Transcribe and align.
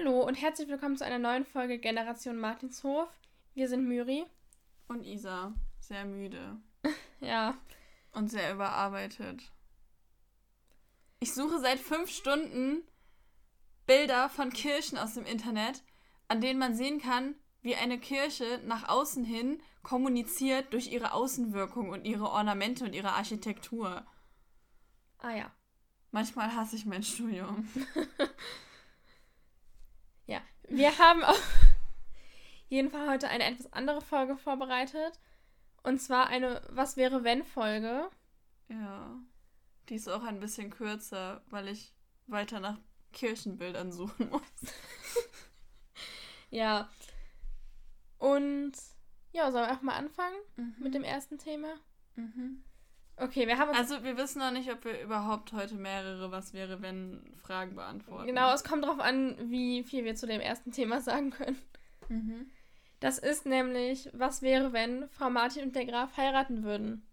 Hallo 0.00 0.22
und 0.26 0.34
herzlich 0.36 0.68
willkommen 0.68 0.96
zu 0.96 1.04
einer 1.04 1.18
neuen 1.18 1.44
Folge 1.44 1.78
Generation 1.78 2.38
Martinshof. 2.38 3.08
Wir 3.52 3.68
sind 3.68 3.86
Myri. 3.86 4.24
Und 4.88 5.02
Isa. 5.04 5.52
Sehr 5.78 6.06
müde. 6.06 6.56
ja. 7.20 7.54
Und 8.12 8.30
sehr 8.30 8.54
überarbeitet. 8.54 9.42
Ich 11.18 11.34
suche 11.34 11.58
seit 11.58 11.78
fünf 11.78 12.10
Stunden 12.10 12.82
Bilder 13.86 14.30
von 14.30 14.50
Kirchen 14.50 14.96
aus 14.96 15.14
dem 15.14 15.26
Internet, 15.26 15.82
an 16.28 16.40
denen 16.40 16.58
man 16.58 16.74
sehen 16.74 16.98
kann, 17.00 17.34
wie 17.60 17.76
eine 17.76 17.98
Kirche 17.98 18.62
nach 18.64 18.88
außen 18.88 19.24
hin 19.24 19.60
kommuniziert 19.82 20.72
durch 20.72 20.90
ihre 20.90 21.12
Außenwirkung 21.12 21.90
und 21.90 22.06
ihre 22.06 22.30
Ornamente 22.30 22.84
und 22.84 22.94
ihre 22.94 23.12
Architektur. 23.12 24.06
Ah 25.18 25.32
ja. 25.32 25.50
Manchmal 26.10 26.54
hasse 26.54 26.76
ich 26.76 26.86
mein 26.86 27.02
Studium. 27.02 27.68
wir 30.70 30.98
haben 30.98 31.22
auf 31.24 31.42
jeden 32.68 32.90
Fall 32.90 33.08
heute 33.08 33.28
eine 33.28 33.44
etwas 33.44 33.72
andere 33.72 34.00
Folge 34.00 34.36
vorbereitet. 34.36 35.20
Und 35.82 36.00
zwar 36.00 36.28
eine 36.28 36.62
Was 36.68 36.96
wäre 36.96 37.24
wenn 37.24 37.44
Folge. 37.44 38.08
Ja. 38.68 39.18
Die 39.88 39.96
ist 39.96 40.08
auch 40.08 40.22
ein 40.22 40.40
bisschen 40.40 40.70
kürzer, 40.70 41.42
weil 41.48 41.68
ich 41.68 41.92
weiter 42.26 42.60
nach 42.60 42.78
Kirchenbildern 43.12 43.92
suchen 43.92 44.30
muss. 44.30 44.42
ja. 46.50 46.88
Und 48.18 48.72
ja, 49.32 49.50
sollen 49.50 49.68
wir 49.68 49.76
auch 49.76 49.82
mal 49.82 49.96
anfangen 49.96 50.36
mhm. 50.56 50.74
mit 50.78 50.94
dem 50.94 51.04
ersten 51.04 51.38
Thema? 51.38 51.74
Mhm. 52.14 52.62
Okay, 53.16 53.46
wir 53.46 53.58
haben 53.58 53.70
Also 53.70 54.02
wir 54.02 54.16
wissen 54.16 54.38
noch 54.38 54.50
nicht, 54.50 54.70
ob 54.72 54.84
wir 54.84 55.00
überhaupt 55.02 55.52
heute 55.52 55.74
mehrere 55.74 56.30
Was 56.30 56.54
wäre, 56.54 56.80
wenn 56.80 57.22
Fragen 57.36 57.74
beantworten. 57.74 58.26
Genau, 58.26 58.52
es 58.52 58.64
kommt 58.64 58.84
darauf 58.84 58.98
an, 58.98 59.36
wie 59.50 59.82
viel 59.82 60.04
wir 60.04 60.14
zu 60.14 60.26
dem 60.26 60.40
ersten 60.40 60.72
Thema 60.72 61.00
sagen 61.00 61.30
können. 61.30 61.58
Mhm. 62.08 62.50
Das 63.00 63.18
ist 63.18 63.46
nämlich, 63.46 64.10
was 64.12 64.42
wäre, 64.42 64.72
wenn 64.72 65.08
Frau 65.08 65.30
Martin 65.30 65.64
und 65.64 65.76
der 65.76 65.86
Graf 65.86 66.16
heiraten 66.16 66.64
würden? 66.64 67.06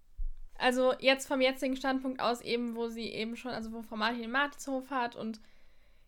Also 0.57 0.93
jetzt 0.99 1.27
vom 1.27 1.39
jetzigen 1.39 1.75
Standpunkt 1.75 2.19
aus 2.19 2.41
eben, 2.41 2.75
wo 2.75 2.87
sie 2.87 3.09
eben 3.09 3.35
schon, 3.35 3.51
also 3.51 3.71
wo 3.71 3.81
Frau 3.81 3.95
Martin 3.95 4.21
den 4.21 4.31
Martinshof 4.31 4.89
hat 4.89 5.15
und 5.15 5.39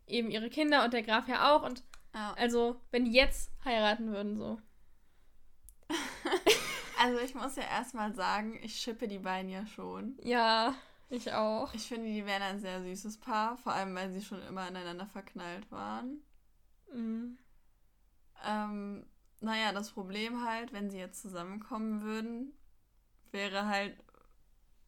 eben 0.07 0.31
ihre 0.31 0.49
Kinder 0.49 0.83
und 0.83 0.93
der 0.93 1.03
Graf 1.03 1.27
ja 1.27 1.55
auch 1.55 1.63
und 1.63 1.83
oh. 2.13 2.33
also 2.35 2.81
wenn 2.91 3.05
die 3.05 3.13
jetzt 3.13 3.51
heiraten 3.63 4.11
würden 4.11 4.37
so. 4.37 4.59
Also 6.99 7.19
ich 7.19 7.33
muss 7.33 7.55
ja 7.55 7.63
erstmal 7.63 8.13
sagen, 8.13 8.59
ich 8.61 8.79
schippe 8.79 9.07
die 9.07 9.19
beiden 9.19 9.49
ja 9.49 9.65
schon. 9.65 10.17
Ja, 10.21 10.75
ich 11.09 11.33
auch. 11.33 11.73
Ich 11.73 11.87
finde, 11.87 12.07
die 12.07 12.25
wären 12.25 12.41
ein 12.41 12.59
sehr 12.59 12.83
süßes 12.83 13.19
Paar, 13.19 13.57
vor 13.57 13.73
allem 13.73 13.95
weil 13.95 14.11
sie 14.11 14.21
schon 14.21 14.41
immer 14.43 14.67
ineinander 14.67 15.07
verknallt 15.07 15.71
waren. 15.71 16.21
Mhm. 16.93 17.37
Ähm, 18.45 19.05
naja, 19.39 19.71
das 19.71 19.91
Problem 19.91 20.45
halt, 20.45 20.73
wenn 20.73 20.89
sie 20.89 20.99
jetzt 20.99 21.21
zusammenkommen 21.21 22.01
würden, 22.01 22.53
wäre 23.31 23.67
halt, 23.67 23.97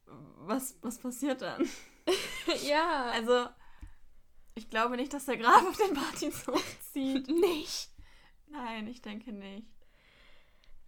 was, 0.06 0.76
was 0.82 0.98
passiert 0.98 1.42
dann? 1.42 1.68
ja. 2.64 3.10
Also, 3.12 3.48
ich 4.54 4.68
glaube 4.68 4.96
nicht, 4.96 5.14
dass 5.14 5.24
der 5.24 5.38
Graf 5.38 5.66
auf 5.66 5.76
den 5.78 5.94
Martinshof 5.94 6.80
zieht. 6.92 7.28
nicht? 7.28 7.90
Nein, 8.48 8.86
ich 8.86 9.00
denke 9.00 9.32
nicht. 9.32 9.71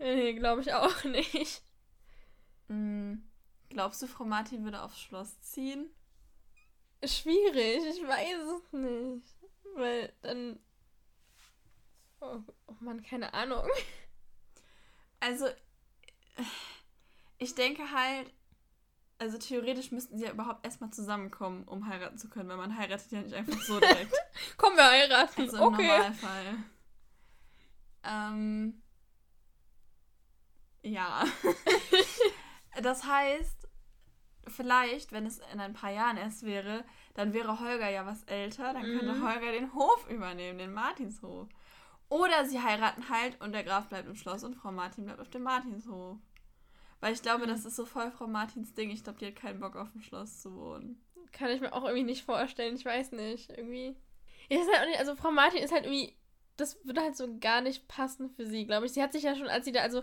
Nee, 0.05 0.35
glaube 0.35 0.61
ich 0.61 0.75
auch 0.75 1.05
nicht. 1.05 1.63
Mhm. 2.69 3.27
Glaubst 3.71 4.03
du, 4.03 4.07
Frau 4.07 4.25
Martin 4.25 4.63
würde 4.65 4.83
aufs 4.83 5.01
Schloss 5.01 5.41
ziehen? 5.41 5.89
Schwierig, 7.03 7.83
ich 7.87 8.07
weiß 8.07 8.43
es 8.43 8.73
nicht. 8.73 9.35
Weil 9.75 10.13
dann 10.21 10.61
Oh, 12.21 12.41
oh 12.67 12.75
Mann, 12.81 13.03
keine 13.03 13.35
Ahnung. 13.35 13.67
Also, 15.21 15.47
ich 17.39 17.55
denke 17.55 17.91
halt, 17.91 18.33
also 19.19 19.39
theoretisch 19.39 19.91
müssten 19.91 20.19
sie 20.19 20.25
ja 20.25 20.33
überhaupt 20.33 20.67
erstmal 20.67 20.91
zusammenkommen, 20.91 21.65
um 21.65 21.87
heiraten 21.87 22.19
zu 22.19 22.29
können, 22.29 22.49
weil 22.49 22.57
man 22.57 22.77
heiratet 22.77 23.11
ja 23.11 23.23
nicht 23.23 23.35
einfach 23.35 23.61
so 23.63 23.81
direkt. 23.81 24.13
Kommen 24.59 24.77
wir 24.77 24.91
heiraten. 24.91 25.43
Also 25.43 25.57
im 25.57 25.63
okay. 25.63 25.87
Normalfall. 25.87 26.57
Ähm, 28.05 28.83
ja. 30.95 31.25
das 32.83 33.05
heißt, 33.05 33.69
vielleicht, 34.49 35.13
wenn 35.13 35.27
es 35.27 35.41
in 35.53 35.61
ein 35.61 35.73
paar 35.73 35.91
Jahren 35.91 36.17
erst 36.17 36.45
wäre, 36.45 36.85
dann 37.15 37.33
wäre 37.33 37.61
Holger 37.61 37.89
ja 37.91 38.07
was 38.07 38.25
älter, 38.25 38.73
dann 38.73 38.83
könnte 38.83 39.15
mhm. 39.15 39.29
Holger 39.29 39.53
den 39.53 39.75
Hof 39.75 40.09
übernehmen, 40.09 40.59
den 40.59 40.73
Martinshof. 40.73 41.49
Oder 42.09 42.45
sie 42.45 42.61
heiraten 42.61 43.09
halt 43.09 43.41
und 43.41 43.53
der 43.53 43.65
Graf 43.65 43.89
bleibt 43.89 44.09
im 44.09 44.15
Schloss 44.15 44.45
und 44.45 44.55
Frau 44.55 44.71
Martin 44.71 45.05
bleibt 45.05 45.21
auf 45.21 45.31
dem 45.31 45.43
Martinshof. 45.43 46.19
Weil 47.01 47.13
ich 47.13 47.23
glaube, 47.23 47.47
das 47.47 47.65
ist 47.65 47.77
so 47.77 47.85
voll 47.85 48.11
Frau 48.11 48.27
Martins 48.27 48.73
Ding. 48.75 48.91
Ich 48.91 49.05
glaube, 49.05 49.19
die 49.19 49.27
hat 49.27 49.37
keinen 49.37 49.61
Bock 49.61 49.77
auf 49.77 49.91
dem 49.93 50.01
Schloss 50.01 50.41
zu 50.41 50.55
wohnen. 50.55 51.03
Kann 51.33 51.51
ich 51.51 51.61
mir 51.61 51.73
auch 51.73 51.85
irgendwie 51.85 52.05
nicht 52.05 52.25
vorstellen. 52.25 52.77
Ich 52.77 52.85
weiß 52.85 53.13
nicht. 53.13 53.51
Irgendwie. 53.51 53.97
Weiß 54.49 54.67
halt 54.79 54.89
nicht, 54.89 55.01
also 55.01 55.17
Frau 55.17 55.31
Martin 55.31 55.63
ist 55.63 55.73
halt 55.73 55.85
irgendwie. 55.85 56.17
Das 56.57 56.85
würde 56.85 57.01
halt 57.01 57.17
so 57.17 57.39
gar 57.41 57.61
nicht 57.61 57.89
passen 57.89 58.31
für 58.31 58.47
sie, 58.47 58.65
glaube 58.65 58.87
ich. 58.87 58.93
Sie 58.93 59.03
hat 59.03 59.13
sich 59.13 59.25
ja 59.25 59.35
schon, 59.35 59.49
als 59.49 59.65
sie 59.65 59.73
da, 59.73 59.81
also 59.81 60.03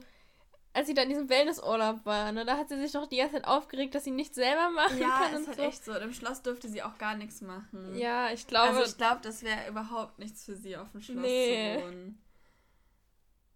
als 0.74 0.88
sie 0.88 0.94
da 0.94 1.02
in 1.04 1.10
diesem 1.10 1.30
Wellnessurlaub 1.30 2.06
war, 2.06 2.32
ne, 2.32 2.46
da 2.46 2.58
hat 2.58 2.70
sie 2.70 2.80
sich 2.80 2.94
doch 2.94 3.06
die 3.06 3.18
ganze 3.18 3.36
Zeit 3.36 3.46
aufgeregt, 3.46 3.94
dass 3.94 4.06
sie 4.06 4.12
nichts 4.12 4.36
selber 4.36 4.70
machen 4.70 5.00
ja, 5.00 5.10
kann. 5.10 5.34
Ja, 5.34 5.40
ist 5.40 5.48
halt 5.48 5.58
so. 5.58 5.64
echt 5.64 5.86
so. 5.86 5.96
Im 5.96 6.14
Schloss 6.14 6.42
dürfte 6.42 6.70
sie 6.70 6.82
auch 6.82 6.98
gar 6.98 7.16
nichts 7.16 7.42
machen. 7.42 7.96
Ja, 7.96 8.32
ich 8.32 8.48
glaube. 8.48 8.70
Also 8.70 8.84
ich 8.90 8.98
glaube, 8.98 9.20
das 9.22 9.44
wäre 9.44 9.68
überhaupt 9.68 10.20
nichts 10.20 10.46
für 10.46 10.56
sie, 10.56 10.78
auf 10.78 10.90
dem 10.92 11.02
Schloss 11.02 11.22
nee. 11.22 11.78
zu 11.78 11.86
wohnen. 11.86 12.22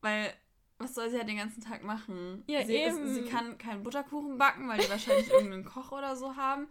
Weil, 0.02 0.34
was 0.78 0.94
soll 0.94 1.10
sie 1.10 1.18
ja 1.18 1.24
den 1.24 1.38
ganzen 1.38 1.64
Tag 1.64 1.84
machen? 1.84 2.44
Ja, 2.48 2.66
sie, 2.66 2.76
eben. 2.76 3.06
Ist, 3.06 3.16
sie 3.16 3.24
kann 3.24 3.58
keinen 3.58 3.84
Butterkuchen 3.84 4.38
backen, 4.38 4.68
weil 4.68 4.80
die 4.80 4.90
wahrscheinlich 4.90 5.30
irgendeinen 5.30 5.66
Koch 5.66 5.92
oder 5.94 6.16
so 6.18 6.36
haben. 6.36 6.68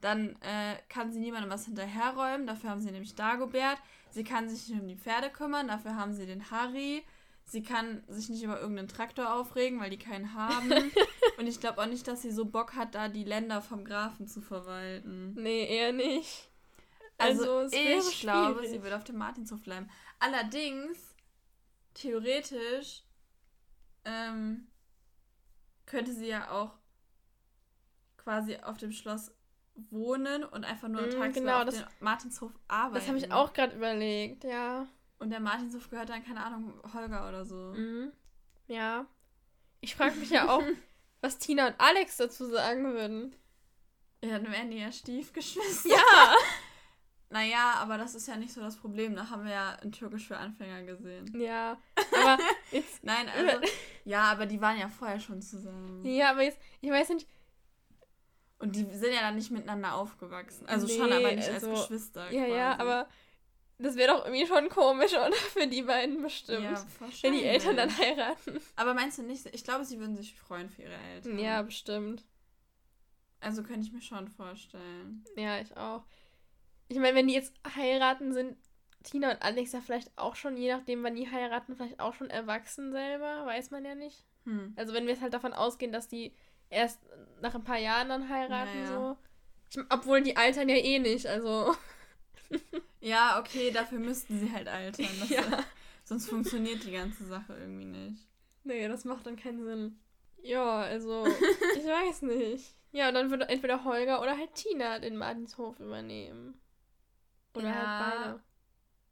Dann 0.00 0.36
äh, 0.40 0.76
kann 0.88 1.12
sie 1.12 1.20
niemandem 1.20 1.50
was 1.50 1.66
hinterherräumen, 1.66 2.46
dafür 2.46 2.70
haben 2.70 2.80
sie 2.80 2.90
nämlich 2.90 3.14
Dagobert. 3.14 3.78
Sie 4.10 4.24
kann 4.24 4.48
sich 4.48 4.68
nicht 4.68 4.80
um 4.80 4.88
die 4.88 4.96
Pferde 4.96 5.30
kümmern, 5.30 5.68
dafür 5.68 5.96
haben 5.96 6.12
sie 6.12 6.26
den 6.26 6.50
Harry. 6.50 7.04
Sie 7.44 7.62
kann 7.62 8.02
sich 8.08 8.28
nicht 8.28 8.42
über 8.42 8.60
irgendeinen 8.60 8.88
Traktor 8.88 9.34
aufregen, 9.34 9.80
weil 9.80 9.90
die 9.90 9.98
keinen 9.98 10.34
haben. 10.34 10.70
Und 11.38 11.46
ich 11.46 11.60
glaube 11.60 11.82
auch 11.82 11.86
nicht, 11.86 12.08
dass 12.08 12.22
sie 12.22 12.30
so 12.30 12.46
Bock 12.46 12.74
hat, 12.74 12.94
da 12.94 13.08
die 13.08 13.24
Länder 13.24 13.60
vom 13.60 13.84
Grafen 13.84 14.26
zu 14.26 14.40
verwalten. 14.40 15.34
Nee, 15.34 15.66
eher 15.66 15.92
nicht. 15.92 16.48
Also, 17.18 17.58
also 17.58 17.76
ich 17.76 18.20
glaube, 18.20 18.66
sie 18.66 18.82
wird 18.82 18.94
auf 18.94 19.04
dem 19.04 19.16
Martinshof 19.16 19.60
bleiben. 19.62 19.88
Allerdings, 20.18 21.14
theoretisch, 21.94 23.04
ähm, 24.04 24.66
könnte 25.86 26.12
sie 26.12 26.28
ja 26.28 26.50
auch 26.50 26.72
quasi 28.16 28.56
auf 28.56 28.76
dem 28.76 28.92
Schloss 28.92 29.32
wohnen 29.90 30.44
und 30.44 30.64
einfach 30.64 30.88
nur 30.88 31.02
mm, 31.02 31.10
tagsüber 31.10 31.30
genau, 31.32 31.62
auf 31.62 31.68
dem 31.68 31.84
Martinshof 32.00 32.52
arbeiten. 32.68 32.94
Das 32.94 33.08
habe 33.08 33.18
ich 33.18 33.32
auch 33.32 33.52
gerade 33.52 33.76
überlegt, 33.76 34.44
ja. 34.44 34.86
Und 35.22 35.30
der 35.30 35.38
Martinshof 35.38 35.88
gehört 35.88 36.08
dann, 36.08 36.24
keine 36.24 36.44
Ahnung, 36.44 36.74
Holger 36.92 37.28
oder 37.28 37.44
so. 37.44 37.54
Mhm. 37.54 38.10
Ja. 38.66 39.06
Ich 39.80 39.94
frage 39.94 40.16
mich 40.16 40.30
ja 40.30 40.48
auch, 40.52 40.64
was 41.20 41.38
Tina 41.38 41.68
und 41.68 41.76
Alex 41.78 42.16
dazu 42.16 42.46
sagen 42.46 42.92
würden. 42.92 43.32
Ja, 44.24 44.40
dann 44.40 44.50
wären 44.50 44.72
die 44.72 44.78
ja 44.78 44.90
Stiefgeschwister. 44.90 45.90
Ja. 45.90 46.34
naja, 47.30 47.74
aber 47.76 47.98
das 47.98 48.16
ist 48.16 48.26
ja 48.26 48.36
nicht 48.36 48.52
so 48.52 48.60
das 48.60 48.76
Problem. 48.76 49.14
Da 49.14 49.30
haben 49.30 49.44
wir 49.44 49.52
ja 49.52 49.76
ein 49.76 49.92
Türkisch 49.92 50.26
für 50.26 50.38
Anfänger 50.38 50.82
gesehen. 50.82 51.32
Ja. 51.40 51.78
Aber 52.20 52.42
jetzt. 52.72 53.04
Nein, 53.04 53.28
also. 53.28 53.64
ja, 54.04 54.24
aber 54.24 54.46
die 54.46 54.60
waren 54.60 54.78
ja 54.78 54.88
vorher 54.88 55.20
schon 55.20 55.40
zusammen. 55.40 56.04
Ja, 56.04 56.30
aber 56.30 56.42
jetzt, 56.42 56.58
ich 56.80 56.90
weiß 56.90 57.10
nicht. 57.10 57.28
Und 58.58 58.76
die 58.76 58.84
sind 58.92 59.12
ja 59.12 59.20
dann 59.20 59.36
nicht 59.36 59.50
miteinander 59.50 59.94
aufgewachsen. 59.94 60.66
Also 60.66 60.86
nee, 60.86 60.96
schon, 60.96 61.12
aber 61.12 61.32
nicht 61.32 61.48
also, 61.48 61.70
als 61.70 61.80
Geschwister. 61.80 62.30
Ja, 62.30 62.44
quasi. 62.44 62.56
ja, 62.56 62.78
aber 62.78 63.08
das 63.82 63.96
wäre 63.96 64.12
doch 64.12 64.24
irgendwie 64.24 64.46
schon 64.46 64.68
komisch, 64.68 65.12
oder? 65.12 65.32
Für 65.52 65.66
die 65.66 65.82
beiden 65.82 66.22
bestimmt. 66.22 66.62
Ja, 66.62 66.86
wenn 67.22 67.32
die 67.32 67.44
Eltern 67.44 67.76
dann 67.76 67.96
heiraten. 67.96 68.60
Aber 68.76 68.94
meinst 68.94 69.18
du 69.18 69.22
nicht, 69.22 69.46
ich 69.52 69.64
glaube, 69.64 69.84
sie 69.84 69.98
würden 69.98 70.16
sich 70.16 70.34
freuen 70.34 70.68
für 70.68 70.82
ihre 70.82 70.96
Eltern. 71.14 71.38
Ja, 71.38 71.62
bestimmt. 71.62 72.24
Also 73.40 73.62
könnte 73.62 73.86
ich 73.86 73.92
mir 73.92 74.02
schon 74.02 74.28
vorstellen. 74.28 75.24
Ja, 75.36 75.60
ich 75.60 75.76
auch. 75.76 76.04
Ich 76.88 76.96
meine, 76.98 77.16
wenn 77.16 77.26
die 77.26 77.34
jetzt 77.34 77.54
heiraten, 77.76 78.32
sind 78.32 78.56
Tina 79.02 79.32
und 79.32 79.42
Alex 79.42 79.72
ja 79.72 79.80
vielleicht 79.80 80.16
auch 80.16 80.36
schon, 80.36 80.56
je 80.56 80.72
nachdem, 80.72 81.02
wann 81.02 81.16
die 81.16 81.30
heiraten, 81.30 81.74
vielleicht 81.74 81.98
auch 81.98 82.14
schon 82.14 82.30
erwachsen 82.30 82.92
selber. 82.92 83.44
Weiß 83.46 83.70
man 83.70 83.84
ja 83.84 83.94
nicht. 83.94 84.24
Hm. 84.44 84.74
Also 84.76 84.92
wenn 84.92 85.04
wir 85.04 85.12
jetzt 85.12 85.22
halt 85.22 85.34
davon 85.34 85.52
ausgehen, 85.52 85.92
dass 85.92 86.08
die 86.08 86.34
erst 86.70 87.00
nach 87.40 87.54
ein 87.54 87.64
paar 87.64 87.78
Jahren 87.78 88.08
dann 88.08 88.28
heiraten, 88.28 88.78
ja, 88.78 88.84
ja. 88.84 88.86
so. 88.86 89.16
Ich, 89.70 89.78
obwohl 89.90 90.22
die 90.22 90.36
altern 90.36 90.68
ja 90.68 90.76
eh 90.76 90.98
nicht, 90.98 91.26
also. 91.26 91.74
Ja, 93.02 93.40
okay, 93.40 93.72
dafür 93.72 93.98
müssten 93.98 94.38
sie 94.38 94.52
halt 94.52 94.68
altern. 94.68 95.06
ja. 95.28 95.64
sonst 96.04 96.28
funktioniert 96.28 96.84
die 96.84 96.92
ganze 96.92 97.24
Sache 97.24 97.54
irgendwie 97.58 97.84
nicht. 97.84 98.28
Nee, 98.64 98.86
das 98.86 99.04
macht 99.04 99.26
dann 99.26 99.36
keinen 99.36 99.64
Sinn. 99.64 99.98
Ja, 100.42 100.82
also, 100.82 101.26
ich 101.76 101.84
weiß 101.84 102.22
nicht. 102.22 102.76
Ja, 102.92 103.08
und 103.08 103.14
dann 103.14 103.30
würde 103.30 103.48
entweder 103.48 103.84
Holger 103.84 104.20
oder 104.22 104.36
halt 104.36 104.54
Tina 104.54 105.00
den 105.00 105.16
Martinshof 105.16 105.80
übernehmen. 105.80 106.60
Oder 107.54 107.68
ja, 107.68 107.98
halt 107.98 108.14
beide. 108.14 108.40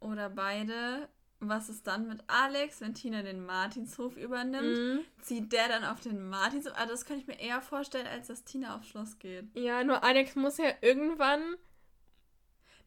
oder 0.00 0.31
beide. 0.31 1.08
Was 1.43 1.70
ist 1.70 1.86
dann 1.86 2.06
mit 2.06 2.22
Alex, 2.26 2.82
wenn 2.82 2.94
Tina 2.94 3.22
den 3.22 3.44
Martinshof 3.44 4.16
übernimmt? 4.16 4.78
Mhm. 4.78 5.00
Zieht 5.22 5.52
der 5.52 5.69
dann 5.69 5.84
auf 5.84 6.00
den 6.00 6.28
Martinshof? 6.28 6.75
Also 6.76 6.93
das 6.93 7.06
könnte 7.06 7.22
ich 7.22 7.26
mir 7.26 7.40
eher 7.40 7.62
vorstellen, 7.62 8.06
als 8.06 8.28
dass 8.28 8.44
Tina 8.44 8.76
aufs 8.76 8.88
Schloss 8.88 9.19
geht. 9.19 9.46
Ja, 9.56 9.82
nur 9.82 10.04
Alex 10.04 10.36
muss 10.36 10.58
ja 10.58 10.70
irgendwann 10.82 11.56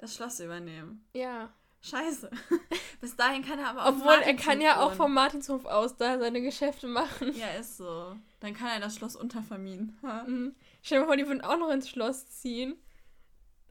das 0.04 0.16
Schloss 0.16 0.40
übernehmen. 0.42 1.06
Ja. 1.14 1.50
Scheiße. 1.82 2.30
Bis 3.02 3.16
dahin 3.16 3.44
kann 3.44 3.60
er 3.60 3.70
aber 3.70 3.84
auch. 3.84 3.90
Obwohl 3.90 4.14
er 4.14 4.36
kann 4.36 4.62
ja 4.62 4.82
auch 4.82 4.94
vom 4.94 5.14
Martinshof 5.14 5.66
aus 5.66 5.98
da 5.98 6.20
seine 6.20 6.42
Geschäfte 6.42 6.88
machen. 6.88 7.34
Ja, 7.36 7.48
ist 7.60 7.78
so. 7.78 8.16
Dann 8.40 8.54
kann 8.54 8.68
er 8.68 8.80
das 8.80 8.96
Schloss 8.96 9.16
untervermieten. 9.16 9.98
Mhm. 10.02 10.56
Stell 10.82 10.98
dir 10.98 11.02
mal 11.02 11.08
vor, 11.08 11.18
die 11.18 11.28
würden 11.28 11.42
auch 11.42 11.58
noch 11.58 11.70
ins 11.70 11.90
Schloss 11.90 12.28
ziehen. 12.28 12.76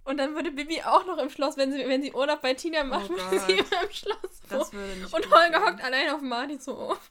Und 0.05 0.19
dann 0.19 0.35
würde 0.35 0.51
Bibi 0.51 0.83
auch 0.83 1.07
noch 1.07 1.19
im 1.19 1.31
Schloss, 1.31 1.57
wenn 1.57 1.71
sie, 1.73 1.79
wenn 1.87 2.03
sie 2.03 2.13
Urlaub 2.13 2.43
bei 2.43 2.55
Tina 2.55 2.83
macht, 2.83 3.09
oh 3.09 3.15
würde 3.15 3.39
sie 3.47 3.53
immer 3.53 3.83
im 3.85 3.93
Schloss. 3.93 4.41
Das 4.49 4.73
würde 4.73 5.01
nicht 5.01 5.15
Und 5.15 5.31
Holger 5.31 5.65
hockt 5.65 5.85
allein 5.85 6.11
auf 6.11 6.19
dem 6.21 6.29
Martinshof. 6.29 7.11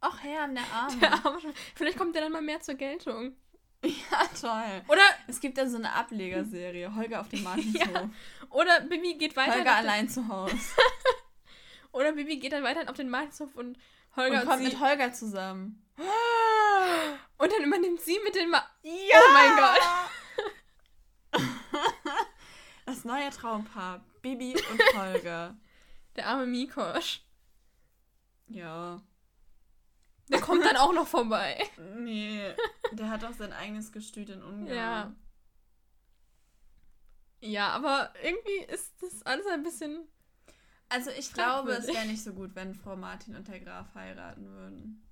Ach 0.00 0.22
Herr, 0.22 0.48
der 0.48 0.62
Arme. 0.72 0.96
Der 0.98 1.12
Arme. 1.12 1.54
Vielleicht 1.74 1.98
kommt 1.98 2.14
der 2.14 2.22
dann 2.22 2.32
mal 2.32 2.42
mehr 2.42 2.60
zur 2.60 2.74
Geltung. 2.74 3.34
Ja, 4.10 4.26
toll. 4.40 4.82
Oder 4.88 5.02
es 5.26 5.40
gibt 5.40 5.58
ja 5.58 5.66
so 5.68 5.76
eine 5.76 5.92
Ablegerserie, 5.92 6.94
Holger 6.94 7.20
auf 7.20 7.28
dem 7.28 7.42
Martinshof. 7.44 7.92
Ja. 7.92 8.08
Oder 8.50 8.80
Bibi 8.82 9.14
geht 9.14 9.36
weiter. 9.36 9.56
Holger 9.56 9.74
allein 9.74 10.08
zu 10.08 10.28
Hause. 10.28 10.56
Oder 11.92 12.12
Bibi 12.12 12.36
geht 12.38 12.52
dann 12.52 12.62
weiter 12.62 12.88
auf 12.88 12.96
den 12.96 13.10
Martinshof 13.10 13.54
und 13.56 13.76
Holger 14.16 14.42
und 14.42 14.46
kommt 14.48 14.58
und 14.58 14.64
mit 14.64 14.80
Holger 14.80 15.12
zusammen. 15.12 15.82
Und 17.38 17.52
dann 17.52 17.64
übernimmt 17.64 18.00
sie 18.00 18.18
mit 18.24 18.36
den 18.36 18.50
Ma 18.50 18.64
Ja! 18.82 19.18
Oh 19.18 19.32
mein 19.32 19.56
Gott. 19.56 19.80
Das 22.86 23.04
neue 23.04 23.30
Traumpaar. 23.30 24.04
Bibi 24.22 24.54
und 24.54 24.80
Holger. 24.96 25.56
Der 26.14 26.28
arme 26.28 26.46
Mikosch. 26.46 27.22
Ja. 28.46 29.02
Der 30.28 30.40
kommt 30.40 30.64
dann 30.64 30.76
auch 30.76 30.92
noch 30.92 31.06
vorbei. 31.06 31.62
Nee, 31.96 32.54
der 32.92 33.10
hat 33.10 33.24
auch 33.24 33.32
sein 33.32 33.52
eigenes 33.52 33.92
Gestüt 33.92 34.30
in 34.30 34.42
Ungarn. 34.42 34.74
Ja. 34.74 35.14
Ja, 37.40 37.70
aber 37.70 38.12
irgendwie 38.22 38.72
ist 38.72 38.94
das 39.02 39.22
alles 39.24 39.46
ein 39.46 39.62
bisschen. 39.62 40.06
Also 40.88 41.10
ich 41.10 41.32
glaube, 41.32 41.72
es 41.72 41.88
wäre 41.88 42.06
nicht 42.06 42.22
so 42.22 42.32
gut, 42.32 42.54
wenn 42.54 42.74
Frau 42.74 42.96
Martin 42.96 43.34
und 43.34 43.48
der 43.48 43.60
Graf 43.60 43.94
heiraten 43.94 44.46
würden. 44.46 45.08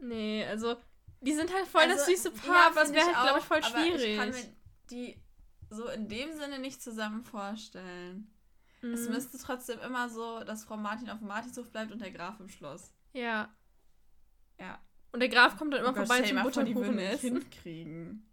Nee, 0.00 0.46
also 0.46 0.76
die 1.20 1.34
sind 1.34 1.52
halt 1.52 1.66
voll 1.66 1.82
also, 1.82 1.96
das 1.96 2.06
süße 2.06 2.30
Paar, 2.30 2.54
ja, 2.54 2.66
aber 2.68 2.82
es 2.82 2.92
wäre 2.92 3.06
halt, 3.06 3.22
glaube 3.22 3.38
ich, 3.40 3.44
voll 3.44 3.62
schwierig. 3.62 4.04
ich 4.04 4.18
kann 4.18 4.30
mir 4.30 4.56
die 4.90 5.20
so 5.70 5.88
in 5.88 6.08
dem 6.08 6.32
Sinne 6.32 6.58
nicht 6.58 6.82
zusammen 6.82 7.22
vorstellen. 7.22 8.32
Mhm. 8.82 8.92
Es 8.92 9.08
müsste 9.08 9.38
trotzdem 9.38 9.80
immer 9.80 10.08
so, 10.08 10.44
dass 10.44 10.64
Frau 10.64 10.76
Martin 10.76 11.10
auf 11.10 11.18
dem 11.18 11.28
Martinshof 11.28 11.70
bleibt 11.70 11.92
und 11.92 12.00
der 12.00 12.12
Graf 12.12 12.38
im 12.40 12.48
Schloss. 12.48 12.94
Ja. 13.12 13.52
Ja. 14.58 14.80
Und 15.12 15.20
der 15.20 15.28
Graf 15.28 15.56
kommt 15.56 15.72
dann 15.72 15.80
immer 15.80 15.92
oh 15.92 15.94
vorbei 15.94 16.22
zum 16.22 16.42
Butterkuchen 16.42 16.98
essen. 16.98 17.40
Hinkriegen. 17.40 18.30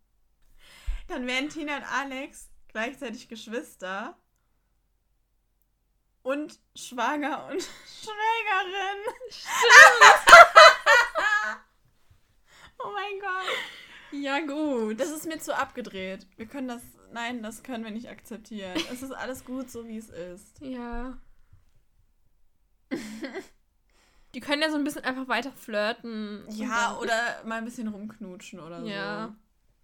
Dann 1.07 1.27
wären 1.27 1.49
Tina 1.49 1.77
und 1.77 1.83
Alex 1.83 2.49
gleichzeitig 2.69 3.27
Geschwister 3.29 4.17
und 6.23 6.59
schwanger 6.75 7.47
und 7.51 7.61
Schwägerin. 8.01 9.13
Stimmt. 9.29 9.51
oh 12.79 12.91
mein 12.93 13.19
Gott. 13.19 13.55
Ja, 14.11 14.39
gut. 14.39 14.99
Das 14.99 15.09
ist 15.09 15.25
mir 15.25 15.39
zu 15.39 15.55
abgedreht. 15.55 16.27
Wir 16.37 16.47
können 16.47 16.67
das. 16.67 16.81
Nein, 17.11 17.43
das 17.43 17.61
können 17.61 17.83
wir 17.83 17.91
nicht 17.91 18.09
akzeptieren. 18.09 18.75
es 18.91 19.03
ist 19.03 19.11
alles 19.11 19.45
gut, 19.45 19.69
so 19.69 19.87
wie 19.87 19.97
es 19.97 20.09
ist. 20.09 20.59
Ja. 20.61 21.17
Die 24.33 24.39
können 24.39 24.61
ja 24.61 24.69
so 24.69 24.77
ein 24.77 24.83
bisschen 24.83 25.03
einfach 25.03 25.27
weiter 25.27 25.51
flirten. 25.51 26.43
Ja, 26.49 26.97
oder 26.97 27.43
mal 27.45 27.59
ein 27.59 27.65
bisschen 27.65 27.87
rumknutschen 27.87 28.59
oder 28.59 28.81
ja. 28.83 29.35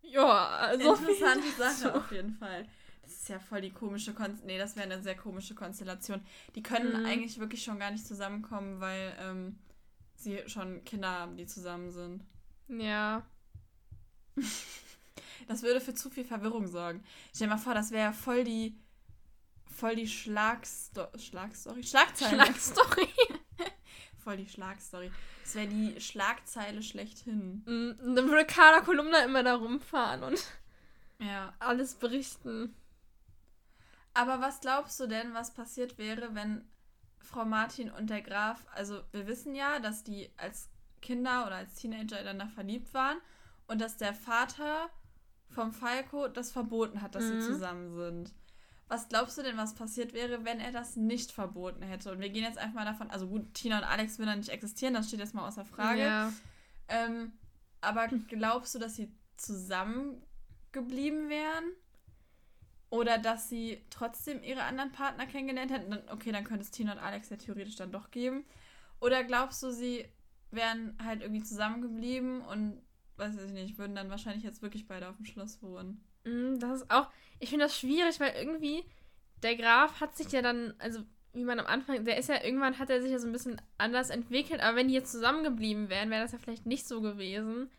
so. 0.01 0.09
Ja. 0.09 0.47
also. 0.47 0.95
Interessante 0.95 1.51
Sache 1.57 1.95
auf 1.95 2.11
jeden 2.11 2.33
Fall. 2.33 2.65
Das 3.03 3.11
ist 3.11 3.29
ja 3.29 3.39
voll 3.39 3.61
die 3.61 3.71
komische 3.71 4.13
Konstellation. 4.13 4.47
Nee, 4.47 4.57
das 4.57 4.75
wäre 4.75 4.91
eine 4.91 5.01
sehr 5.01 5.15
komische 5.15 5.55
Konstellation. 5.55 6.21
Die 6.55 6.63
können 6.63 6.99
mhm. 6.99 7.05
eigentlich 7.05 7.39
wirklich 7.39 7.63
schon 7.63 7.79
gar 7.79 7.91
nicht 7.91 8.05
zusammenkommen, 8.05 8.79
weil 8.79 9.15
ähm, 9.19 9.59
sie 10.15 10.43
schon 10.47 10.83
Kinder 10.83 11.09
haben, 11.09 11.37
die 11.37 11.45
zusammen 11.45 11.91
sind. 11.91 12.23
Ja. 12.67 13.25
Das 15.47 15.63
würde 15.63 15.81
für 15.81 15.95
zu 15.95 16.11
viel 16.11 16.25
Verwirrung 16.25 16.67
sorgen. 16.67 17.03
Stell 17.33 17.47
dir 17.47 17.55
mal 17.55 17.59
vor, 17.59 17.73
das 17.73 17.89
wäre 17.89 18.03
ja 18.03 18.11
voll 18.11 18.43
die 18.43 18.77
voll 19.65 19.95
die 19.95 20.07
Schlagsto 20.07 21.07
Schlagstory? 21.17 21.83
Schlagzeile. 21.83 22.35
Schlagstory. 22.35 23.07
Voll 24.29 24.37
die 24.37 24.47
Schlagstory. 24.47 25.11
Das 25.43 25.55
wäre 25.55 25.67
die 25.67 25.99
Schlagzeile 25.99 26.83
schlechthin. 26.83 27.63
Und 27.65 28.15
dann 28.15 28.27
würde 28.29 28.45
Carla 28.45 28.81
Kolumna 28.81 29.23
immer 29.23 29.41
da 29.41 29.55
rumfahren 29.55 30.21
und 30.21 30.45
ja. 31.17 31.51
alles 31.57 31.95
berichten. 31.95 32.75
Aber 34.13 34.39
was 34.39 34.59
glaubst 34.61 34.99
du 34.99 35.07
denn, 35.07 35.33
was 35.33 35.53
passiert 35.53 35.97
wäre, 35.97 36.35
wenn 36.35 36.63
Frau 37.17 37.43
Martin 37.43 37.89
und 37.89 38.11
der 38.11 38.21
Graf, 38.21 38.67
also 38.73 39.01
wir 39.11 39.25
wissen 39.25 39.55
ja, 39.55 39.79
dass 39.79 40.03
die 40.03 40.29
als 40.37 40.69
Kinder 41.01 41.47
oder 41.47 41.55
als 41.55 41.73
Teenager 41.75 42.19
ineinander 42.19 42.53
verliebt 42.53 42.93
waren 42.93 43.17
und 43.67 43.81
dass 43.81 43.97
der 43.97 44.13
Vater 44.13 44.89
vom 45.49 45.71
Falco 45.71 46.27
das 46.27 46.51
verboten 46.51 47.01
hat, 47.01 47.15
dass 47.15 47.23
mhm. 47.23 47.41
sie 47.41 47.47
zusammen 47.47 47.95
sind. 47.95 48.33
Was 48.89 49.07
glaubst 49.07 49.37
du 49.37 49.43
denn, 49.43 49.55
was 49.55 49.75
passiert 49.75 50.13
wäre, 50.13 50.43
wenn 50.45 50.59
er 50.59 50.71
das 50.71 50.95
nicht 50.95 51.31
verboten 51.31 51.83
hätte? 51.83 52.11
Und 52.11 52.19
wir 52.19 52.29
gehen 52.29 52.43
jetzt 52.43 52.57
einfach 52.57 52.73
mal 52.73 52.85
davon, 52.85 53.09
also 53.11 53.27
gut, 53.27 53.53
Tina 53.53 53.77
und 53.77 53.83
Alex 53.83 54.17
würden 54.17 54.29
dann 54.29 54.39
nicht 54.39 54.49
existieren, 54.49 54.95
das 54.95 55.07
steht 55.07 55.19
jetzt 55.19 55.35
mal 55.35 55.47
außer 55.47 55.63
Frage. 55.63 56.01
Ja. 56.01 56.33
Ähm, 56.87 57.33
aber 57.81 58.07
glaubst 58.07 58.73
du, 58.73 58.79
dass 58.79 58.95
sie 58.95 59.15
zusammengeblieben 59.37 61.29
wären? 61.29 61.65
Oder 62.89 63.19
dass 63.19 63.47
sie 63.47 63.85
trotzdem 63.91 64.41
ihre 64.41 64.63
anderen 64.63 64.91
Partner 64.91 65.27
kennengelernt 65.27 65.71
hätten? 65.71 65.95
Okay, 66.09 66.31
dann 66.31 66.43
könnte 66.43 66.63
es 66.63 66.71
Tina 66.71 66.93
und 66.93 66.99
Alex 66.99 67.29
ja 67.29 67.37
theoretisch 67.37 67.75
dann 67.75 67.91
doch 67.91 68.09
geben. 68.09 68.43
Oder 68.99 69.23
glaubst 69.23 69.61
du, 69.61 69.71
sie 69.71 70.05
wären 70.49 70.97
halt 71.03 71.21
irgendwie 71.21 71.43
zusammengeblieben 71.43 72.41
und, 72.41 72.81
weiß 73.17 73.37
ich 73.37 73.51
nicht, 73.51 73.77
würden 73.77 73.95
dann 73.95 74.09
wahrscheinlich 74.09 74.43
jetzt 74.43 74.63
wirklich 74.63 74.87
beide 74.87 75.07
auf 75.07 75.17
dem 75.17 75.25
Schloss 75.25 75.61
wohnen? 75.61 76.03
Mm, 76.29 76.59
das 76.59 76.81
ist 76.81 76.91
auch, 76.91 77.09
ich 77.39 77.49
finde 77.49 77.65
das 77.65 77.77
schwierig, 77.77 78.19
weil 78.19 78.33
irgendwie 78.35 78.83
der 79.43 79.55
Graf 79.55 80.01
hat 80.01 80.15
sich 80.15 80.31
ja 80.31 80.41
dann, 80.41 80.73
also 80.79 81.03
wie 81.33 81.43
man 81.43 81.59
am 81.59 81.67
Anfang, 81.67 82.03
der 82.05 82.17
ist 82.17 82.29
ja 82.29 82.43
irgendwann 82.43 82.79
hat 82.79 82.89
er 82.89 83.01
sich 83.01 83.11
ja 83.11 83.19
so 83.19 83.27
ein 83.27 83.31
bisschen 83.31 83.61
anders 83.77 84.09
entwickelt, 84.09 84.61
aber 84.61 84.77
wenn 84.77 84.87
die 84.87 84.93
jetzt 84.93 85.11
zusammengeblieben 85.11 85.89
wären, 85.89 86.09
wäre 86.09 86.23
das 86.23 86.31
ja 86.31 86.39
vielleicht 86.39 86.65
nicht 86.65 86.87
so 86.87 87.01
gewesen. 87.01 87.69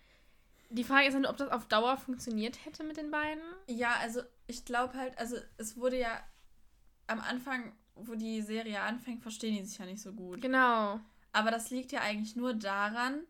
Die 0.71 0.85
Frage 0.85 1.09
ist 1.09 1.15
dann, 1.15 1.27
ob 1.27 1.37
das 1.37 1.51
auf 1.51 1.67
Dauer 1.67 1.97
funktioniert 1.97 2.65
hätte 2.65 2.85
mit 2.85 2.97
den 2.97 3.11
beiden. 3.11 3.43
Ja, 3.67 3.97
also 4.01 4.23
ich 4.47 4.65
glaube 4.65 4.95
halt, 4.95 5.19
also 5.19 5.37
es 5.59 5.77
wurde 5.77 5.99
ja 5.99 6.23
am 7.09 7.21
Anfang, 7.21 7.73
wo 7.97 8.15
die 8.15 8.41
Serie 8.41 8.81
anfängt, 8.81 9.23
verstehen 9.23 9.57
die 9.57 9.65
sich 9.65 9.79
ja 9.79 9.85
nicht 9.85 10.01
so 10.01 10.13
gut. 10.13 10.41
Genau. 10.41 11.01
Aber 11.33 11.51
das 11.51 11.71
liegt 11.71 11.91
ja 11.91 12.01
eigentlich 12.01 12.37
nur 12.37 12.55
daran, 12.55 13.25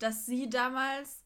dass 0.00 0.26
sie 0.26 0.50
damals 0.50 1.23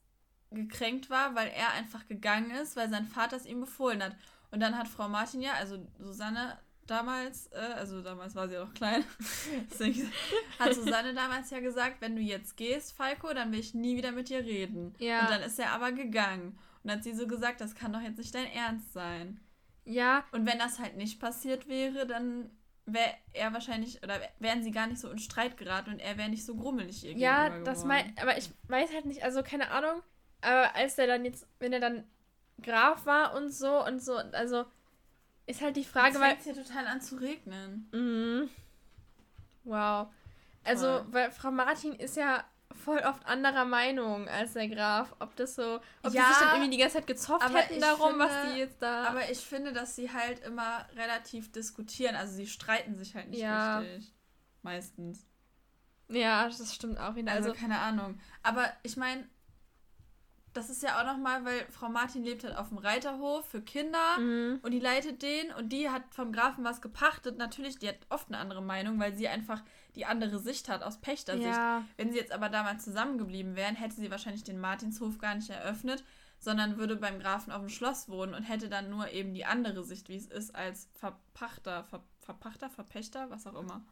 gekränkt 0.50 1.10
war, 1.10 1.34
weil 1.34 1.48
er 1.48 1.72
einfach 1.72 2.06
gegangen 2.06 2.50
ist, 2.50 2.76
weil 2.76 2.88
sein 2.88 3.06
Vater 3.06 3.36
es 3.36 3.46
ihm 3.46 3.60
befohlen 3.60 4.02
hat. 4.02 4.16
Und 4.50 4.60
dann 4.60 4.78
hat 4.78 4.88
Frau 4.88 5.08
Martin 5.08 5.42
ja, 5.42 5.52
also 5.54 5.78
Susanne 5.98 6.58
damals, 6.86 7.48
äh, 7.52 7.74
also 7.76 8.00
damals 8.00 8.34
war 8.34 8.48
sie 8.48 8.54
ja 8.54 8.64
noch 8.64 8.74
klein, 8.74 9.04
hat 10.58 10.74
Susanne 10.74 11.14
damals 11.14 11.50
ja 11.50 11.60
gesagt, 11.60 12.00
wenn 12.00 12.16
du 12.16 12.22
jetzt 12.22 12.56
gehst, 12.56 12.96
Falco, 12.96 13.32
dann 13.34 13.52
will 13.52 13.60
ich 13.60 13.74
nie 13.74 13.96
wieder 13.96 14.10
mit 14.10 14.30
dir 14.30 14.44
reden. 14.44 14.94
Ja. 14.98 15.20
Und 15.20 15.30
dann 15.30 15.42
ist 15.42 15.58
er 15.58 15.72
aber 15.72 15.92
gegangen. 15.92 16.58
Und 16.82 16.90
dann 16.90 16.98
hat 16.98 17.04
sie 17.04 17.14
so 17.14 17.26
gesagt, 17.26 17.60
das 17.60 17.74
kann 17.74 17.92
doch 17.92 18.00
jetzt 18.00 18.18
nicht 18.18 18.34
dein 18.34 18.50
Ernst 18.50 18.92
sein. 18.92 19.40
Ja. 19.84 20.24
Und 20.32 20.46
wenn 20.46 20.58
das 20.58 20.78
halt 20.78 20.96
nicht 20.96 21.20
passiert 21.20 21.68
wäre, 21.68 22.06
dann 22.06 22.50
wäre 22.86 23.14
er 23.32 23.52
wahrscheinlich, 23.52 24.02
oder 24.02 24.20
wären 24.38 24.62
sie 24.62 24.70
gar 24.70 24.86
nicht 24.86 25.00
so 25.00 25.10
in 25.10 25.18
Streit 25.18 25.56
geraten 25.56 25.90
und 25.90 25.98
er 25.98 26.16
wäre 26.16 26.30
nicht 26.30 26.44
so 26.44 26.56
grummelig 26.56 27.04
irgendwie. 27.04 27.24
Ja, 27.24 27.60
das 27.60 27.84
mein, 27.84 28.14
aber 28.18 28.38
ich 28.38 28.50
weiß 28.68 28.92
halt 28.94 29.04
nicht, 29.04 29.22
also 29.22 29.42
keine 29.42 29.70
Ahnung, 29.70 30.02
aber 30.40 30.74
als 30.74 30.96
der 30.96 31.06
dann 31.06 31.24
jetzt, 31.24 31.46
wenn 31.58 31.72
er 31.72 31.80
dann 31.80 32.04
Graf 32.62 33.06
war 33.06 33.34
und 33.34 33.50
so 33.50 33.84
und 33.84 34.02
so, 34.02 34.16
also 34.16 34.64
ist 35.46 35.62
halt 35.62 35.76
die 35.76 35.84
Frage, 35.84 36.08
jetzt 36.08 36.20
weil. 36.20 36.36
Es 36.36 36.44
hier 36.44 36.54
total 36.54 36.86
an 36.86 37.00
zu 37.00 37.16
regnen. 37.16 37.88
Mhm. 37.92 38.50
Wow. 39.64 40.08
Also, 40.64 40.86
Toll. 40.86 41.06
weil 41.10 41.30
Frau 41.30 41.50
Martin 41.50 41.94
ist 41.94 42.16
ja 42.16 42.44
voll 42.84 42.98
oft 42.98 43.24
anderer 43.26 43.64
Meinung 43.64 44.28
als 44.28 44.52
der 44.52 44.68
Graf. 44.68 45.14
Ob 45.20 45.34
das 45.36 45.54
so, 45.54 45.80
ob 46.02 46.12
ja, 46.12 46.28
die 46.28 46.34
sich 46.34 46.38
dann 46.38 46.54
irgendwie 46.54 46.70
die 46.70 46.78
ganze 46.78 46.96
Zeit 46.96 47.06
gezofft 47.06 47.54
hätten 47.54 47.80
darum, 47.80 48.10
finde, 48.10 48.24
was 48.24 48.52
die 48.52 48.58
jetzt 48.58 48.82
da. 48.82 49.04
Aber 49.04 49.30
ich 49.30 49.38
finde, 49.38 49.72
dass 49.72 49.96
sie 49.96 50.12
halt 50.12 50.40
immer 50.40 50.86
relativ 50.96 51.50
diskutieren. 51.52 52.14
Also 52.14 52.34
sie 52.34 52.46
streiten 52.46 52.94
sich 52.94 53.14
halt 53.14 53.30
nicht 53.30 53.40
ja. 53.40 53.78
richtig. 53.78 54.12
Meistens. 54.62 55.24
Ja, 56.08 56.46
das 56.46 56.74
stimmt 56.74 56.98
auch 56.98 57.14
wieder. 57.14 57.32
Also, 57.32 57.50
also 57.50 57.60
keine 57.60 57.78
Ahnung. 57.78 58.20
Aber 58.42 58.70
ich 58.82 58.96
meine, 58.96 59.26
das 60.58 60.70
ist 60.70 60.82
ja 60.82 61.00
auch 61.00 61.06
nochmal, 61.06 61.44
weil 61.44 61.64
Frau 61.70 61.88
Martin 61.88 62.24
lebt 62.24 62.42
halt 62.42 62.56
auf 62.56 62.68
dem 62.68 62.78
Reiterhof 62.78 63.46
für 63.46 63.62
Kinder 63.62 64.18
mhm. 64.18 64.58
und 64.62 64.72
die 64.72 64.80
leitet 64.80 65.22
den 65.22 65.52
und 65.52 65.70
die 65.70 65.88
hat 65.88 66.02
vom 66.10 66.32
Grafen 66.32 66.64
was 66.64 66.80
gepachtet. 66.80 67.38
Natürlich, 67.38 67.78
die 67.78 67.88
hat 67.88 67.98
oft 68.08 68.28
eine 68.28 68.38
andere 68.38 68.60
Meinung, 68.60 68.98
weil 68.98 69.14
sie 69.14 69.28
einfach 69.28 69.62
die 69.94 70.04
andere 70.04 70.38
Sicht 70.40 70.68
hat 70.68 70.82
aus 70.82 70.98
Pächtersicht. 71.00 71.46
Ja. 71.46 71.84
Wenn 71.96 72.12
sie 72.12 72.18
jetzt 72.18 72.32
aber 72.32 72.48
damals 72.48 72.84
zusammengeblieben 72.84 73.54
wären, 73.54 73.76
hätte 73.76 73.94
sie 73.94 74.10
wahrscheinlich 74.10 74.42
den 74.42 74.58
Martinshof 74.58 75.18
gar 75.18 75.36
nicht 75.36 75.50
eröffnet, 75.50 76.04
sondern 76.40 76.76
würde 76.76 76.96
beim 76.96 77.20
Grafen 77.20 77.52
auf 77.52 77.60
dem 77.60 77.68
Schloss 77.68 78.08
wohnen 78.08 78.34
und 78.34 78.42
hätte 78.42 78.68
dann 78.68 78.90
nur 78.90 79.10
eben 79.12 79.34
die 79.34 79.44
andere 79.44 79.84
Sicht, 79.84 80.08
wie 80.08 80.16
es 80.16 80.26
ist, 80.26 80.54
als 80.54 80.88
Verpachter, 80.94 81.84
Ver 81.84 82.02
Verpachter, 82.20 82.68
Verpächter, 82.68 83.30
was 83.30 83.46
auch 83.46 83.58
immer. 83.58 83.82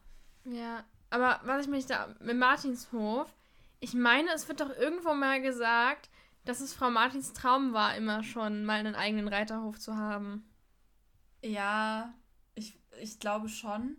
Ja, 0.45 0.85
aber 1.09 1.41
was 1.45 1.65
ich 1.65 1.71
mich 1.71 1.87
da 1.87 2.15
mit 2.21 2.37
Martinshof, 2.37 3.35
ich 3.81 3.95
meine, 3.95 4.31
es 4.35 4.47
wird 4.49 4.61
doch 4.61 4.71
irgendwo 4.71 5.15
mal 5.15 5.41
gesagt, 5.41 6.11
dass 6.47 6.61
es 6.61 6.73
Frau 6.73 6.91
Martins 6.91 7.33
Traum 7.33 7.73
war, 7.73 7.97
immer 7.97 8.23
schon 8.23 8.65
mal 8.65 8.79
einen 8.79 8.95
eigenen 8.95 9.29
Reiterhof 9.29 9.79
zu 9.79 9.97
haben. 9.97 10.49
Ja, 11.43 12.15
ich, 12.55 12.79
ich 13.01 13.19
glaube 13.19 13.49
schon. 13.49 13.97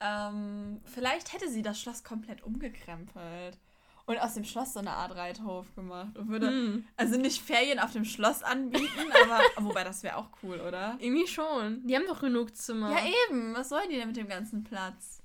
Ähm, 0.00 0.80
vielleicht 0.84 1.32
hätte 1.32 1.48
sie 1.48 1.62
das 1.62 1.80
Schloss 1.80 2.04
komplett 2.04 2.42
umgekrempelt 2.42 3.58
und 4.06 4.18
aus 4.18 4.34
dem 4.34 4.44
Schloss 4.44 4.72
so 4.72 4.78
eine 4.78 4.92
Art 4.92 5.14
Reiterhof 5.14 5.74
gemacht 5.74 6.16
und 6.16 6.28
würde 6.28 6.48
hm. 6.48 6.88
also 6.96 7.18
nicht 7.18 7.42
Ferien 7.42 7.78
auf 7.78 7.92
dem 7.92 8.04
Schloss 8.04 8.42
anbieten, 8.42 9.12
aber 9.24 9.40
wobei 9.58 9.84
das 9.84 10.02
wäre 10.02 10.16
auch 10.16 10.30
cool, 10.42 10.60
oder? 10.60 10.96
Irgendwie 10.98 11.26
schon. 11.26 11.86
Die 11.86 11.94
haben 11.94 12.06
doch 12.06 12.20
genug 12.20 12.56
Zimmer. 12.56 12.90
Ja 12.90 13.04
eben, 13.28 13.54
was 13.54 13.68
sollen 13.68 13.90
die 13.90 13.96
denn 13.96 14.08
mit 14.08 14.16
dem 14.16 14.28
ganzen 14.28 14.64
Platz? 14.64 15.20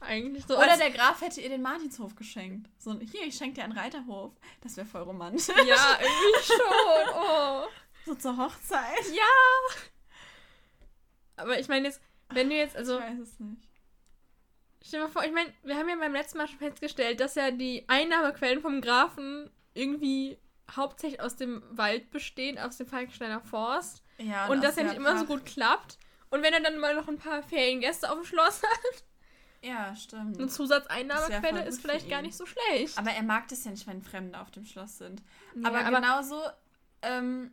Eigentlich 0.00 0.44
so. 0.46 0.56
Oder 0.56 0.76
der 0.76 0.90
Graf 0.90 1.20
hätte 1.20 1.40
ihr 1.40 1.48
den 1.48 1.62
Martinshof 1.62 2.14
geschenkt. 2.14 2.70
So, 2.78 2.98
hier, 2.98 3.26
ich 3.26 3.36
schenke 3.36 3.56
dir 3.56 3.64
einen 3.64 3.76
Reiterhof. 3.76 4.32
Das 4.60 4.76
wäre 4.76 4.86
voll 4.86 5.02
romantisch. 5.02 5.48
Ja, 5.48 5.98
irgendwie 6.00 6.44
schon. 6.44 7.14
Oh. 7.14 7.64
So 8.04 8.14
zur 8.14 8.38
Hochzeit. 8.38 9.04
Ja. 9.12 9.82
Aber 11.36 11.58
ich 11.58 11.68
meine 11.68 11.88
jetzt, 11.88 12.00
wenn 12.30 12.48
du 12.48 12.56
jetzt, 12.56 12.74
also. 12.74 12.98
Ich 12.98 13.04
weiß 13.04 13.18
es 13.18 13.38
nicht. 13.38 13.68
Stell 14.80 15.00
dir 15.00 15.06
mal 15.06 15.12
vor, 15.12 15.24
ich 15.24 15.32
meine, 15.32 15.52
wir 15.62 15.76
haben 15.76 15.88
ja 15.90 15.96
beim 15.96 16.14
letzten 16.14 16.38
Mal 16.38 16.48
schon 16.48 16.58
festgestellt, 16.58 17.20
dass 17.20 17.34
ja 17.34 17.50
die 17.50 17.84
Einnahmequellen 17.86 18.62
vom 18.62 18.80
Grafen 18.80 19.50
irgendwie 19.74 20.38
hauptsächlich 20.74 21.20
aus 21.20 21.36
dem 21.36 21.62
Wald 21.70 22.10
bestehen, 22.10 22.58
aus 22.58 22.78
dem 22.78 22.86
Falkensteiner 22.86 23.40
Forst. 23.40 24.02
Ja, 24.16 24.46
und, 24.46 24.56
und 24.56 24.64
das 24.64 24.76
ja 24.76 24.84
nicht 24.84 24.96
immer 24.96 25.18
so 25.18 25.26
gut 25.26 25.44
klappt. 25.44 25.98
Und 26.30 26.42
wenn 26.42 26.54
er 26.54 26.60
dann 26.60 26.78
mal 26.78 26.94
noch 26.94 27.08
ein 27.08 27.18
paar 27.18 27.42
Feriengäste 27.42 28.10
auf 28.10 28.16
dem 28.16 28.24
Schloss 28.24 28.62
hat. 28.62 29.04
Ja, 29.62 29.94
stimmt. 29.96 30.38
Eine 30.38 30.48
Zusatzeinnahmequelle 30.48 31.62
ist, 31.64 31.76
ist 31.76 31.80
vielleicht 31.80 32.08
gar 32.08 32.22
nicht 32.22 32.36
so 32.36 32.46
schlecht. 32.46 32.96
Aber 32.96 33.10
er 33.10 33.22
mag 33.22 33.48
das 33.48 33.64
ja 33.64 33.70
nicht, 33.70 33.86
wenn 33.86 34.02
Fremde 34.02 34.38
auf 34.40 34.50
dem 34.50 34.64
Schloss 34.64 34.98
sind. 34.98 35.22
Ja, 35.54 35.68
aber, 35.68 35.80
aber, 35.84 35.96
genauso, 35.96 36.40
ähm, 37.02 37.50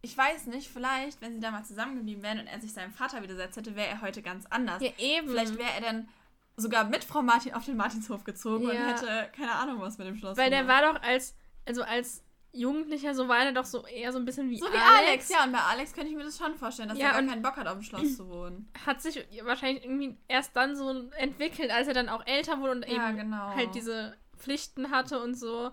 ich 0.00 0.16
weiß 0.16 0.46
nicht, 0.46 0.70
vielleicht, 0.70 1.20
wenn 1.20 1.34
sie 1.34 1.40
da 1.40 1.50
mal 1.50 1.64
zusammengeblieben 1.64 2.22
wären 2.22 2.40
und 2.40 2.46
er 2.46 2.60
sich 2.60 2.72
seinem 2.72 2.92
Vater 2.92 3.22
widersetzt 3.22 3.56
hätte, 3.56 3.76
wäre 3.76 3.88
er 3.88 4.00
heute 4.00 4.22
ganz 4.22 4.46
anders. 4.46 4.82
Ja, 4.82 4.90
eben. 4.98 5.28
Vielleicht 5.28 5.58
wäre 5.58 5.70
er 5.74 5.80
dann 5.80 6.08
sogar 6.56 6.84
mit 6.84 7.04
Frau 7.04 7.22
Martin 7.22 7.54
auf 7.54 7.64
den 7.64 7.76
Martinshof 7.76 8.24
gezogen 8.24 8.64
ja. 8.64 8.70
und 8.70 8.78
hätte 8.78 9.30
keine 9.36 9.52
Ahnung 9.52 9.80
was 9.80 9.98
mit 9.98 10.06
dem 10.06 10.16
Schloss 10.16 10.36
Weil 10.36 10.50
gemacht. 10.50 10.68
der 10.68 10.74
war 10.74 10.92
doch 10.94 11.02
als, 11.02 11.34
also 11.66 11.82
als 11.82 12.22
Jugendlicher, 12.54 13.14
so 13.14 13.26
war 13.26 13.44
er 13.44 13.52
doch 13.52 13.64
so 13.64 13.84
eher 13.84 14.12
so 14.12 14.18
ein 14.18 14.24
bisschen 14.24 14.48
wie 14.48 14.58
So 14.58 14.66
wie 14.66 14.76
Alex. 14.76 15.08
Alex, 15.08 15.28
ja. 15.28 15.44
Und 15.44 15.52
bei 15.52 15.58
Alex 15.58 15.92
könnte 15.92 16.10
ich 16.10 16.16
mir 16.16 16.22
das 16.22 16.38
schon 16.38 16.54
vorstellen, 16.54 16.88
dass 16.88 16.98
ja, 16.98 17.08
er 17.08 17.12
gar 17.14 17.22
keinen 17.22 17.42
Bock 17.42 17.56
hat, 17.56 17.66
auf 17.66 17.74
dem 17.74 17.82
Schloss 17.82 18.16
zu 18.16 18.28
wohnen. 18.28 18.70
Hat 18.86 19.02
sich 19.02 19.26
wahrscheinlich 19.42 19.84
irgendwie 19.84 20.16
erst 20.28 20.54
dann 20.54 20.76
so 20.76 21.10
entwickelt, 21.16 21.70
als 21.72 21.88
er 21.88 21.94
dann 21.94 22.08
auch 22.08 22.24
älter 22.26 22.60
wurde 22.60 22.72
und 22.72 22.88
ja, 22.88 23.08
eben 23.08 23.16
genau. 23.18 23.54
halt 23.54 23.74
diese 23.74 24.16
Pflichten 24.36 24.90
hatte 24.90 25.20
und 25.20 25.34
so. 25.34 25.72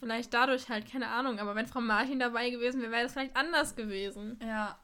Vielleicht 0.00 0.34
dadurch 0.34 0.68
halt, 0.68 0.90
keine 0.90 1.08
Ahnung. 1.08 1.38
Aber 1.38 1.54
wenn 1.54 1.66
Frau 1.66 1.80
Martin 1.80 2.18
dabei 2.18 2.50
gewesen 2.50 2.80
wäre, 2.80 2.90
wäre 2.90 3.02
das 3.04 3.12
vielleicht 3.12 3.36
anders 3.36 3.76
gewesen. 3.76 4.40
Ja. 4.42 4.78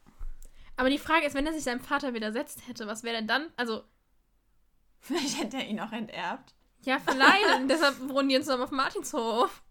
Aber 0.76 0.90
die 0.90 0.98
Frage 0.98 1.26
ist, 1.26 1.34
wenn 1.34 1.46
er 1.46 1.54
sich 1.54 1.64
seinem 1.64 1.80
Vater 1.80 2.14
widersetzt 2.14 2.68
hätte, 2.68 2.86
was 2.86 3.02
wäre 3.02 3.16
denn 3.16 3.26
dann? 3.26 3.46
Also. 3.56 3.84
Vielleicht 5.00 5.38
hätte 5.38 5.58
er 5.58 5.66
ihn 5.66 5.80
auch 5.80 5.92
enterbt. 5.92 6.54
Ja, 6.82 6.98
vielleicht. 6.98 7.44
deshalb 7.70 8.08
wohnen 8.08 8.28
die 8.28 8.34
jetzt 8.34 8.48
noch 8.48 8.58
auf 8.58 8.70
Martinshof. 8.70 9.62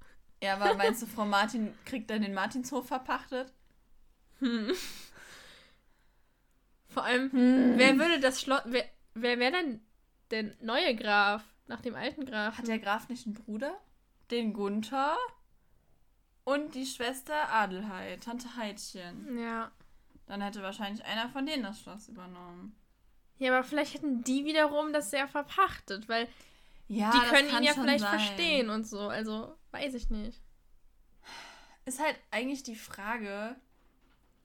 Ja, 0.46 0.54
aber 0.54 0.76
meinst 0.76 1.02
du, 1.02 1.08
Frau 1.08 1.26
Martin 1.26 1.74
kriegt 1.86 2.10
dann 2.12 2.22
den 2.22 2.36
Martinshof 2.36 2.88
verpachtet? 2.88 3.52
Hm. 4.40 4.72
Vor 6.88 7.04
allem, 7.04 7.32
hm. 7.32 7.74
wer 7.78 7.98
würde 7.98 8.20
das 8.20 8.42
Schloss. 8.42 8.62
Wer, 8.66 8.86
wer 9.16 9.40
wäre 9.40 9.52
denn 9.54 9.82
der 10.30 10.52
neue 10.62 10.96
Graf 10.96 11.44
nach 11.66 11.82
dem 11.82 11.96
alten 11.96 12.26
Graf? 12.26 12.60
Hat 12.60 12.68
der 12.68 12.78
Graf 12.78 13.10
nicht 13.10 13.26
einen 13.26 13.34
Bruder? 13.34 13.76
Den 14.30 14.54
Gunther 14.54 15.18
und 16.44 16.76
die 16.76 16.86
Schwester 16.86 17.52
Adelheid, 17.52 18.24
Tante 18.24 18.56
Heidchen. 18.56 19.40
Ja. 19.40 19.72
Dann 20.28 20.42
hätte 20.42 20.62
wahrscheinlich 20.62 21.04
einer 21.06 21.28
von 21.30 21.48
denen 21.48 21.64
das 21.64 21.82
Schloss 21.82 22.08
übernommen. 22.08 22.76
Ja, 23.40 23.52
aber 23.52 23.64
vielleicht 23.64 23.96
hätten 23.96 24.24
die 24.24 24.46
wiederum 24.46 24.94
das 24.94 25.10
sehr 25.10 25.28
verpachtet, 25.28 26.08
weil 26.08 26.28
ja, 26.88 27.12
die 27.12 27.30
können 27.30 27.50
ihn 27.50 27.64
ja 27.64 27.74
vielleicht 27.74 28.04
sein. 28.04 28.20
verstehen 28.20 28.70
und 28.70 28.86
so. 28.88 29.08
Also, 29.10 29.56
weiß 29.72 29.94
ich 29.94 30.10
nicht. 30.10 30.42
Ist 31.86 32.00
halt 32.00 32.18
eigentlich 32.32 32.64
die 32.64 32.76
Frage, 32.76 33.56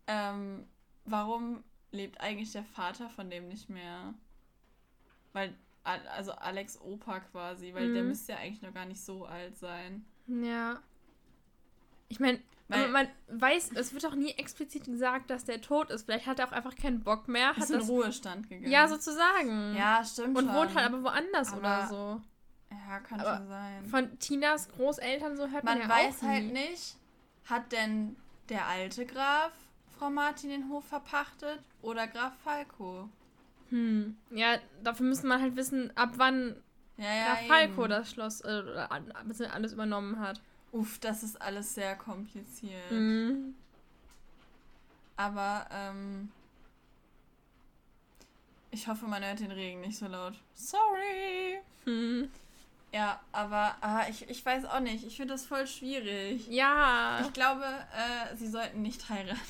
ähm, 0.06 0.66
warum 1.04 1.64
lebt 1.92 2.20
eigentlich 2.20 2.52
der 2.52 2.64
Vater 2.64 3.08
von 3.08 3.30
dem 3.30 3.48
nicht 3.48 3.68
mehr? 3.68 4.14
Weil, 5.32 5.54
also 5.84 6.32
Alex 6.32 6.80
Opa 6.80 7.20
quasi, 7.20 7.72
weil 7.74 7.88
mhm. 7.88 7.94
der 7.94 8.02
müsste 8.04 8.32
ja 8.32 8.38
eigentlich 8.38 8.62
noch 8.62 8.74
gar 8.74 8.84
nicht 8.84 9.00
so 9.00 9.24
alt 9.24 9.56
sein. 9.56 10.04
Ja. 10.26 10.80
Ich 12.08 12.20
meine, 12.20 12.40
man 12.68 13.08
weiß, 13.28 13.72
es 13.72 13.92
wird 13.92 14.06
auch 14.06 14.14
nie 14.14 14.32
explizit 14.32 14.84
gesagt, 14.84 15.30
dass 15.30 15.44
der 15.44 15.60
tot 15.60 15.90
ist. 15.90 16.04
Vielleicht 16.04 16.26
hat 16.26 16.38
er 16.38 16.48
auch 16.48 16.52
einfach 16.52 16.76
keinen 16.76 17.00
Bock 17.00 17.28
mehr. 17.28 17.50
Hat 17.50 17.58
ist 17.58 17.70
in 17.70 17.80
Ruhestand 17.80 18.48
gegangen. 18.48 18.70
Ja, 18.70 18.86
sozusagen. 18.88 19.74
Ja, 19.76 20.04
stimmt. 20.04 20.36
Und 20.36 20.46
schon. 20.46 20.54
wohnt 20.54 20.74
halt 20.74 20.86
aber 20.86 21.02
woanders 21.02 21.52
aber 21.52 21.58
oder 21.58 21.86
so. 21.88 22.22
Ja, 22.70 23.00
kann 23.00 23.20
aber 23.20 23.36
schon 23.36 23.48
sein. 23.48 23.84
Von 23.86 24.18
Tinas 24.18 24.68
Großeltern 24.68 25.36
so 25.36 25.48
hört 25.48 25.64
man, 25.64 25.78
man 25.78 25.88
ja 25.88 25.94
weiß 25.94 26.22
halt 26.22 26.52
nicht, 26.52 26.96
hat 27.44 27.72
denn 27.72 28.16
der 28.48 28.66
alte 28.66 29.06
Graf 29.06 29.52
Frau 29.98 30.10
Martin 30.10 30.50
den 30.50 30.68
Hof 30.68 30.84
verpachtet 30.86 31.60
oder 31.82 32.06
Graf 32.06 32.32
Falco? 32.42 33.08
Hm. 33.70 34.16
Ja, 34.30 34.58
dafür 34.82 35.06
müsste 35.06 35.26
man 35.26 35.40
halt 35.40 35.56
wissen, 35.56 35.94
ab 35.96 36.12
wann 36.16 36.56
ja, 36.96 37.14
ja, 37.14 37.34
Graf 37.34 37.46
Falco 37.46 37.86
das 37.86 38.10
Schloss 38.10 38.40
äh, 38.42 38.86
alles 39.50 39.72
übernommen 39.72 40.18
hat. 40.18 40.40
Uff, 40.72 40.98
das 41.00 41.22
ist 41.22 41.40
alles 41.40 41.74
sehr 41.74 41.96
kompliziert. 41.96 42.90
Mhm. 42.90 43.54
Aber, 45.16 45.66
ähm, 45.70 46.30
ich 48.70 48.86
hoffe, 48.88 49.06
man 49.06 49.24
hört 49.24 49.40
den 49.40 49.50
Regen 49.50 49.80
nicht 49.80 49.98
so 49.98 50.06
laut. 50.06 50.34
Sorry. 50.54 51.58
Hm. 51.84 52.30
Ja, 52.92 53.20
aber 53.32 53.76
ah, 53.80 54.06
ich, 54.08 54.28
ich 54.28 54.44
weiß 54.44 54.64
auch 54.64 54.80
nicht. 54.80 55.04
Ich 55.04 55.16
finde 55.16 55.34
das 55.34 55.46
voll 55.46 55.66
schwierig. 55.66 56.46
Ja. 56.48 57.20
Ich 57.22 57.32
glaube, 57.32 57.64
äh, 57.64 58.36
sie 58.36 58.48
sollten 58.48 58.82
nicht 58.82 59.08
heiraten. 59.08 59.40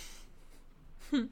Hm. 1.10 1.30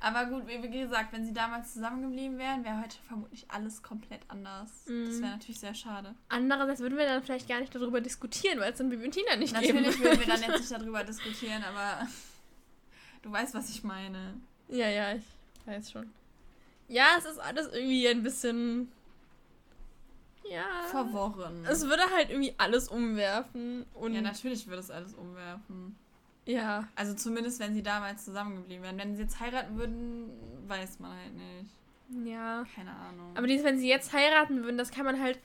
Aber 0.00 0.26
gut, 0.26 0.46
wie 0.46 0.60
gesagt, 0.70 1.12
wenn 1.12 1.24
sie 1.24 1.32
damals 1.32 1.72
zusammengeblieben 1.72 2.38
wären, 2.38 2.64
wäre 2.64 2.80
heute 2.80 2.96
vermutlich 3.08 3.44
alles 3.48 3.82
komplett 3.82 4.20
anders. 4.28 4.70
Mm. 4.86 5.06
Das 5.06 5.20
wäre 5.20 5.30
natürlich 5.32 5.58
sehr 5.58 5.74
schade. 5.74 6.14
Andererseits 6.28 6.80
würden 6.80 6.96
wir 6.96 7.04
dann 7.04 7.22
vielleicht 7.22 7.48
gar 7.48 7.58
nicht 7.58 7.74
darüber 7.74 8.00
diskutieren, 8.00 8.60
weil 8.60 8.72
es 8.72 8.78
dann 8.78 8.90
Bibi 8.90 9.06
und 9.06 9.10
Tina 9.10 9.34
nicht 9.34 9.52
natürlich 9.52 9.72
geben 9.72 9.84
Natürlich 9.84 10.04
würden 10.04 10.20
wir 10.20 10.26
dann 10.34 10.42
jetzt 10.42 10.60
nicht 10.60 10.70
darüber 10.70 11.02
diskutieren, 11.02 11.64
aber 11.64 12.06
du 13.22 13.32
weißt, 13.32 13.54
was 13.54 13.70
ich 13.70 13.82
meine. 13.82 14.34
Ja, 14.68 14.88
ja, 14.88 15.14
ich 15.14 15.24
weiß 15.66 15.90
schon. 15.90 16.12
Ja, 16.86 17.16
es 17.18 17.24
ist 17.24 17.38
alles 17.40 17.66
irgendwie 17.72 18.06
ein 18.06 18.22
bisschen 18.22 18.92
ja. 20.50 20.82
verworren. 20.90 21.64
Es 21.68 21.84
würde 21.84 22.02
halt 22.14 22.30
irgendwie 22.30 22.54
alles 22.58 22.88
umwerfen. 22.88 23.84
Und 23.94 24.14
ja, 24.14 24.20
natürlich 24.20 24.66
würde 24.66 24.80
es 24.80 24.90
alles 24.90 25.14
umwerfen. 25.14 25.96
Ja. 26.46 26.88
Also 26.96 27.14
zumindest, 27.14 27.60
wenn 27.60 27.74
sie 27.74 27.82
damals 27.82 28.24
zusammengeblieben 28.24 28.82
wären. 28.82 28.98
Wenn 28.98 29.16
sie 29.16 29.22
jetzt 29.22 29.38
heiraten 29.38 29.76
würden, 29.76 30.30
weiß 30.66 30.98
man 31.00 31.12
halt 31.12 31.34
nicht. 31.34 32.26
Ja. 32.26 32.64
Keine 32.74 32.90
Ahnung. 32.90 33.36
Aber 33.36 33.46
dieses, 33.46 33.64
wenn 33.64 33.78
sie 33.78 33.88
jetzt 33.88 34.12
heiraten 34.12 34.62
würden, 34.64 34.78
das 34.78 34.90
kann 34.90 35.04
man 35.04 35.20
halt 35.20 35.38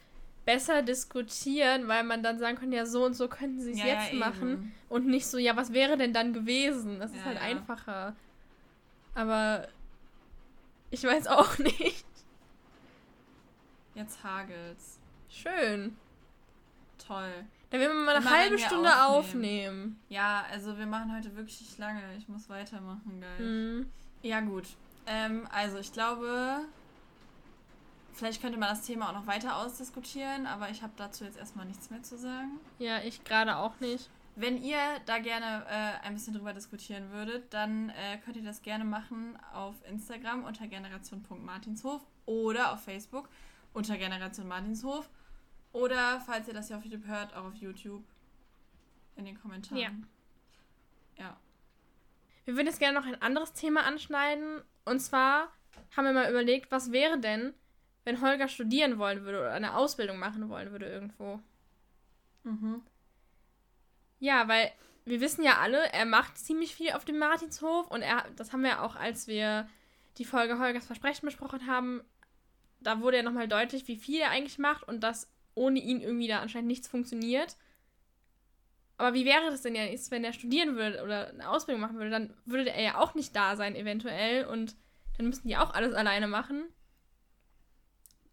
besser 0.46 0.82
diskutieren, 0.82 1.88
weil 1.88 2.04
man 2.04 2.24
dann 2.24 2.40
sagen 2.40 2.58
kann, 2.58 2.72
ja, 2.72 2.86
so 2.86 3.06
und 3.06 3.16
so 3.16 3.28
könnten 3.28 3.62
sie 3.62 3.72
es 3.72 3.80
ja, 3.80 3.86
jetzt 3.86 4.14
ja, 4.14 4.20
machen. 4.20 4.74
Und 4.90 5.08
nicht 5.08 5.28
so, 5.28 5.38
ja, 5.38 5.56
was 5.56 5.74
wäre 5.74 5.98
denn 5.98 6.14
dann 6.14 6.34
gewesen? 6.34 7.00
Das 7.00 7.12
ja, 7.12 7.18
ist 7.18 7.26
halt 7.26 7.42
einfacher. 7.42 8.16
Aber 9.16 9.68
ich 10.92 11.04
weiß 11.04 11.28
auch 11.28 11.58
nicht. 11.60 12.06
Jetzt 13.96 14.24
hagelt's. 14.24 15.00
Schön. 15.30 15.96
Toll. 17.08 17.46
Dann 17.70 17.80
werden 17.80 17.98
wir 17.98 18.06
mal 18.06 18.16
eine 18.16 18.26
Immer 18.26 18.38
halbe 18.38 18.60
Stunde 18.60 18.90
aufnehmen. 19.06 19.90
aufnehmen. 19.90 20.00
Ja, 20.10 20.46
also 20.52 20.78
wir 20.78 20.86
machen 20.86 21.16
heute 21.16 21.36
wirklich 21.36 21.78
lange. 21.78 22.02
Ich 22.18 22.28
muss 22.28 22.48
weitermachen 22.50 23.20
gleich. 23.20 23.40
Mhm. 23.40 23.90
Ja, 24.22 24.42
gut. 24.42 24.68
Ähm, 25.08 25.48
also 25.52 25.80
ich 25.80 25.92
glaube, 25.92 26.62
vielleicht 28.14 28.42
könnte 28.42 28.58
man 28.60 28.70
das 28.70 28.84
Thema 28.84 29.10
auch 29.10 29.14
noch 29.14 29.28
weiter 29.28 29.58
ausdiskutieren, 29.58 30.46
aber 30.46 30.70
ich 30.70 30.82
habe 30.82 30.94
dazu 30.98 31.24
jetzt 31.24 31.38
erstmal 31.38 31.66
nichts 31.66 31.90
mehr 31.90 32.04
zu 32.04 32.18
sagen. 32.18 32.60
Ja, 32.80 33.00
ich 33.02 33.24
gerade 33.24 33.58
auch 33.58 33.80
nicht. 33.80 34.10
Wenn 34.36 34.64
ihr 34.64 34.80
da 35.06 35.20
gerne 35.20 35.66
äh, 35.70 36.06
ein 36.08 36.14
bisschen 36.14 36.34
drüber 36.34 36.54
diskutieren 36.54 37.12
würdet, 37.12 37.54
dann 37.54 37.90
äh, 37.90 38.18
könnt 38.24 38.38
ihr 38.38 38.44
das 38.44 38.62
gerne 38.62 38.84
machen 38.84 39.38
auf 39.54 39.76
Instagram 39.88 40.44
unter 40.44 40.68
generation.martinshof 40.68 42.02
oder 42.26 42.72
auf 42.74 42.84
Facebook 42.84 43.30
unter 43.74 43.98
Generation 43.98 44.48
Martinshof. 44.48 45.10
Oder 45.72 46.22
falls 46.22 46.48
ihr 46.48 46.54
das 46.54 46.70
ja 46.70 46.78
auf 46.78 46.84
YouTube 46.84 47.08
hört, 47.08 47.34
auch 47.36 47.46
auf 47.46 47.56
YouTube 47.56 48.04
in 49.16 49.26
den 49.26 49.40
Kommentaren. 49.40 50.08
Ja. 51.18 51.24
ja. 51.24 51.38
Wir 52.46 52.56
würden 52.56 52.68
jetzt 52.68 52.80
gerne 52.80 53.00
noch 53.00 53.08
ein 53.08 53.22
anderes 53.22 53.54
Thema 53.54 53.84
anschneiden. 53.84 54.62
Und 54.86 55.00
zwar 55.00 55.52
haben 55.96 56.06
wir 56.06 56.14
mal 56.14 56.30
überlegt, 56.30 56.72
was 56.72 56.92
wäre 56.92 57.20
denn, 57.20 57.54
wenn 58.04 58.22
Holger 58.22 58.48
studieren 58.48 59.00
wollen 59.00 59.24
würde 59.24 59.40
oder 59.40 59.54
eine 59.54 59.76
Ausbildung 59.76 60.20
machen 60.20 60.50
wollen 60.50 60.72
würde 60.72 60.86
irgendwo. 60.86 61.40
Mhm. 62.44 62.82
Ja, 64.20 64.48
weil 64.48 64.72
wir 65.06 65.22
wissen 65.22 65.44
ja 65.44 65.60
alle, 65.60 65.92
er 65.92 66.06
macht 66.06 66.38
ziemlich 66.38 66.76
viel 66.76 66.92
auf 66.92 67.06
dem 67.06 67.18
Martinshof 67.18 67.88
und 67.88 68.02
er, 68.02 68.26
das 68.36 68.54
haben 68.54 68.64
wir 68.64 68.84
auch, 68.84 68.96
als 68.96 69.28
wir 69.28 69.68
die 70.18 70.26
Folge 70.26 70.60
Holgers 70.60 70.86
Versprechen 70.86 71.26
besprochen 71.26 71.68
haben, 71.68 72.02
da 72.84 73.02
wurde 73.02 73.18
ja 73.18 73.24
nochmal 73.24 73.48
deutlich, 73.48 73.88
wie 73.88 73.98
viel 73.98 74.22
er 74.22 74.30
eigentlich 74.30 74.60
macht 74.60 74.88
und 74.88 75.02
dass 75.02 75.32
ohne 75.56 75.80
ihn 75.80 76.02
irgendwie 76.02 76.28
da 76.28 76.40
anscheinend 76.40 76.68
nichts 76.68 76.88
funktioniert. 76.88 77.58
Aber 78.98 79.14
wie 79.14 79.26
wäre 79.26 79.50
das 79.50 79.62
denn 79.62 79.76
jetzt, 79.76 80.12
wenn 80.12 80.24
er 80.24 80.34
studieren 80.34 80.76
würde 80.76 81.04
oder 81.04 81.30
eine 81.30 81.50
Ausbildung 81.50 81.82
machen 81.82 81.98
würde? 81.98 82.12
Dann 82.12 82.34
würde 82.46 82.72
er 82.72 82.82
ja 82.82 82.98
auch 83.00 83.16
nicht 83.16 83.36
da 83.36 83.56
sein, 83.56 83.76
eventuell. 83.76 84.46
Und 84.46 84.76
dann 85.18 85.28
müssten 85.28 85.48
die 85.48 85.58
auch 85.58 85.74
alles 85.74 85.94
alleine 85.94 86.28
machen. 86.28 86.64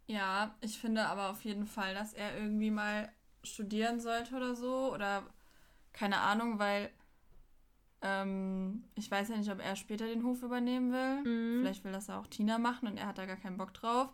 Ja, 0.07 0.55
ich 0.61 0.77
finde 0.77 1.07
aber 1.07 1.29
auf 1.29 1.43
jeden 1.43 1.65
Fall, 1.65 1.93
dass 1.93 2.13
er 2.13 2.37
irgendwie 2.37 2.71
mal 2.71 3.11
studieren 3.43 3.99
sollte 3.99 4.35
oder 4.35 4.55
so. 4.55 4.93
Oder 4.93 5.23
keine 5.93 6.19
Ahnung, 6.19 6.59
weil 6.59 6.91
ähm, 8.01 8.83
ich 8.95 9.09
weiß 9.09 9.29
ja 9.29 9.37
nicht, 9.37 9.51
ob 9.51 9.59
er 9.59 9.75
später 9.75 10.05
den 10.05 10.23
Hof 10.23 10.41
übernehmen 10.43 10.91
will. 10.91 11.23
Mhm. 11.23 11.61
Vielleicht 11.61 11.83
will 11.83 11.91
das 11.91 12.07
ja 12.07 12.19
auch 12.19 12.27
Tina 12.27 12.57
machen 12.57 12.87
und 12.87 12.97
er 12.97 13.07
hat 13.07 13.17
da 13.17 13.25
gar 13.25 13.37
keinen 13.37 13.57
Bock 13.57 13.73
drauf. 13.73 14.09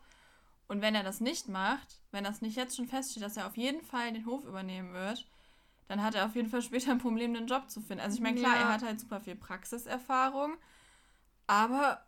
Und 0.68 0.82
wenn 0.82 0.96
er 0.96 1.04
das 1.04 1.22
nicht 1.22 1.48
macht, 1.48 2.02
wenn 2.12 2.24
das 2.24 2.42
nicht 2.42 2.58
jetzt 2.58 2.76
schon 2.76 2.88
feststeht, 2.88 3.24
dass 3.24 3.38
er 3.38 3.48
auf 3.48 3.58
jeden 3.58 3.82
Fall 3.82 4.12
den 4.12 4.26
Hof 4.26 4.44
übernehmen 4.44 4.94
wird, 4.94 5.26
dann 5.88 6.04
hat 6.04 6.16
er 6.16 6.26
auf 6.26 6.36
jeden 6.36 6.50
Fall 6.50 6.62
später 6.62 6.92
ein 6.92 6.98
Problem, 6.98 7.36
einen 7.36 7.48
Job 7.48 7.70
zu 7.70 7.82
finden. 7.82 8.04
Also 8.04 8.16
ich 8.16 8.22
meine, 8.22 8.40
klar, 8.40 8.56
ja. 8.56 8.62
er 8.64 8.74
hat 8.74 8.84
halt 8.84 9.00
super 9.00 9.22
viel 9.22 9.36
Praxiserfahrung, 9.36 10.58
aber, 11.48 12.06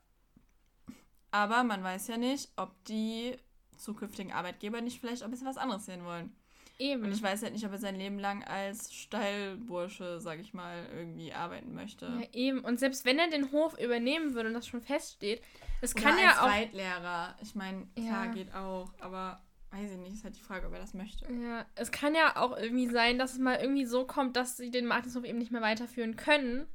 aber 1.32 1.64
man 1.64 1.84
weiß 1.84 2.08
ja 2.08 2.18
nicht, 2.18 2.50
ob 2.58 2.72
die 2.86 3.38
zukünftigen 3.78 4.34
Arbeitgeber 4.34 4.82
nicht 4.82 5.00
vielleicht 5.00 5.24
ein 5.24 5.32
bisschen 5.32 5.48
was 5.48 5.58
anderes 5.58 5.86
sehen 5.86 6.04
wollen. 6.04 6.36
Eben. 6.80 7.04
Und 7.04 7.12
ich 7.12 7.22
weiß 7.22 7.44
halt 7.44 7.52
nicht, 7.52 7.66
ob 7.66 7.74
er 7.74 7.78
sein 7.78 7.98
Leben 7.98 8.18
lang 8.18 8.42
als 8.46 8.94
Steilbursche, 8.94 10.22
sag 10.22 10.40
ich 10.40 10.54
mal, 10.54 10.88
irgendwie 10.96 11.34
arbeiten 11.34 11.74
möchte. 11.76 12.06
Ja, 12.06 12.28
eben. 12.32 12.62
Und 12.62 12.80
selbst 12.80 13.04
wenn 13.04 13.20
er 13.20 13.30
den 13.30 13.52
Hof 13.52 13.78
übernehmen 13.78 14.34
würde 14.34 14.48
und 14.48 14.56
das 14.56 14.66
schon 14.66 14.82
feststeht, 14.82 15.42
es 15.82 15.94
kann 15.94 16.18
ja 16.18 16.30
als 16.30 16.40
auch. 16.40 16.48
Reitlehrer. 16.48 17.36
Ich 17.42 17.54
meine, 17.54 17.86
klar, 17.96 18.28
ja. 18.28 18.32
geht 18.32 18.54
auch, 18.54 18.94
aber 19.02 19.42
weiß 19.72 19.92
ich 19.92 19.98
nicht, 19.98 20.14
ist 20.14 20.24
halt 20.24 20.38
die 20.38 20.42
Frage, 20.42 20.68
ob 20.68 20.74
er 20.74 20.80
das 20.80 20.94
möchte. 20.94 21.32
Ja, 21.32 21.66
es 21.76 21.92
kann 21.92 22.16
ja 22.16 22.38
auch 22.38 22.58
irgendwie 22.58 22.88
sein, 22.88 23.20
dass 23.20 23.34
es 23.34 23.40
mal 23.40 23.60
irgendwie 23.60 23.86
so 23.86 24.06
kommt, 24.06 24.38
dass 24.38 24.56
sie 24.56 24.72
den 24.72 24.86
Martinshof 24.86 25.26
eben 25.26 25.38
nicht 25.38 25.52
mehr 25.52 25.62
weiterführen 25.62 26.16
können. 26.16 26.66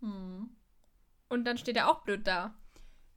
Hm. 0.00 0.50
Und 1.28 1.44
dann 1.44 1.56
steht 1.56 1.76
er 1.76 1.88
auch 1.88 2.02
blöd 2.02 2.26
da. 2.26 2.54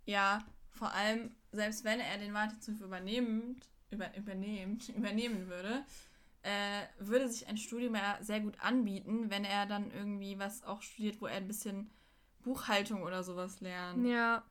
Ja, 0.05 0.45
vor 0.69 0.93
allem, 0.93 1.35
selbst 1.51 1.83
wenn 1.83 1.99
er 1.99 2.19
den 2.19 2.31
Martinshof 2.31 2.79
übernimmt, 2.81 3.67
über, 3.89 4.15
übernehmt, 4.15 4.89
übernehmen 4.95 5.47
würde, 5.47 5.85
äh, 6.43 6.83
würde 6.99 7.29
sich 7.29 7.47
ein 7.47 7.57
Studium 7.57 7.95
ja 7.95 8.17
sehr 8.21 8.39
gut 8.39 8.59
anbieten, 8.59 9.29
wenn 9.29 9.43
er 9.43 9.65
dann 9.65 9.91
irgendwie 9.91 10.39
was 10.39 10.63
auch 10.63 10.81
studiert, 10.81 11.21
wo 11.21 11.27
er 11.27 11.37
ein 11.37 11.47
bisschen 11.47 11.89
Buchhaltung 12.41 13.03
oder 13.03 13.23
sowas 13.23 13.59
lernt. 13.59 14.07
Ja. 14.07 14.43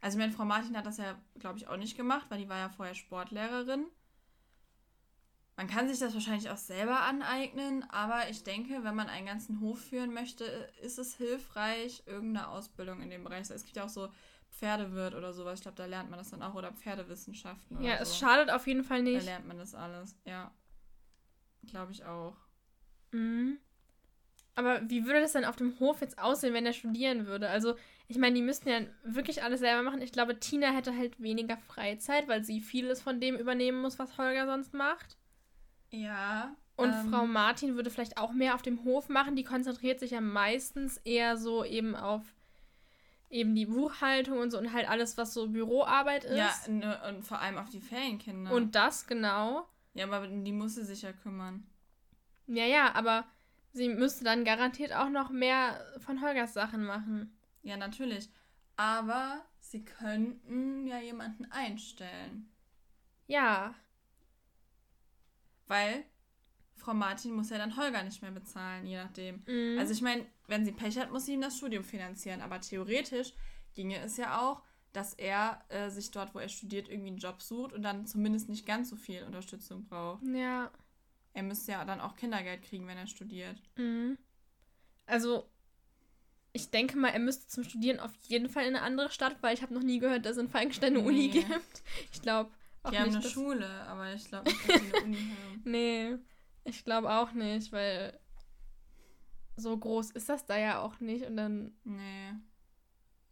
Also 0.00 0.16
ich 0.16 0.20
meine, 0.20 0.32
Frau 0.32 0.44
Martin 0.44 0.76
hat 0.76 0.86
das 0.86 0.98
ja, 0.98 1.20
glaube 1.38 1.58
ich, 1.58 1.66
auch 1.66 1.76
nicht 1.76 1.96
gemacht, 1.96 2.26
weil 2.30 2.38
die 2.38 2.48
war 2.48 2.58
ja 2.58 2.68
vorher 2.68 2.94
Sportlehrerin. 2.94 3.86
Man 5.58 5.66
kann 5.66 5.88
sich 5.88 5.98
das 5.98 6.14
wahrscheinlich 6.14 6.50
auch 6.50 6.56
selber 6.56 7.00
aneignen, 7.00 7.84
aber 7.90 8.30
ich 8.30 8.44
denke, 8.44 8.84
wenn 8.84 8.94
man 8.94 9.08
einen 9.08 9.26
ganzen 9.26 9.58
Hof 9.60 9.80
führen 9.80 10.14
möchte, 10.14 10.44
ist 10.82 11.00
es 11.00 11.16
hilfreich, 11.16 12.04
irgendeine 12.06 12.46
Ausbildung 12.46 13.02
in 13.02 13.10
dem 13.10 13.24
Bereich. 13.24 13.50
Es 13.50 13.64
gibt 13.64 13.76
ja 13.76 13.84
auch 13.84 13.88
so 13.88 14.08
Pferdewirt 14.52 15.16
oder 15.16 15.32
sowas. 15.32 15.58
Ich 15.58 15.62
glaube, 15.62 15.76
da 15.76 15.86
lernt 15.86 16.10
man 16.10 16.18
das 16.20 16.30
dann 16.30 16.44
auch. 16.44 16.54
Oder 16.54 16.70
Pferdewissenschaften. 16.70 17.82
ja, 17.82 17.96
so. 17.96 18.02
es 18.02 18.16
schadet 18.16 18.50
auf 18.50 18.68
jeden 18.68 18.84
Fall 18.84 19.02
nicht. 19.02 19.18
Da 19.18 19.24
lernt 19.24 19.48
man 19.48 19.58
das 19.58 19.74
alles. 19.74 20.14
Ja. 20.24 20.52
Glaube 21.66 21.90
ich 21.90 22.04
auch. 22.04 22.36
Mhm. 23.10 23.58
Aber 24.54 24.88
wie 24.88 25.06
würde 25.06 25.22
das 25.22 25.32
denn 25.32 25.44
auf 25.44 25.56
dem 25.56 25.76
Hof 25.80 26.02
jetzt 26.02 26.20
aussehen, 26.20 26.54
wenn 26.54 26.66
er 26.66 26.72
studieren 26.72 27.26
würde? 27.26 27.50
Also, 27.50 27.74
ich 28.06 28.18
meine, 28.18 28.36
die 28.36 28.42
müssten 28.42 28.68
ja 28.68 28.82
wirklich 29.02 29.42
alles 29.42 29.58
selber 29.58 29.82
machen. 29.82 30.02
Ich 30.02 30.12
glaube, 30.12 30.38
Tina 30.38 30.68
hätte 30.68 30.96
halt 30.96 31.20
weniger 31.20 31.56
Freizeit, 31.56 32.28
weil 32.28 32.44
sie 32.44 32.60
vieles 32.60 33.02
von 33.02 33.20
dem 33.20 33.34
übernehmen 33.34 33.82
muss, 33.82 33.98
was 33.98 34.18
Holger 34.18 34.46
sonst 34.46 34.72
macht. 34.72 35.16
Ja. 35.90 36.54
Und 36.76 36.92
ähm, 36.92 37.10
Frau 37.10 37.26
Martin 37.26 37.74
würde 37.74 37.90
vielleicht 37.90 38.18
auch 38.18 38.32
mehr 38.32 38.54
auf 38.54 38.62
dem 38.62 38.84
Hof 38.84 39.08
machen. 39.08 39.36
Die 39.36 39.44
konzentriert 39.44 40.00
sich 40.00 40.12
ja 40.12 40.20
meistens 40.20 40.98
eher 40.98 41.36
so 41.36 41.64
eben 41.64 41.96
auf 41.96 42.22
eben 43.30 43.54
die 43.54 43.66
Buchhaltung 43.66 44.38
und 44.38 44.50
so 44.50 44.58
und 44.58 44.72
halt 44.72 44.88
alles, 44.88 45.18
was 45.18 45.34
so 45.34 45.48
Büroarbeit 45.48 46.24
ist. 46.24 46.36
Ja, 46.36 46.52
ne, 46.68 47.00
und 47.08 47.24
vor 47.24 47.40
allem 47.40 47.58
auf 47.58 47.68
die 47.68 47.80
Ferienkinder. 47.80 48.52
Und 48.52 48.74
das, 48.74 49.06
genau. 49.06 49.68
Ja, 49.94 50.06
aber 50.06 50.26
die 50.26 50.52
muss 50.52 50.76
sie 50.76 50.84
sich 50.84 51.02
ja 51.02 51.12
kümmern. 51.12 51.66
Ja, 52.46 52.64
ja, 52.64 52.94
aber 52.94 53.26
sie 53.72 53.88
müsste 53.88 54.24
dann 54.24 54.44
garantiert 54.44 54.94
auch 54.94 55.10
noch 55.10 55.30
mehr 55.30 55.84
von 55.98 56.22
Holgers 56.22 56.54
Sachen 56.54 56.84
machen. 56.84 57.36
Ja, 57.62 57.76
natürlich. 57.76 58.30
Aber 58.76 59.44
sie 59.58 59.84
könnten 59.84 60.86
ja 60.86 60.98
jemanden 61.00 61.44
einstellen. 61.50 62.48
Ja. 63.26 63.74
Weil 65.68 66.04
Frau 66.74 66.94
Martin 66.94 67.32
muss 67.32 67.50
ja 67.50 67.58
dann 67.58 67.76
Holger 67.76 68.02
nicht 68.02 68.22
mehr 68.22 68.30
bezahlen, 68.30 68.86
je 68.86 68.96
nachdem. 68.96 69.42
Mhm. 69.46 69.78
Also 69.78 69.92
ich 69.92 70.02
meine, 70.02 70.26
wenn 70.46 70.64
sie 70.64 70.72
Pech 70.72 70.98
hat, 70.98 71.12
muss 71.12 71.26
sie 71.26 71.34
ihm 71.34 71.40
das 71.40 71.56
Studium 71.56 71.84
finanzieren. 71.84 72.40
Aber 72.40 72.60
theoretisch 72.60 73.34
ginge 73.74 73.98
es 74.00 74.16
ja 74.16 74.40
auch, 74.40 74.62
dass 74.92 75.14
er 75.14 75.62
äh, 75.68 75.90
sich 75.90 76.10
dort, 76.10 76.34
wo 76.34 76.38
er 76.38 76.48
studiert, 76.48 76.88
irgendwie 76.88 77.10
einen 77.10 77.18
Job 77.18 77.42
sucht 77.42 77.72
und 77.72 77.82
dann 77.82 78.06
zumindest 78.06 78.48
nicht 78.48 78.66
ganz 78.66 78.88
so 78.88 78.96
viel 78.96 79.22
Unterstützung 79.24 79.84
braucht. 79.84 80.22
Ja. 80.26 80.70
Er 81.34 81.42
müsste 81.42 81.72
ja 81.72 81.84
dann 81.84 82.00
auch 82.00 82.16
Kindergeld 82.16 82.62
kriegen, 82.62 82.86
wenn 82.86 82.96
er 82.96 83.06
studiert. 83.06 83.60
Mhm. 83.76 84.18
Also, 85.06 85.48
ich 86.52 86.70
denke 86.70 86.96
mal, 86.96 87.08
er 87.08 87.20
müsste 87.20 87.46
zum 87.48 87.64
Studieren 87.64 88.00
auf 88.00 88.12
jeden 88.22 88.48
Fall 88.48 88.64
in 88.64 88.74
eine 88.74 88.82
andere 88.82 89.10
Stadt, 89.10 89.36
weil 89.42 89.54
ich 89.54 89.62
habe 89.62 89.74
noch 89.74 89.82
nie 89.82 89.98
gehört, 89.98 90.24
dass 90.24 90.32
es 90.32 90.42
in 90.42 90.48
Falkenstein 90.48 90.94
eine 90.94 91.02
nee. 91.02 91.08
Uni 91.08 91.28
gibt. 91.28 91.82
Ich 92.12 92.22
glaube 92.22 92.50
auch 92.82 92.90
Die. 92.90 92.96
Die 92.96 93.02
haben 93.02 93.14
eine 93.14 93.22
Schule, 93.22 93.68
aber 93.86 94.12
ich 94.12 94.26
glaube 94.26 94.50
nicht, 94.50 94.68
dass 94.68 94.80
sie 94.80 94.94
eine 94.94 95.04
Uni 95.04 95.16
haben. 95.16 95.62
Nee. 95.64 96.16
Ich 96.64 96.84
glaube 96.84 97.10
auch 97.10 97.32
nicht, 97.32 97.72
weil 97.72 98.18
so 99.56 99.76
groß 99.76 100.10
ist 100.12 100.28
das 100.28 100.46
da 100.46 100.56
ja 100.58 100.80
auch 100.80 101.00
nicht 101.00 101.24
und 101.24 101.36
dann 101.36 101.72
nee. 101.84 102.32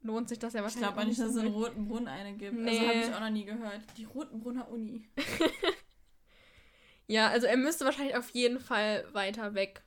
lohnt 0.02 0.28
sich 0.28 0.38
das 0.38 0.54
ja 0.54 0.62
wahrscheinlich. 0.62 0.88
Ich 0.88 0.94
glaube 0.94 1.08
nicht, 1.08 1.20
dass 1.20 1.30
es 1.30 1.42
in 1.42 1.48
Rotenbrunn 1.48 2.08
eine 2.08 2.34
gibt. 2.34 2.58
Nee. 2.58 2.78
Also 2.78 2.88
habe 2.88 2.98
ich 2.98 3.14
auch 3.14 3.20
noch 3.20 3.30
nie 3.30 3.44
gehört. 3.44 3.82
Die 3.96 4.04
Rotenbrunner 4.04 4.68
Uni. 4.70 5.08
ja, 7.06 7.28
also 7.28 7.46
er 7.46 7.56
müsste 7.56 7.84
wahrscheinlich 7.84 8.16
auf 8.16 8.30
jeden 8.30 8.58
Fall 8.58 9.06
weiter 9.12 9.54
weg. 9.54 9.82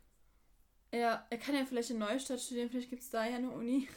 Ja, 0.93 1.25
er 1.29 1.37
kann 1.37 1.55
ja 1.55 1.65
vielleicht 1.65 1.91
in 1.91 1.99
Neustadt 1.99 2.39
studieren, 2.39 2.69
vielleicht 2.69 2.89
gibt 2.89 3.03
es 3.03 3.09
da 3.09 3.25
ja 3.25 3.35
eine 3.35 3.51
Uni. 3.51 3.87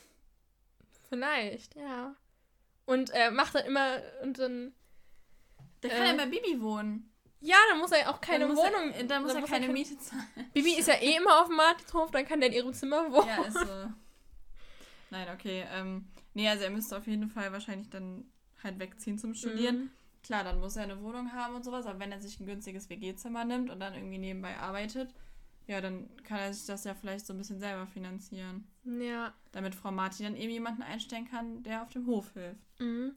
Vielleicht, 1.09 1.77
ja. 1.77 2.17
Und 2.85 3.11
er 3.11 3.31
macht 3.31 3.55
dann 3.55 3.67
immer 3.67 4.03
und 4.23 4.39
dann. 4.39 4.75
Da 5.83 5.89
kann 5.89 6.03
äh, 6.03 6.11
er 6.11 6.17
bei 6.17 6.27
Bibi 6.27 6.61
wohnen. 6.61 7.13
Ja, 7.41 7.57
dann 7.71 7.81
muss 7.81 7.91
er 7.91 8.09
auch 8.09 8.21
keine 8.21 8.47
dann 8.47 8.57
Wohnung. 8.57 8.93
Er, 8.93 9.05
dann 9.05 9.23
muss 9.23 9.33
dann 9.33 9.43
er 9.43 9.49
keine 9.49 9.67
er 9.67 9.73
Miete 9.73 9.99
zahlen. 9.99 10.25
Bibi 10.55 10.79
ist 10.79 10.89
ja 10.89 10.95
eh 10.95 11.17
immer 11.17 11.41
auf 11.41 11.49
dem 11.49 11.57
Martinshof, 11.57 12.11
dann 12.11 12.25
kann 12.25 12.41
der 12.41 12.51
in 12.51 12.55
ihrem 12.55 12.73
Zimmer 12.73 13.11
wohnen. 13.11 13.29
Ja, 13.29 13.43
ist 13.43 13.55
so. 13.59 13.91
Nein, 15.11 15.29
okay. 15.35 15.67
Ähm, 15.73 16.07
nee, 16.35 16.49
also 16.49 16.65
er 16.65 16.71
müsste 16.71 16.97
auf 16.97 17.07
jeden 17.07 17.29
Fall 17.29 17.53
wahrscheinlich 17.53 17.91
dann 17.91 18.25
halt 18.63 18.79
wegziehen 18.79 19.19
zum 19.19 19.35
Studieren. 19.35 19.77
Mhm. 19.77 19.91
Klar, 20.23 20.45
dann 20.45 20.61
muss 20.61 20.77
er 20.77 20.85
eine 20.85 21.03
Wohnung 21.03 21.33
haben 21.33 21.57
und 21.57 21.65
sowas, 21.65 21.85
aber 21.85 21.99
wenn 21.99 22.13
er 22.13 22.21
sich 22.21 22.39
ein 22.39 22.47
günstiges 22.47 22.89
WG-Zimmer 22.89 23.45
nimmt 23.45 23.71
und 23.71 23.81
dann 23.81 23.95
irgendwie 23.95 24.19
nebenbei 24.19 24.57
arbeitet, 24.57 25.13
ja, 25.67 25.81
dann 25.81 26.09
kann 26.23 26.39
er 26.39 26.55
sich 26.55 26.67
das 26.67 26.85
ja 26.85 26.95
vielleicht 26.95 27.27
so 27.27 27.35
ein 27.35 27.39
bisschen 27.39 27.59
selber 27.59 27.89
finanzieren. 27.89 28.69
Ja. 28.85 29.33
Damit 29.51 29.75
Frau 29.75 29.91
Martin 29.91 30.27
dann 30.27 30.37
eben 30.37 30.53
jemanden 30.53 30.83
einstellen 30.83 31.29
kann, 31.29 31.65
der 31.65 31.83
auf 31.83 31.91
dem 31.91 32.07
Hof 32.07 32.33
hilft. 32.35 32.61
Mhm. 32.79 33.17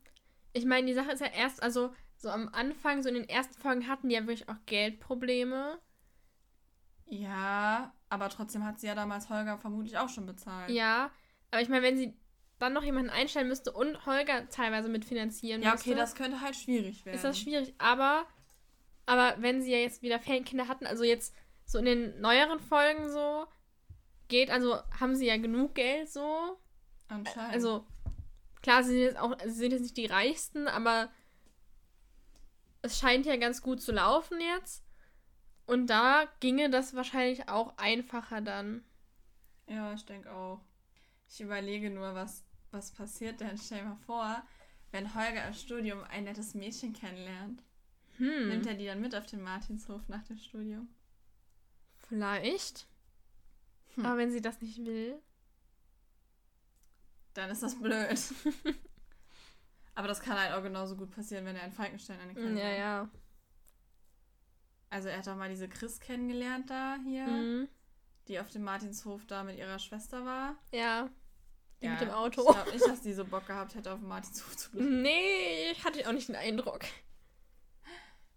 Ich 0.54 0.66
meine, 0.66 0.88
die 0.88 0.94
Sache 0.94 1.12
ist 1.12 1.20
ja 1.20 1.28
erst, 1.28 1.62
also 1.62 1.94
so 2.26 2.32
am 2.32 2.50
Anfang, 2.54 3.04
so 3.04 3.10
in 3.10 3.14
den 3.14 3.30
ersten 3.30 3.54
Folgen 3.54 3.88
hatten 3.88 4.10
die 4.10 4.16
ja 4.16 4.22
wirklich 4.22 4.50
auch 4.50 4.58
Geldprobleme. 4.66 5.80
Ja, 7.06 7.94
aber 8.10 8.30
trotzdem 8.30 8.66
hat 8.66 8.80
sie 8.80 8.88
ja 8.88 8.96
damals 8.96 9.30
Holger 9.30 9.60
vermutlich 9.60 10.00
auch 10.00 10.10
schon 10.10 10.26
bezahlt. 10.26 10.72
Ja, 10.72 11.12
aber 11.52 11.62
ich 11.62 11.70
meine, 11.70 11.84
wenn 11.84 11.98
sie 11.98 12.18
dann 12.58 12.74
noch 12.74 12.82
jemanden 12.82 13.12
einstellen 13.12 13.48
müsste 13.48 13.72
und 13.72 14.08
Holger 14.08 14.50
teilweise 14.50 14.90
mitfinanzieren 14.90 15.62
ja, 15.62 15.74
müsste. 15.74 15.90
Ja, 15.90 15.96
okay, 15.96 16.02
das 16.02 16.16
könnte 16.16 16.42
halt 16.42 16.56
schwierig 16.56 17.06
werden. 17.06 17.16
Ist 17.16 17.26
das 17.26 17.38
schwierig, 17.38 17.76
aber, 17.78 18.26
aber 19.06 19.36
wenn 19.40 19.62
sie 19.62 19.72
ja 19.72 19.78
jetzt 19.78 20.02
wieder 20.02 20.20
Ferienkinder 20.20 20.68
hatten, 20.68 20.88
also 20.88 21.04
jetzt 21.04 21.36
so 21.64 21.78
in 21.78 21.86
den 21.86 22.22
neueren 22.22 22.60
Folgen 22.60 23.08
so, 23.08 23.46
geht, 24.30 24.50
also 24.50 24.78
haben 25.00 25.16
sie 25.16 25.28
ja 25.28 25.38
genug 25.38 25.76
Geld 25.76 26.10
so. 26.10 26.58
Anscheinend. 27.08 27.54
Also, 27.54 27.86
klar, 28.64 28.84
sie 28.84 28.94
sind 28.94 29.02
jetzt 29.02 29.20
auch, 29.20 29.38
sie 29.44 29.52
sind 29.52 29.74
jetzt 29.74 29.84
nicht 29.84 29.98
die 29.98 30.08
reichsten, 30.08 30.68
aber 30.68 31.12
es 32.86 33.00
scheint 33.00 33.26
ja 33.26 33.36
ganz 33.36 33.62
gut 33.62 33.82
zu 33.82 33.92
laufen 33.92 34.40
jetzt. 34.40 34.84
Und 35.66 35.88
da 35.88 36.26
ginge 36.40 36.70
das 36.70 36.96
wahrscheinlich 36.96 37.50
auch 37.50 37.76
einfacher 37.78 38.42
dann. 38.42 38.84
Ja, 39.68 39.94
ich 39.94 40.06
denke 40.06 40.32
auch. 40.32 40.62
Ich 41.28 41.42
überlege 41.42 41.90
nur, 41.90 42.14
was, 42.14 42.44
was 42.72 42.92
passiert 42.92 43.42
denn. 43.42 43.58
Stell 43.58 43.80
dir 43.80 43.86
mal 43.86 43.98
vor, 44.06 44.44
wenn 44.92 45.16
Holger 45.16 45.48
im 45.48 45.54
Studium 45.54 46.04
ein 46.04 46.26
nettes 46.26 46.54
Mädchen 46.54 46.94
kennenlernt. 46.94 47.64
Hm. 48.18 48.50
Nimmt 48.50 48.68
er 48.68 48.76
die 48.76 48.86
dann 48.86 49.02
mit 49.02 49.16
auf 49.16 49.26
den 49.26 49.42
Martinshof 49.42 50.08
nach 50.08 50.24
dem 50.24 50.38
Studium? 50.38 50.88
Vielleicht. 52.08 52.88
Hm. 53.96 54.06
Aber 54.06 54.18
wenn 54.18 54.32
sie 54.32 54.42
das 54.42 54.62
nicht 54.62 54.86
will. 54.86 55.20
Dann 57.34 57.50
ist 57.50 57.64
das 57.64 57.76
blöd. 57.76 58.20
Aber 59.96 60.10
das 60.10 60.20
kann 60.20 60.38
halt 60.38 60.54
auch 60.54 60.62
genauso 60.62 60.98
gut 60.98 61.10
passieren, 61.12 61.46
wenn 61.46 61.56
er 61.56 61.66
in 61.66 61.72
Falkenstein 61.72 62.20
eine 62.20 62.34
kennenlernt. 62.34 62.78
Ja, 62.78 62.78
ja. 62.78 63.10
Also 64.90 65.08
er 65.08 65.18
hat 65.18 65.28
auch 65.28 65.38
mal 65.38 65.50
diese 65.50 65.70
Chris 65.70 66.00
kennengelernt 66.00 66.70
da 66.70 66.98
hier, 67.04 67.26
mhm. 67.26 67.68
die 68.28 68.40
auf 68.40 68.52
dem 68.52 68.64
Martinshof 68.64 69.26
da 69.26 69.44
mit 69.44 69.58
ihrer 69.58 69.80
Schwester 69.80 70.26
war. 70.26 70.58
Ja. 70.72 71.10
Die 71.82 71.86
ja, 71.86 71.92
mit 71.94 72.02
dem 72.02 72.12
Auto. 72.12 72.42
Ich 72.42 72.56
glaube 72.56 72.72
nicht, 72.72 72.88
dass 72.88 73.02
die 73.02 73.14
so 73.14 73.26
Bock 73.26 73.48
gehabt 73.48 73.76
hätte, 73.76 73.92
auf 73.92 74.00
dem 74.00 74.10
Martinshof 74.10 74.56
zu 74.56 74.72
bleiben. 74.72 75.02
Nee, 75.02 75.72
ich 75.72 75.84
hatte 75.84 76.08
auch 76.08 76.14
nicht 76.14 76.28
den 76.28 76.36
Eindruck. 76.36 76.82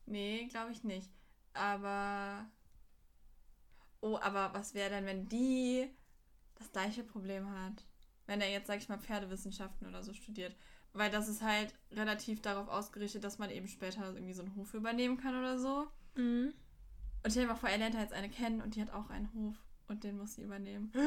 Nee, 0.07 0.47
glaube 0.47 0.73
ich 0.73 0.85
nicht. 0.85 1.11
Aber. 1.55 2.47
Oh, 4.01 4.17
aber 4.21 4.55
was 4.55 4.75
wäre 4.75 4.91
denn, 4.91 5.07
wenn 5.07 5.29
die 5.29 5.91
das 6.55 6.71
gleiche 6.71 7.03
Problem 7.03 7.51
hat? 7.51 7.85
Wenn 8.27 8.41
er 8.41 8.51
jetzt, 8.51 8.69
sag 8.69 8.79
ich 8.79 8.89
mal, 8.89 8.99
Pferdewissenschaften 8.99 9.89
oder 9.89 10.03
so 10.03 10.13
studiert 10.13 10.55
weil 10.99 11.11
das 11.11 11.29
ist 11.29 11.43
halt 11.43 11.75
relativ 11.93 12.43
darauf 12.43 12.69
ausgerichtet, 12.69 13.25
dass 13.25 13.39
man 13.39 13.51
eben 13.51 13.69
später 13.69 14.13
irgendwie 14.13 14.35
so 14.35 14.43
einen 14.43 14.55
Hof 14.57 14.75
übernehmen 14.75 15.17
kann 15.17 15.39
oder 15.39 15.59
so. 15.59 15.87
Mhm. 16.17 16.53
Und 17.23 17.31
stell 17.31 17.43
dir 17.43 17.49
mal 17.49 17.57
vor, 17.57 17.69
er 17.69 17.79
lernt 17.79 17.97
halt 17.97 18.11
jetzt 18.11 18.17
eine 18.17 18.29
kennen 18.29 18.61
und 18.61 18.75
die 18.75 18.83
hat 18.83 18.93
auch 18.93 19.11
einen 19.11 19.33
Hof 19.35 19.55
und 19.89 20.05
den 20.05 20.19
muss 20.19 20.35
sie 20.35 20.43
übernehmen. 20.43 20.93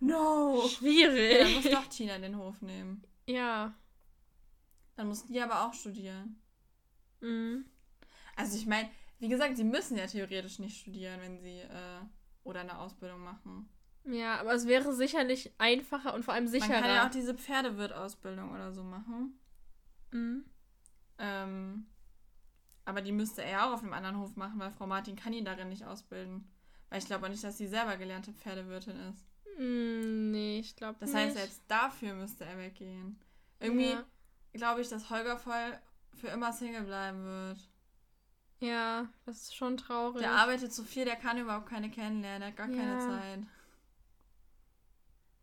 No! 0.00 0.66
Schwierig. 0.68 1.32
Ja, 1.32 1.44
dann 1.44 1.54
muss 1.54 1.64
doch 1.64 1.86
Tina 1.86 2.18
den 2.18 2.36
Hof 2.36 2.60
nehmen. 2.62 3.02
Ja. 3.26 3.74
Dann 4.96 5.08
muss 5.08 5.26
die 5.26 5.40
aber 5.40 5.66
auch 5.66 5.74
studieren. 5.74 6.40
Mhm. 7.20 7.66
Also 8.36 8.56
ich 8.56 8.66
meine, 8.66 8.88
wie 9.18 9.28
gesagt, 9.28 9.56
sie 9.56 9.64
müssen 9.64 9.98
ja 9.98 10.06
theoretisch 10.06 10.58
nicht 10.58 10.80
studieren, 10.80 11.20
wenn 11.20 11.40
sie 11.40 11.60
äh, 11.60 12.00
oder 12.44 12.60
eine 12.60 12.78
Ausbildung 12.78 13.22
machen. 13.22 13.68
Ja, 14.04 14.40
aber 14.40 14.54
es 14.54 14.66
wäre 14.66 14.92
sicherlich 14.92 15.52
einfacher 15.58 16.14
und 16.14 16.24
vor 16.24 16.34
allem 16.34 16.48
sicherer. 16.48 16.72
Man 16.72 16.82
kann 16.82 16.94
ja 16.94 17.06
auch 17.06 17.10
diese 17.10 17.34
Pferdewirt-Ausbildung 17.34 18.52
oder 18.52 18.72
so 18.72 18.82
machen. 18.82 19.38
Mhm. 20.10 20.44
Ähm, 21.18 21.86
aber 22.84 23.00
die 23.00 23.12
müsste 23.12 23.42
er 23.42 23.66
auch 23.66 23.74
auf 23.74 23.82
einem 23.82 23.92
anderen 23.92 24.18
Hof 24.18 24.34
machen, 24.36 24.58
weil 24.58 24.72
Frau 24.72 24.86
Martin 24.86 25.16
kann 25.16 25.32
ihn 25.32 25.44
darin 25.44 25.68
nicht 25.68 25.84
ausbilden. 25.84 26.50
Weil 26.90 26.98
ich 26.98 27.06
glaube 27.06 27.26
auch 27.26 27.30
nicht, 27.30 27.44
dass 27.44 27.58
sie 27.58 27.68
selber 27.68 27.96
gelernte 27.96 28.32
Pferdewirtin 28.32 28.96
ist. 29.10 29.24
Mm, 29.58 30.30
nee, 30.30 30.58
ich 30.58 30.76
glaube 30.76 30.98
nicht. 31.00 31.14
Das 31.14 31.14
heißt, 31.14 31.36
selbst 31.36 31.62
dafür 31.68 32.14
müsste 32.14 32.44
er 32.44 32.58
weggehen. 32.58 33.18
Irgendwie 33.60 33.90
ja. 33.90 34.04
glaube 34.52 34.80
ich, 34.80 34.88
dass 34.88 35.10
Holger 35.10 35.38
voll 35.38 35.78
für 36.14 36.28
immer 36.28 36.52
Single 36.52 36.82
bleiben 36.82 37.24
wird. 37.24 37.68
Ja, 38.60 39.08
das 39.26 39.42
ist 39.42 39.56
schon 39.56 39.76
traurig. 39.76 40.20
Der 40.20 40.32
arbeitet 40.32 40.72
so 40.72 40.82
viel, 40.82 41.04
der 41.04 41.16
kann 41.16 41.38
überhaupt 41.38 41.68
keine 41.68 41.90
kennenlernen, 41.90 42.42
er 42.42 42.48
hat 42.48 42.56
gar 42.56 42.68
ja. 42.68 42.76
keine 42.76 42.98
Zeit. 42.98 43.40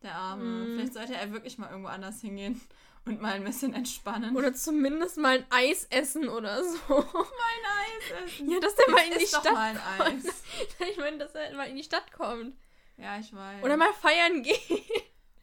Der 0.04 0.16
Arme. 0.16 0.44
Mm. 0.44 0.76
Vielleicht 0.76 0.94
sollte 0.94 1.16
er 1.16 1.32
wirklich 1.32 1.58
mal 1.58 1.70
irgendwo 1.70 1.90
anders 1.90 2.22
hingehen 2.22 2.62
und 3.06 3.22
mal 3.22 3.34
ein 3.34 3.44
bisschen 3.44 3.74
entspannen. 3.74 4.36
Oder 4.36 4.54
zumindest 4.54 5.18
mal 5.18 5.40
ein 5.40 5.46
Eis 5.50 5.86
essen 5.90 6.30
oder 6.30 6.64
so. 6.64 6.78
Mal 6.88 7.04
ein 7.04 7.66
Eis 7.86 8.24
essen. 8.24 8.50
Ja, 8.50 8.60
dass 8.60 8.76
der 8.76 8.90
mal 8.90 9.06
in 9.06 9.20
die 9.20 9.28
Stadt 9.28 9.44
mal 9.52 9.76
ein 9.76 9.80
kommt. 9.98 10.26
Eis. 10.26 10.44
Ich 10.92 10.98
meine, 10.98 11.18
dass 11.18 11.36
er 11.36 11.54
mal 11.56 11.68
in 11.68 11.76
die 11.76 11.84
Stadt 11.84 12.12
kommt. 12.12 12.56
Ja, 12.98 13.20
ich 13.20 13.34
weiß. 13.34 13.64
Oder 13.64 13.78
mal 13.78 13.94
feiern 13.94 14.44
gehen. 14.44 14.86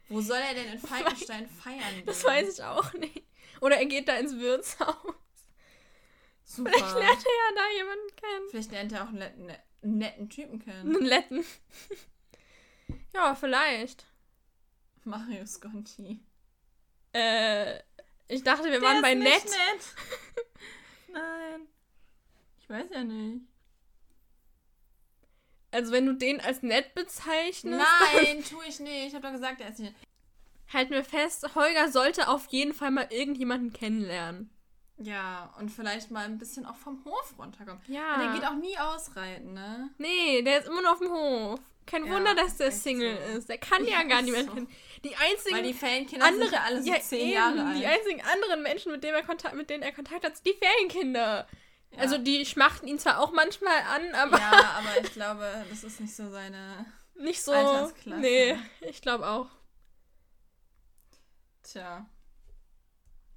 Wo 0.09 0.21
soll 0.21 0.37
er 0.37 0.53
denn 0.53 0.73
in 0.73 0.79
Falkenstein 0.87 1.47
feiern 1.49 1.95
gehen? 1.95 2.05
Das 2.05 2.23
weiß 2.23 2.57
ich 2.57 2.63
auch 2.63 2.93
nicht. 2.93 3.23
Oder 3.61 3.77
er 3.77 3.85
geht 3.85 4.07
da 4.07 4.15
ins 4.17 4.37
Wirtshaus. 4.37 4.95
Super. 6.43 6.71
Vielleicht 6.71 6.95
lernt 6.95 7.25
er 7.25 7.31
ja 7.31 7.55
da 7.55 7.77
jemanden 7.77 8.15
kennen. 8.15 8.49
Vielleicht 8.49 8.71
lernt 8.71 8.91
er 8.93 9.03
auch 9.03 9.09
einen 9.09 9.17
netten, 9.17 9.51
einen 9.83 9.97
netten 9.97 10.29
Typen 10.29 10.59
kennen. 10.59 10.95
Einen 10.95 11.05
netten. 11.05 11.45
ja, 13.13 13.35
vielleicht. 13.35 14.05
Mario 15.07 15.45
Sconti. 15.45 16.19
Äh, 17.13 17.79
ich 18.27 18.43
dachte, 18.43 18.65
wir 18.65 18.71
Der 18.71 18.81
waren 18.81 19.01
bei 19.01 19.13
nett. 19.15 19.43
nett. 19.45 19.95
Nein. 21.11 21.67
Ich 22.59 22.69
weiß 22.69 22.87
ja 22.93 23.03
nicht. 23.03 23.41
Also 25.71 25.91
wenn 25.91 26.05
du 26.05 26.13
den 26.13 26.39
als 26.41 26.61
nett 26.63 26.93
bezeichnest. 26.93 27.85
Nein, 28.13 28.43
tue 28.43 28.65
ich 28.67 28.79
nicht. 28.79 29.07
Ich 29.07 29.13
habe 29.15 29.25
doch 29.25 29.33
gesagt, 29.33 29.61
er 29.61 29.69
ist 29.69 29.79
nicht. 29.79 29.93
Halten 30.73 30.91
wir 30.91 31.03
fest, 31.03 31.55
Holger 31.55 31.89
sollte 31.91 32.27
auf 32.27 32.47
jeden 32.47 32.73
Fall 32.73 32.91
mal 32.91 33.07
irgendjemanden 33.09 33.71
kennenlernen. 33.71 34.49
Ja, 34.97 35.53
und 35.59 35.69
vielleicht 35.69 36.11
mal 36.11 36.25
ein 36.25 36.39
bisschen 36.39 36.65
auch 36.65 36.75
vom 36.75 37.05
Hof 37.05 37.35
runterkommen. 37.37 37.81
Ja. 37.87 38.15
Und 38.15 38.21
der 38.21 38.33
geht 38.33 38.45
auch 38.45 38.55
nie 38.55 38.77
ausreiten, 38.77 39.53
ne? 39.53 39.89
Nee, 39.97 40.41
der 40.41 40.59
ist 40.59 40.67
immer 40.67 40.81
nur 40.81 40.91
auf 40.91 40.99
dem 40.99 41.11
Hof. 41.11 41.59
Kein 41.87 42.05
ja, 42.05 42.13
Wunder, 42.13 42.35
dass 42.35 42.57
der 42.57 42.71
Single 42.71 43.17
so. 43.31 43.37
ist. 43.37 43.49
Der 43.49 43.57
kann 43.57 43.83
ja, 43.85 44.01
ja 44.01 44.03
gar 44.03 44.21
niemand 44.21 44.45
so. 44.45 44.53
kennen. 44.53 44.69
Die 45.03 45.15
einzigen 45.15 45.55
Weil 45.55 45.63
die 45.63 45.73
Ferienkinder 45.73 46.25
andere, 46.25 46.49
sind 46.49 46.61
alle 46.61 46.83
so 46.83 46.91
ja, 46.91 46.99
zehn 46.99 47.21
eben, 47.21 47.31
Jahre 47.31 47.65
alt. 47.65 47.79
Die 47.79 47.85
einzigen 47.85 48.21
anderen 48.21 48.61
Menschen, 48.61 48.91
mit 48.91 49.03
denen, 49.03 49.15
er 49.15 49.23
Kontakt, 49.23 49.55
mit 49.55 49.69
denen 49.69 49.83
er 49.83 49.93
Kontakt 49.93 50.23
hat, 50.23 50.35
sind 50.35 50.45
die 50.45 50.53
Ferienkinder. 50.53 51.47
Ja. 51.91 51.97
Also 51.99 52.17
die 52.17 52.45
schmachten 52.45 52.87
ihn 52.87 52.99
zwar 52.99 53.19
auch 53.19 53.31
manchmal 53.31 53.79
an, 53.81 54.13
aber... 54.13 54.37
Ja, 54.37 54.77
aber 54.77 55.01
ich 55.01 55.11
glaube, 55.13 55.65
das 55.69 55.83
ist 55.83 56.01
nicht 56.01 56.15
so 56.15 56.29
seine 56.29 56.85
Nicht 57.15 57.41
so... 57.41 57.51
Altersklasse. 57.51 58.21
Nee, 58.21 58.57
ich 58.81 59.01
glaube 59.01 59.27
auch. 59.27 59.47
Tja. 61.63 62.05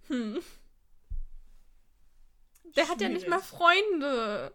Hm. 0.08 0.42
Der 2.64 2.84
Schwierig. 2.84 2.88
hat 2.90 3.00
ja 3.00 3.08
nicht 3.08 3.28
mal 3.28 3.40
Freunde. 3.40 4.54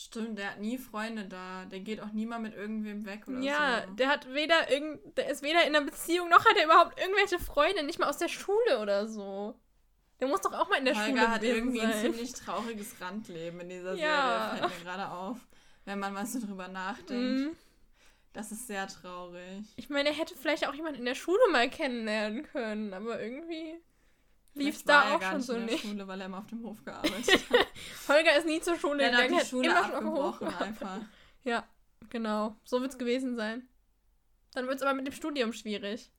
Stimmt, 0.00 0.38
der 0.38 0.52
hat 0.52 0.60
nie 0.60 0.78
Freunde 0.78 1.24
da. 1.24 1.64
Der 1.64 1.80
geht 1.80 2.00
auch 2.00 2.12
nie 2.12 2.24
mal 2.24 2.38
mit 2.38 2.54
irgendwem 2.54 3.04
weg 3.04 3.26
oder 3.26 3.40
ja, 3.40 3.82
so. 3.84 3.94
der 3.94 4.08
hat 4.08 4.32
weder 4.32 4.70
irgend, 4.70 5.18
der 5.18 5.28
ist 5.28 5.42
weder 5.42 5.66
in 5.66 5.74
einer 5.74 5.84
Beziehung 5.84 6.28
noch 6.28 6.44
hat 6.44 6.56
er 6.56 6.66
überhaupt 6.66 7.00
irgendwelche 7.00 7.40
Freunde, 7.40 7.82
nicht 7.82 7.98
mal 7.98 8.08
aus 8.08 8.18
der 8.18 8.28
Schule 8.28 8.78
oder 8.80 9.08
so. 9.08 9.58
Der 10.20 10.28
muss 10.28 10.40
doch 10.42 10.52
auch 10.52 10.68
mal 10.68 10.78
in 10.78 10.84
der 10.84 10.94
Holger 10.94 11.08
Schule 11.08 11.28
hat 11.28 11.42
irgendwie 11.42 11.80
sein. 11.80 11.90
ein 11.90 12.00
ziemlich 12.00 12.32
trauriges 12.32 13.00
Randleben 13.00 13.58
in 13.58 13.70
dieser 13.70 13.94
ja. 13.94 14.50
Serie, 14.54 14.68
fällt 14.68 14.78
mir 14.78 14.84
gerade 14.84 15.08
auf. 15.10 15.38
Wenn 15.84 15.98
man 15.98 16.12
mal 16.12 16.26
so 16.26 16.38
drüber 16.46 16.68
nachdenkt. 16.68 17.40
Mhm. 17.40 17.56
Das 18.32 18.52
ist 18.52 18.68
sehr 18.68 18.86
traurig. 18.86 19.66
Ich 19.74 19.90
meine, 19.90 20.10
er 20.10 20.14
hätte 20.14 20.36
vielleicht 20.36 20.68
auch 20.68 20.74
jemanden 20.74 21.00
in 21.00 21.06
der 21.06 21.16
Schule 21.16 21.42
mal 21.50 21.68
kennenlernen 21.68 22.44
können, 22.44 22.94
aber 22.94 23.20
irgendwie 23.20 23.74
lief 24.58 24.76
es 24.76 24.84
da 24.84 25.14
auch 25.14 25.22
schon 25.22 25.40
so 25.40 25.54
in 25.54 25.66
nicht. 25.66 25.82
Schule, 25.82 26.06
weil 26.06 26.20
er 26.20 26.26
immer 26.26 26.38
auf 26.38 26.46
dem 26.46 26.62
Hof 26.62 26.84
gearbeitet 26.84 27.50
hat. 27.50 27.66
Holger 28.08 28.36
ist 28.36 28.46
nie 28.46 28.60
zur 28.60 28.76
Schule 28.76 28.98
der 28.98 29.10
gegangen, 29.10 29.34
hat 29.36 29.42
die 29.42 29.48
Schule 29.48 29.70
immer 29.70 29.84
abgebrochen 29.84 30.48
einfach. 30.48 31.00
Ja, 31.44 31.66
genau. 32.10 32.56
So 32.64 32.80
wird 32.80 32.92
es 32.92 32.98
gewesen 32.98 33.36
sein. 33.36 33.68
Dann 34.52 34.66
wird 34.66 34.76
es 34.76 34.82
aber 34.82 34.94
mit 34.94 35.06
dem 35.06 35.14
Studium 35.14 35.52
schwierig. 35.52 36.10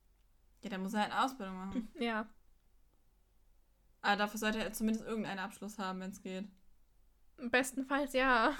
Ja, 0.62 0.70
dann 0.70 0.82
muss 0.82 0.94
er 0.94 1.00
halt 1.00 1.12
eine 1.12 1.24
Ausbildung 1.24 1.56
machen. 1.56 1.88
Ja. 1.98 2.28
Aber 4.02 4.16
dafür 4.16 4.38
sollte 4.38 4.58
er 4.58 4.72
zumindest 4.72 5.04
irgendeinen 5.06 5.40
Abschluss 5.40 5.78
haben, 5.78 6.00
wenn 6.00 6.10
es 6.10 6.22
geht. 6.22 6.48
Bestenfalls 7.36 8.14
ja. 8.14 8.56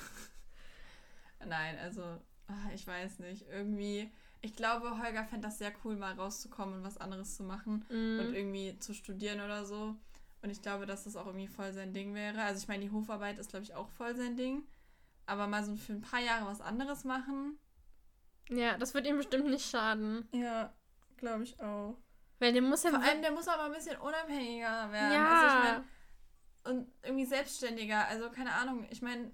Nein, 1.46 1.78
also, 1.78 2.02
ah, 2.46 2.70
ich 2.74 2.86
weiß 2.86 3.20
nicht. 3.20 3.46
Irgendwie 3.48 4.12
ich 4.42 4.54
glaube, 4.54 4.98
Holger 5.02 5.24
fände 5.24 5.48
das 5.48 5.58
sehr 5.58 5.72
cool, 5.84 5.96
mal 5.96 6.14
rauszukommen 6.14 6.76
und 6.76 6.84
was 6.84 6.98
anderes 6.98 7.36
zu 7.36 7.42
machen 7.42 7.84
mm. 7.88 8.20
und 8.20 8.34
irgendwie 8.34 8.78
zu 8.78 8.94
studieren 8.94 9.40
oder 9.40 9.64
so. 9.64 9.96
Und 10.42 10.50
ich 10.50 10.62
glaube, 10.62 10.86
dass 10.86 11.04
das 11.04 11.16
auch 11.16 11.26
irgendwie 11.26 11.48
voll 11.48 11.72
sein 11.72 11.92
Ding 11.92 12.14
wäre. 12.14 12.42
Also 12.42 12.62
ich 12.62 12.68
meine, 12.68 12.82
die 12.82 12.90
Hofarbeit 12.90 13.38
ist, 13.38 13.50
glaube 13.50 13.64
ich, 13.64 13.74
auch 13.74 13.88
voll 13.90 14.14
sein 14.14 14.36
Ding. 14.36 14.62
Aber 15.26 15.46
mal 15.46 15.62
so 15.64 15.76
für 15.76 15.92
ein 15.92 16.00
paar 16.00 16.20
Jahre 16.20 16.46
was 16.46 16.60
anderes 16.60 17.04
machen. 17.04 17.58
Ja, 18.48 18.76
das 18.78 18.94
wird 18.94 19.06
ihm 19.06 19.18
bestimmt 19.18 19.46
nicht 19.50 19.68
schaden. 19.68 20.26
Ja, 20.32 20.72
glaube 21.18 21.44
ich 21.44 21.60
auch. 21.60 21.98
Weil 22.38 22.54
der 22.54 22.62
muss 22.62 22.82
ja. 22.82 22.90
Vor 22.90 23.02
allem, 23.02 23.20
der 23.20 23.32
muss 23.32 23.46
aber 23.46 23.64
ein 23.64 23.72
bisschen 23.72 23.98
unabhängiger 23.98 24.90
werden. 24.90 25.12
Ja. 25.12 25.28
Also 25.28 25.56
ich 25.56 25.64
mein, 25.64 25.84
und 26.64 26.92
irgendwie 27.02 27.26
selbstständiger. 27.26 28.06
Also 28.08 28.30
keine 28.30 28.54
Ahnung. 28.54 28.86
Ich 28.90 29.02
meine, 29.02 29.30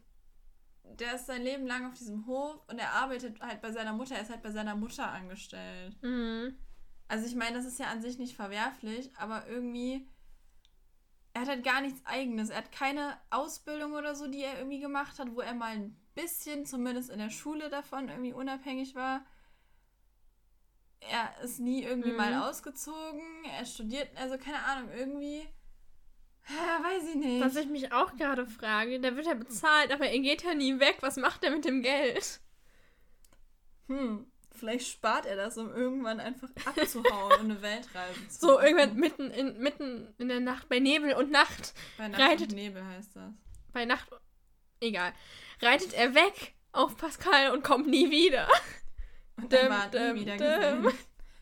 der 0.94 1.14
ist 1.14 1.26
sein 1.26 1.42
Leben 1.42 1.66
lang 1.66 1.86
auf 1.86 1.94
diesem 1.94 2.26
Hof 2.26 2.60
und 2.68 2.78
er 2.78 2.92
arbeitet 2.92 3.40
halt 3.40 3.60
bei 3.60 3.72
seiner 3.72 3.92
Mutter. 3.92 4.14
Er 4.14 4.22
ist 4.22 4.30
halt 4.30 4.42
bei 4.42 4.50
seiner 4.50 4.76
Mutter 4.76 5.10
angestellt. 5.10 6.00
Mhm. 6.02 6.56
Also 7.08 7.26
ich 7.26 7.34
meine, 7.34 7.56
das 7.56 7.66
ist 7.66 7.78
ja 7.78 7.86
an 7.86 8.02
sich 8.02 8.18
nicht 8.18 8.36
verwerflich, 8.36 9.10
aber 9.16 9.46
irgendwie, 9.46 10.08
er 11.34 11.42
hat 11.42 11.48
halt 11.48 11.64
gar 11.64 11.80
nichts 11.80 12.00
eigenes. 12.04 12.50
Er 12.50 12.58
hat 12.58 12.72
keine 12.72 13.16
Ausbildung 13.30 13.92
oder 13.92 14.14
so, 14.14 14.26
die 14.26 14.42
er 14.42 14.58
irgendwie 14.58 14.80
gemacht 14.80 15.18
hat, 15.18 15.34
wo 15.34 15.40
er 15.40 15.54
mal 15.54 15.72
ein 15.72 15.96
bisschen, 16.14 16.66
zumindest 16.66 17.10
in 17.10 17.18
der 17.18 17.30
Schule 17.30 17.68
davon, 17.68 18.08
irgendwie 18.08 18.32
unabhängig 18.32 18.94
war. 18.94 19.24
Er 21.00 21.44
ist 21.44 21.60
nie 21.60 21.82
irgendwie 21.82 22.10
mhm. 22.10 22.16
mal 22.16 22.48
ausgezogen. 22.48 23.22
Er 23.56 23.66
studiert, 23.66 24.08
also 24.16 24.38
keine 24.38 24.64
Ahnung, 24.64 24.90
irgendwie. 24.90 25.46
Ja, 26.48 26.84
weiß 26.84 27.08
ich 27.08 27.14
nicht. 27.16 27.44
Was 27.44 27.56
ich 27.56 27.66
mich 27.66 27.92
auch 27.92 28.14
gerade 28.16 28.46
frage, 28.46 29.00
der 29.00 29.16
wird 29.16 29.26
ja 29.26 29.34
bezahlt, 29.34 29.90
aber 29.90 30.06
er 30.06 30.18
geht 30.20 30.44
ja 30.44 30.54
nie 30.54 30.78
weg. 30.78 30.98
Was 31.00 31.16
macht 31.16 31.42
er 31.42 31.50
mit 31.50 31.64
dem 31.64 31.82
Geld? 31.82 32.40
Hm, 33.88 34.30
vielleicht 34.52 34.88
spart 34.88 35.26
er 35.26 35.36
das, 35.36 35.58
um 35.58 35.72
irgendwann 35.72 36.20
einfach 36.20 36.48
abzuhauen 36.64 37.40
und 37.40 37.50
eine 37.50 37.62
Weltreise 37.62 38.28
zu 38.28 38.46
So, 38.46 38.60
irgendwann 38.60 38.96
mitten 38.96 39.30
in, 39.30 39.58
mitten 39.58 40.14
in 40.18 40.28
der 40.28 40.40
Nacht, 40.40 40.68
bei 40.68 40.78
Nebel 40.78 41.14
und 41.14 41.30
Nacht. 41.30 41.74
Bei 41.98 42.08
Nacht 42.08 42.20
reitet, 42.20 42.50
und 42.50 42.56
Nebel 42.56 42.84
heißt 42.84 43.16
das. 43.16 43.32
Bei 43.72 43.84
Nacht, 43.84 44.08
egal. 44.80 45.12
Reitet 45.60 45.94
er 45.94 46.14
weg 46.14 46.54
auf 46.72 46.96
Pascal 46.96 47.52
und 47.52 47.64
kommt 47.64 47.88
nie 47.88 48.10
wieder. 48.10 48.48
Und 49.36 49.52
dann 49.52 49.68
war 49.68 50.12
nie 50.12 50.20
wieder 50.20 50.36
gesehen. 50.36 50.92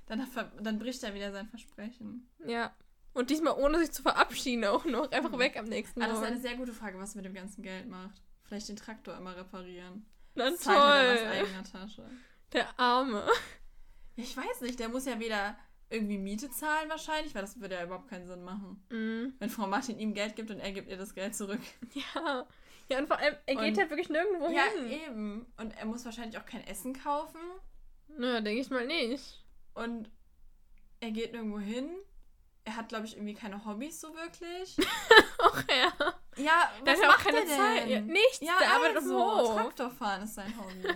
Dann, 0.07 0.27
dann 0.61 0.79
bricht 0.79 1.03
er 1.03 1.15
wieder 1.15 1.33
sein 1.33 1.49
Versprechen. 1.49 2.29
Ja. 2.47 2.75
Und 3.15 3.31
diesmal 3.31 3.55
ohne 3.55 3.79
sich 3.79 3.93
zu 3.93 4.03
verabschieden 4.03 4.65
auch 4.65 4.85
noch. 4.85 5.11
Einfach 5.13 5.31
mhm. 5.31 5.39
weg 5.39 5.57
am 5.57 5.67
nächsten 5.67 6.01
Tag. 6.01 6.09
Ah, 6.09 6.13
das 6.13 6.23
ist 6.23 6.27
eine 6.27 6.41
sehr 6.41 6.57
gute 6.57 6.73
Frage, 6.73 6.99
was 6.99 7.15
er 7.15 7.17
mit 7.19 7.27
dem 7.27 7.35
ganzen 7.35 7.63
Geld 7.63 7.89
macht. 7.89 8.21
Vielleicht 8.43 8.69
den 8.69 8.77
Traktor 8.77 9.17
immer 9.17 9.37
reparieren. 9.37 10.05
Na 10.35 10.51
das 10.51 10.61
toll. 10.61 10.75
Aus 10.75 11.23
eigener 11.23 11.65
Tasche. 11.65 12.11
Der 12.53 12.79
Arme. 12.79 13.25
Ich 14.17 14.37
weiß 14.37 14.61
nicht, 14.63 14.79
der 14.79 14.89
muss 14.89 15.07
ja 15.07 15.19
weder 15.19 15.57
irgendwie 15.91 16.19
Miete 16.19 16.51
zahlen 16.51 16.89
wahrscheinlich, 16.89 17.35
weil 17.35 17.43
das 17.43 17.61
würde 17.61 17.77
ja 17.77 17.85
überhaupt 17.85 18.09
keinen 18.09 18.27
Sinn 18.27 18.43
machen. 18.43 18.85
Mm. 18.91 19.35
Wenn 19.39 19.51
Frau 19.51 19.67
Martin 19.67 19.99
ihm 19.99 20.15
Geld 20.15 20.35
gibt 20.35 20.51
und 20.51 20.59
er 20.59 20.73
gibt 20.73 20.89
ihr 20.89 20.97
das 20.97 21.15
Geld 21.15 21.35
zurück. 21.35 21.61
Ja. 21.95 22.47
Ja, 22.91 22.99
und 22.99 23.07
vor 23.07 23.19
allem, 23.19 23.35
er 23.47 23.57
geht 23.57 23.79
ja 23.79 23.89
wirklich 23.89 24.11
nirgendwo 24.11 24.51
ja, 24.51 24.65
hin. 24.65 24.91
Ja, 24.91 25.07
eben. 25.07 25.47
Und 25.57 25.75
er 25.75 25.87
muss 25.87 26.05
wahrscheinlich 26.05 26.39
auch 26.39 26.45
kein 26.45 26.67
Essen 26.67 26.93
kaufen. 26.93 27.41
Naja, 28.09 28.43
denke 28.43 28.61
ich 28.61 28.69
mal 28.69 28.87
nicht. 28.87 29.43
Und 29.73 30.11
er 31.01 31.11
geht 31.11 31.33
nirgendwo 31.33 31.59
hin 31.59 31.89
er 32.65 32.77
hat, 32.77 32.89
glaube 32.89 33.07
ich, 33.07 33.17
irgendwie 33.17 33.35
keine 33.35 33.65
Hobbys 33.65 34.01
so 34.01 34.15
wirklich. 34.15 34.77
Ach 35.39 35.65
ja. 35.69 35.93
Ja, 36.37 36.71
was 36.85 37.01
macht 37.01 37.27
er 37.27 37.33
denn? 37.33 37.49
Zeit. 37.49 37.89
Ja, 37.89 38.01
nichts, 38.01 38.41
ja, 38.41 38.53
der 38.59 38.73
arbeitet 38.73 38.97
also, 38.97 39.19
Hof. 39.19 39.55
Traktorfahren 39.55 40.25
ist 40.25 40.35
sein 40.35 40.53
Hobby. 40.59 40.89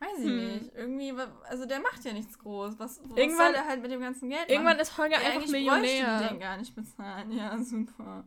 Weiß 0.00 0.18
ich 0.18 0.24
hm. 0.24 0.48
nicht. 0.48 0.74
Irgendwie, 0.74 1.14
also 1.48 1.66
der 1.66 1.80
macht 1.80 2.04
ja 2.04 2.12
nichts 2.12 2.36
groß. 2.38 2.78
Was, 2.78 3.00
was 3.04 3.16
irgendwann, 3.16 3.52
soll 3.52 3.62
er 3.62 3.68
halt 3.68 3.82
mit 3.82 3.92
dem 3.92 4.00
ganzen 4.00 4.30
Geld 4.30 4.48
Irgendwann 4.48 4.78
ist 4.80 4.98
Holger 4.98 5.20
ja, 5.20 5.28
einfach 5.28 5.48
Millionär. 5.48 6.20
Ich 6.22 6.28
den 6.28 6.40
gar 6.40 6.56
nicht 6.56 6.74
bezahlen. 6.74 7.30
Ja, 7.30 7.56
super. 7.58 8.24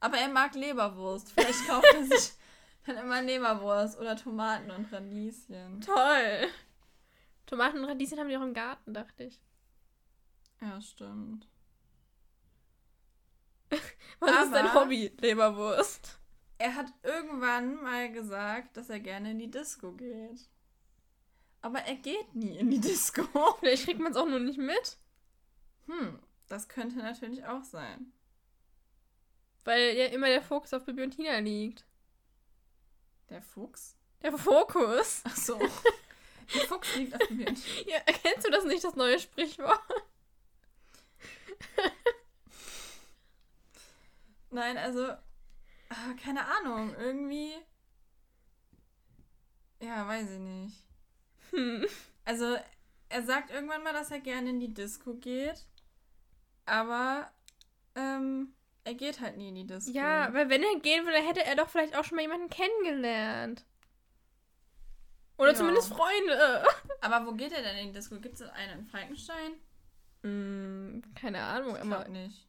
Aber 0.00 0.16
er 0.16 0.28
mag 0.28 0.54
Leberwurst. 0.54 1.32
Vielleicht 1.32 1.66
kauft 1.66 1.92
er 1.92 2.04
sich 2.04 2.32
dann 2.86 2.96
immer 2.96 3.20
Leberwurst 3.20 3.98
oder 3.98 4.16
Tomaten 4.16 4.70
und 4.70 4.90
Radieschen. 4.90 5.82
Toll. 5.82 6.48
Tomaten 7.44 7.80
und 7.80 7.84
Radieschen 7.84 8.18
haben 8.18 8.28
die 8.28 8.36
auch 8.36 8.42
im 8.42 8.54
Garten, 8.54 8.94
dachte 8.94 9.24
ich. 9.24 9.38
Ja, 10.60 10.80
stimmt. 10.80 11.48
Was 14.20 14.30
Aber 14.30 14.44
ist 14.44 14.52
dein 14.52 14.74
Hobby, 14.74 15.12
Leberwurst? 15.20 16.18
Er 16.58 16.74
hat 16.74 16.86
irgendwann 17.02 17.80
mal 17.82 18.10
gesagt, 18.10 18.76
dass 18.76 18.90
er 18.90 18.98
gerne 18.98 19.30
in 19.30 19.38
die 19.38 19.50
Disco 19.50 19.92
geht. 19.92 20.48
Aber 21.60 21.80
er 21.80 21.94
geht 21.96 22.34
nie 22.34 22.56
in 22.56 22.70
die 22.70 22.80
Disco. 22.80 23.22
Vielleicht 23.60 23.84
kriegt 23.84 24.00
man 24.00 24.12
es 24.12 24.18
auch 24.18 24.26
nur 24.26 24.40
nicht 24.40 24.58
mit. 24.58 24.96
Hm, 25.86 26.18
das 26.48 26.68
könnte 26.68 26.98
natürlich 26.98 27.44
auch 27.46 27.64
sein. 27.64 28.12
Weil 29.64 29.96
ja 29.96 30.06
immer 30.06 30.28
der 30.28 30.42
Fokus 30.42 30.72
auf 30.72 30.84
Bibi 30.84 31.02
und 31.02 31.10
Tina 31.12 31.38
liegt. 31.38 31.84
Der 33.28 33.42
Fuchs? 33.42 33.96
Der 34.22 34.36
Fokus. 34.36 35.22
Ach 35.24 35.36
so. 35.36 35.58
der 36.54 36.62
Fuchs 36.62 36.96
liegt 36.96 37.14
auf 37.14 37.28
Bibi 37.28 37.46
und 37.46 37.54
Tina. 37.54 37.90
Ja, 37.90 37.98
erkennst 38.06 38.46
du 38.46 38.50
das 38.50 38.64
nicht, 38.64 38.82
das 38.82 38.96
neue 38.96 39.18
Sprichwort? 39.18 39.80
Nein, 44.50 44.78
also, 44.78 45.04
ah, 45.08 46.14
keine 46.22 46.46
Ahnung, 46.46 46.94
irgendwie. 46.98 47.52
Ja, 49.80 50.06
weiß 50.06 50.30
ich 50.30 50.38
nicht. 50.38 50.76
Hm. 51.50 51.86
Also, 52.24 52.56
er 53.08 53.22
sagt 53.22 53.50
irgendwann 53.50 53.82
mal, 53.82 53.92
dass 53.92 54.10
er 54.10 54.20
gerne 54.20 54.50
in 54.50 54.60
die 54.60 54.72
Disco 54.72 55.14
geht. 55.14 55.66
Aber, 56.66 57.30
ähm, 57.94 58.54
er 58.84 58.94
geht 58.94 59.20
halt 59.20 59.36
nie 59.36 59.48
in 59.48 59.54
die 59.54 59.66
Disco. 59.66 59.92
Ja, 59.92 60.32
weil 60.32 60.48
wenn 60.48 60.62
er 60.62 60.80
gehen 60.80 61.04
würde, 61.04 61.18
hätte 61.18 61.44
er 61.44 61.56
doch 61.56 61.68
vielleicht 61.68 61.94
auch 61.94 62.04
schon 62.04 62.16
mal 62.16 62.22
jemanden 62.22 62.48
kennengelernt. 62.48 63.64
Oder 65.36 65.50
ja. 65.50 65.56
zumindest 65.56 65.88
Freunde. 65.88 66.64
Aber 67.00 67.26
wo 67.26 67.32
geht 67.34 67.52
er 67.52 67.62
denn 67.62 67.76
in 67.76 67.86
die 67.88 67.92
Disco? 67.92 68.18
Gibt 68.18 68.34
es 68.34 68.42
einen 68.42 68.80
in 68.80 68.86
Frankenstein? 68.86 69.52
Mm, 70.22 71.00
keine 71.14 71.42
Ahnung, 71.42 71.76
ich 71.76 71.82
immer 71.82 72.08
nicht. 72.08 72.48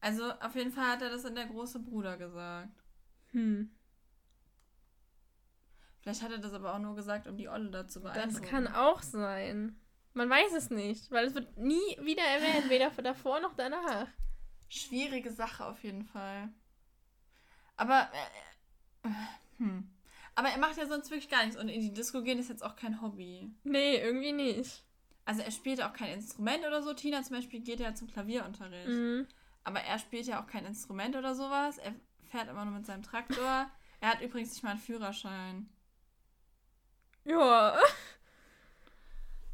Also 0.00 0.30
auf 0.40 0.54
jeden 0.54 0.72
Fall 0.72 0.92
hat 0.92 1.02
er 1.02 1.10
das 1.10 1.24
in 1.24 1.34
der 1.34 1.46
große 1.46 1.80
Bruder 1.80 2.16
gesagt. 2.16 2.70
Hm. 3.32 3.70
Vielleicht 6.00 6.22
hat 6.22 6.30
er 6.30 6.38
das 6.38 6.52
aber 6.52 6.74
auch 6.74 6.78
nur 6.78 6.94
gesagt, 6.94 7.26
um 7.26 7.36
die 7.36 7.48
Olle 7.48 7.70
dazu 7.70 8.00
beeindrucken. 8.00 8.40
Das 8.40 8.48
kann 8.48 8.68
auch 8.68 9.02
sein. 9.02 9.76
Man 10.14 10.30
weiß 10.30 10.52
es 10.54 10.70
nicht, 10.70 11.10
weil 11.10 11.26
es 11.26 11.34
wird 11.34 11.58
nie 11.58 11.98
wieder 12.00 12.22
erwähnt, 12.22 12.70
weder 12.70 12.90
davor 13.02 13.40
noch 13.40 13.54
danach. 13.54 14.06
Schwierige 14.68 15.32
Sache 15.32 15.66
auf 15.66 15.82
jeden 15.82 16.04
Fall. 16.04 16.48
Aber 17.76 18.08
äh, 19.02 19.08
äh, 19.08 19.12
hm. 19.58 19.90
Aber 20.34 20.48
er 20.48 20.58
macht 20.58 20.76
ja 20.76 20.86
sonst 20.86 21.10
wirklich 21.10 21.28
gar 21.28 21.44
nichts 21.44 21.60
und 21.60 21.68
in 21.68 21.80
die 21.80 21.92
Disco 21.92 22.22
gehen 22.22 22.38
ist 22.38 22.48
jetzt 22.48 22.62
auch 22.62 22.76
kein 22.76 23.02
Hobby. 23.02 23.50
Nee, 23.64 23.96
irgendwie 23.98 24.32
nicht. 24.32 24.85
Also 25.26 25.42
er 25.42 25.50
spielt 25.50 25.82
auch 25.82 25.92
kein 25.92 26.14
Instrument 26.14 26.64
oder 26.64 26.82
so. 26.82 26.94
Tina 26.94 27.22
zum 27.22 27.36
Beispiel 27.36 27.60
geht 27.60 27.80
ja 27.80 27.94
zum 27.94 28.08
Klavierunterricht. 28.08 28.88
Mhm. 28.88 29.26
Aber 29.64 29.80
er 29.80 29.98
spielt 29.98 30.26
ja 30.26 30.40
auch 30.40 30.46
kein 30.46 30.64
Instrument 30.64 31.16
oder 31.16 31.34
sowas. 31.34 31.78
Er 31.78 31.92
fährt 32.30 32.48
immer 32.48 32.64
nur 32.64 32.74
mit 32.74 32.86
seinem 32.86 33.02
Traktor. 33.02 33.68
er 34.00 34.08
hat 34.08 34.22
übrigens 34.22 34.50
nicht 34.50 34.62
mal 34.62 34.70
einen 34.70 34.78
Führerschein. 34.78 35.68
Ja. 37.24 37.76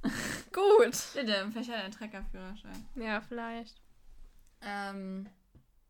Gut. 0.52 0.94
Vielleicht 0.94 1.54
hat 1.56 1.68
er 1.68 1.84
einen 1.84 1.92
Treckerführerschein. 1.92 2.86
Ja, 2.96 3.22
vielleicht. 3.22 3.80
Ähm, 4.60 5.26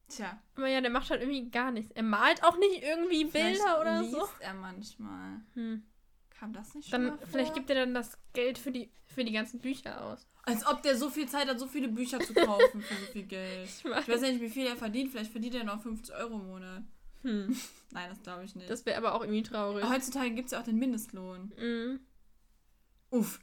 tja. 0.08 0.38
Aber 0.54 0.68
ja, 0.68 0.80
der 0.80 0.90
macht 0.90 1.10
halt 1.10 1.22
irgendwie 1.22 1.50
gar 1.50 1.72
nichts. 1.72 1.90
Er 1.90 2.04
malt 2.04 2.44
auch 2.44 2.56
nicht 2.56 2.84
irgendwie 2.84 3.24
Bilder 3.24 3.56
vielleicht 3.56 3.80
oder 3.80 4.00
liest 4.00 4.12
so. 4.12 4.28
er 4.38 4.54
manchmal. 4.54 5.40
Hm. 5.54 5.82
Kam 6.42 6.52
das 6.52 6.74
nicht 6.74 6.90
schon 6.90 7.06
dann, 7.06 7.18
Vielleicht 7.30 7.54
gibt 7.54 7.70
er 7.70 7.76
dann 7.76 7.94
das 7.94 8.18
Geld 8.32 8.58
für 8.58 8.72
die, 8.72 8.90
für 9.06 9.24
die 9.24 9.30
ganzen 9.30 9.60
Bücher 9.60 10.04
aus. 10.04 10.26
Als 10.42 10.66
ob 10.66 10.82
der 10.82 10.96
so 10.96 11.08
viel 11.08 11.28
Zeit 11.28 11.46
hat, 11.46 11.60
so 11.60 11.68
viele 11.68 11.86
Bücher 11.86 12.18
zu 12.18 12.34
kaufen 12.34 12.82
für 12.82 12.94
so 12.96 13.12
viel 13.12 13.22
Geld. 13.22 13.68
Ich, 13.78 13.84
ich 13.84 14.08
weiß 14.08 14.22
ja 14.22 14.28
nicht, 14.28 14.40
wie 14.40 14.50
viel 14.50 14.66
er 14.66 14.74
verdient. 14.74 15.12
Vielleicht 15.12 15.30
verdient 15.30 15.54
er 15.54 15.62
noch 15.62 15.80
50 15.80 16.12
Euro 16.16 16.40
im 16.40 16.46
Monat. 16.48 16.82
Hm. 17.22 17.56
Nein, 17.92 18.10
das 18.10 18.20
glaube 18.24 18.44
ich 18.44 18.56
nicht. 18.56 18.68
Das 18.68 18.84
wäre 18.86 18.98
aber 18.98 19.14
auch 19.14 19.20
irgendwie 19.20 19.44
traurig. 19.44 19.88
Heutzutage 19.88 20.32
gibt 20.32 20.46
es 20.46 20.50
ja 20.50 20.58
auch 20.58 20.64
den 20.64 20.80
Mindestlohn. 20.80 21.52
Mhm. 21.56 22.00
Uff. 23.10 23.38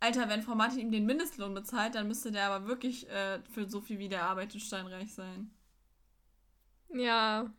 Alter, 0.00 0.30
wenn 0.30 0.40
Frau 0.40 0.54
Martin 0.54 0.78
ihm 0.78 0.90
den 0.90 1.04
Mindestlohn 1.04 1.52
bezahlt, 1.52 1.96
dann 1.96 2.08
müsste 2.08 2.32
der 2.32 2.48
aber 2.48 2.66
wirklich 2.66 3.10
äh, 3.10 3.40
für 3.52 3.68
so 3.68 3.82
viel 3.82 3.98
wie 3.98 4.08
der 4.08 4.22
arbeitet 4.22 4.62
steinreich 4.62 5.12
sein. 5.12 5.50
Ja. 6.94 7.52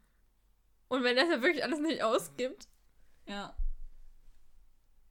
Und 0.88 1.04
wenn 1.04 1.16
er 1.16 1.26
es 1.26 1.30
ja 1.30 1.42
wirklich 1.44 1.64
alles 1.64 1.80
nicht 1.80 2.02
ausgibt. 2.02 2.68
Ja. 3.28 3.56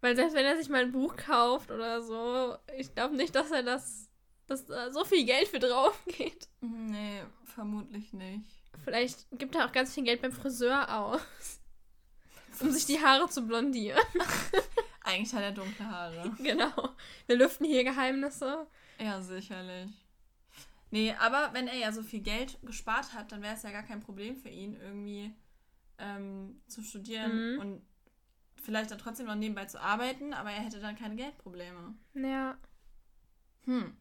Weil 0.02 0.16
selbst 0.16 0.34
wenn 0.34 0.44
er 0.44 0.58
sich 0.58 0.68
mal 0.68 0.82
ein 0.82 0.92
Buch 0.92 1.16
kauft 1.16 1.70
oder 1.70 2.02
so, 2.02 2.56
ich 2.76 2.92
glaube 2.92 3.14
nicht, 3.14 3.34
dass 3.36 3.52
er 3.52 3.62
das, 3.62 4.10
dass 4.48 4.66
da 4.66 4.90
so 4.90 5.04
viel 5.04 5.24
Geld 5.24 5.46
für 5.46 5.60
drauf 5.60 5.98
geht. 6.18 6.48
Nee, 6.60 7.22
vermutlich 7.44 8.12
nicht. 8.12 8.50
Vielleicht 8.84 9.26
gibt 9.38 9.54
er 9.54 9.64
auch 9.64 9.72
ganz 9.72 9.94
viel 9.94 10.02
Geld 10.02 10.20
beim 10.20 10.32
Friseur 10.32 10.94
aus. 10.94 11.20
Um 12.60 12.70
sich 12.70 12.84
die 12.84 13.02
Haare 13.02 13.30
zu 13.30 13.46
blondieren. 13.46 13.98
Eigentlich 15.00 15.32
hat 15.32 15.42
er 15.42 15.52
dunkle 15.52 15.88
Haare. 15.88 16.36
Genau. 16.36 16.90
Wir 17.26 17.36
lüften 17.36 17.64
hier 17.64 17.82
Geheimnisse. 17.82 18.66
Ja, 19.00 19.22
sicherlich. 19.22 19.90
Nee, 20.90 21.14
aber 21.18 21.48
wenn 21.54 21.66
er 21.66 21.78
ja 21.78 21.92
so 21.92 22.02
viel 22.02 22.20
Geld 22.20 22.58
gespart 22.62 23.14
hat, 23.14 23.32
dann 23.32 23.40
wäre 23.40 23.54
es 23.54 23.62
ja 23.62 23.70
gar 23.70 23.84
kein 23.84 24.00
Problem 24.00 24.36
für 24.36 24.50
ihn, 24.50 24.76
irgendwie 24.78 25.34
ähm, 25.98 26.60
zu 26.66 26.82
studieren 26.82 27.54
mhm. 27.54 27.60
und 27.60 27.82
vielleicht 28.62 28.90
dann 28.90 28.98
trotzdem 28.98 29.26
noch 29.26 29.34
nebenbei 29.34 29.66
zu 29.66 29.80
arbeiten, 29.80 30.32
aber 30.32 30.50
er 30.50 30.62
hätte 30.62 30.80
dann 30.80 30.96
keine 30.96 31.16
Geldprobleme. 31.16 31.94
Ja. 32.14 32.56
Hm. 33.64 33.96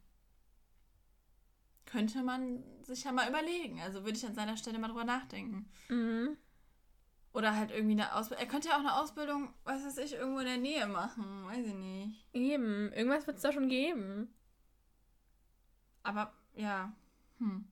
Könnte 1.85 2.23
man 2.23 2.63
sich 2.83 3.03
ja 3.03 3.11
mal 3.11 3.27
überlegen. 3.27 3.81
Also 3.81 4.03
würde 4.03 4.17
ich 4.17 4.25
an 4.25 4.35
seiner 4.35 4.57
Stelle 4.57 4.79
mal 4.79 4.87
drüber 4.87 5.03
nachdenken. 5.03 5.69
Mhm. 5.89 6.37
Oder 7.33 7.55
halt 7.55 7.71
irgendwie 7.71 7.93
eine 7.93 8.13
Ausbildung. 8.15 8.45
Er 8.45 8.49
könnte 8.49 8.69
ja 8.69 8.75
auch 8.75 8.79
eine 8.79 8.95
Ausbildung, 8.95 9.53
was 9.63 9.83
weiß 9.83 9.97
ich, 9.99 10.13
irgendwo 10.13 10.39
in 10.39 10.45
der 10.45 10.57
Nähe 10.57 10.87
machen. 10.87 11.45
Weiß 11.45 11.65
ich 11.65 11.73
nicht. 11.73 12.25
Eben. 12.33 12.91
Irgendwas 12.93 13.27
wird 13.27 13.37
es 13.37 13.43
da 13.43 13.51
schon 13.51 13.69
geben. 13.69 14.33
Aber, 16.03 16.33
ja. 16.55 16.93
Hm. 17.39 17.67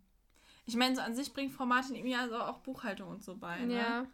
Ich 0.65 0.75
meine, 0.75 0.95
so 0.95 1.02
an 1.02 1.15
sich 1.15 1.34
bringt 1.34 1.52
Frau 1.52 1.65
Martin 1.65 1.95
ihm 1.95 2.06
ja 2.06 2.21
also 2.21 2.39
auch 2.39 2.60
Buchhaltung 2.60 3.10
und 3.10 3.23
so 3.23 3.38
bei. 3.38 3.60
Ne? 3.65 3.75
Ja. 3.75 4.06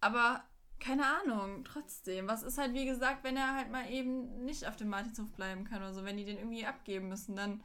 Aber 0.00 0.44
keine 0.82 1.04
Ahnung, 1.06 1.64
trotzdem. 1.64 2.26
Was 2.26 2.42
ist 2.42 2.58
halt, 2.58 2.74
wie 2.74 2.84
gesagt, 2.84 3.22
wenn 3.22 3.36
er 3.36 3.54
halt 3.54 3.70
mal 3.70 3.88
eben 3.88 4.44
nicht 4.44 4.66
auf 4.66 4.76
dem 4.76 4.88
Martinshof 4.88 5.30
bleiben 5.30 5.64
kann 5.64 5.78
oder 5.78 5.94
so, 5.94 6.04
wenn 6.04 6.16
die 6.16 6.24
den 6.24 6.38
irgendwie 6.38 6.66
abgeben 6.66 7.08
müssen, 7.08 7.36
dann 7.36 7.62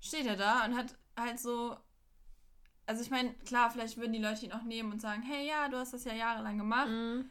steht 0.00 0.26
er 0.26 0.36
da 0.36 0.64
und 0.64 0.76
hat 0.76 0.96
halt 1.16 1.38
so. 1.38 1.76
Also 2.86 3.02
ich 3.02 3.10
meine, 3.10 3.34
klar, 3.46 3.70
vielleicht 3.70 3.98
würden 3.98 4.12
die 4.12 4.22
Leute 4.22 4.44
ihn 4.44 4.52
auch 4.52 4.62
nehmen 4.62 4.92
und 4.92 5.00
sagen, 5.00 5.22
hey 5.22 5.46
ja, 5.46 5.68
du 5.68 5.76
hast 5.76 5.92
das 5.92 6.04
ja 6.04 6.12
jahrelang 6.12 6.58
gemacht. 6.58 6.88
Mhm. 6.88 7.30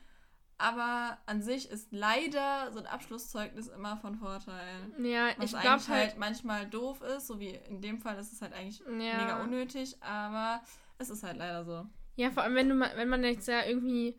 Aber 0.57 1.17
an 1.25 1.41
sich 1.41 1.69
ist 1.69 1.91
leider 1.91 2.71
so 2.71 2.79
ein 2.79 2.85
Abschlusszeugnis 2.85 3.67
immer 3.67 3.97
von 3.97 4.15
Vorteil. 4.15 4.89
Ja, 4.99 5.31
was 5.37 5.51
ich 5.51 5.59
glaube 5.59 5.85
halt, 5.87 5.89
halt 5.89 6.17
manchmal 6.17 6.65
doof 6.65 7.01
ist, 7.01 7.27
so 7.27 7.41
wie 7.41 7.59
in 7.69 7.81
dem 7.81 7.99
Fall 7.99 8.17
ist 8.17 8.31
es 8.31 8.41
halt 8.41 8.53
eigentlich 8.53 8.79
ja. 8.79 8.93
mega 8.93 9.43
unnötig, 9.43 10.01
aber 10.01 10.61
es 10.97 11.09
ist 11.09 11.23
halt 11.23 11.37
leider 11.37 11.65
so. 11.65 11.85
Ja, 12.15 12.31
vor 12.31 12.43
allem 12.43 12.55
wenn 12.55 12.69
du 12.69 12.79
wenn 12.79 13.09
man 13.09 13.23
jetzt 13.25 13.49
ja 13.49 13.65
irgendwie 13.65 14.17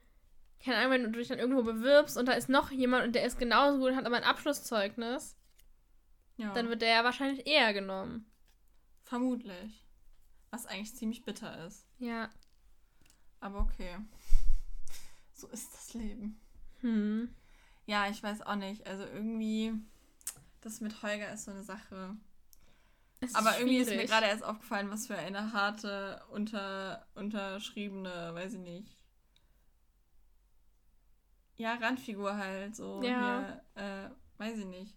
keine 0.65 0.79
Ahnung, 0.79 0.91
wenn 0.93 1.13
du 1.13 1.19
dich 1.19 1.29
dann 1.29 1.39
irgendwo 1.39 1.63
bewirbst 1.63 2.17
und 2.17 2.27
da 2.27 2.33
ist 2.33 2.49
noch 2.49 2.71
jemand 2.71 3.07
und 3.07 3.15
der 3.15 3.25
ist 3.25 3.39
genauso 3.39 3.79
gut 3.79 3.91
und 3.91 3.97
hat 3.97 4.07
aber 4.07 4.17
ein 4.17 4.25
Abschlusszeugnis, 4.25 5.37
ja. 6.37 6.53
dann 6.55 6.69
wird 6.69 6.83
der 6.83 6.89
ja 6.89 7.05
wahrscheinlich 7.05 7.47
eher 7.47 7.73
genommen. 7.73 8.31
Vermutlich. 9.05 9.87
Was 10.51 10.67
eigentlich 10.67 10.95
ziemlich 10.95 11.25
bitter 11.25 11.67
ist. 11.67 11.87
Ja. 11.99 12.31
Aber 13.41 13.61
okay. 13.61 13.97
So 15.35 15.49
ist 15.49 15.73
das 15.75 15.95
Leben. 15.95 16.41
Hm. 16.81 17.35
Ja, 17.85 18.09
ich 18.09 18.23
weiß 18.23 18.43
auch 18.43 18.57
nicht. 18.57 18.87
Also 18.87 19.05
irgendwie, 19.05 19.73
das 20.63 20.81
mit 20.81 21.03
Holger 21.03 21.33
ist 21.33 21.45
so 21.45 21.51
eine 21.53 21.63
Sache. 21.63 22.17
Aber 23.33 23.53
schwierig. 23.53 23.61
irgendwie 23.61 23.79
ist 23.79 23.97
mir 23.97 24.07
gerade 24.07 24.27
erst 24.27 24.45
aufgefallen, 24.45 24.91
was 24.91 25.07
für 25.07 25.17
eine 25.17 25.53
harte, 25.53 26.23
unter, 26.31 27.07
unterschriebene, 27.15 28.35
weiß 28.35 28.55
ich 28.55 28.61
nicht, 28.61 28.97
ja, 31.57 31.75
Randfigur 31.75 32.37
halt. 32.37 32.77
So, 32.77 33.03
ja. 33.03 33.61
Hier, 33.75 33.83
äh, 33.83 34.41
weiß 34.41 34.59
ich 34.59 34.67
nicht. 34.67 34.95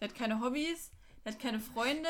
Der 0.00 0.08
hat 0.08 0.16
keine 0.16 0.40
Hobbys, 0.40 0.90
der 1.24 1.32
hat 1.32 1.40
keine 1.40 1.60
Freunde. 1.60 2.08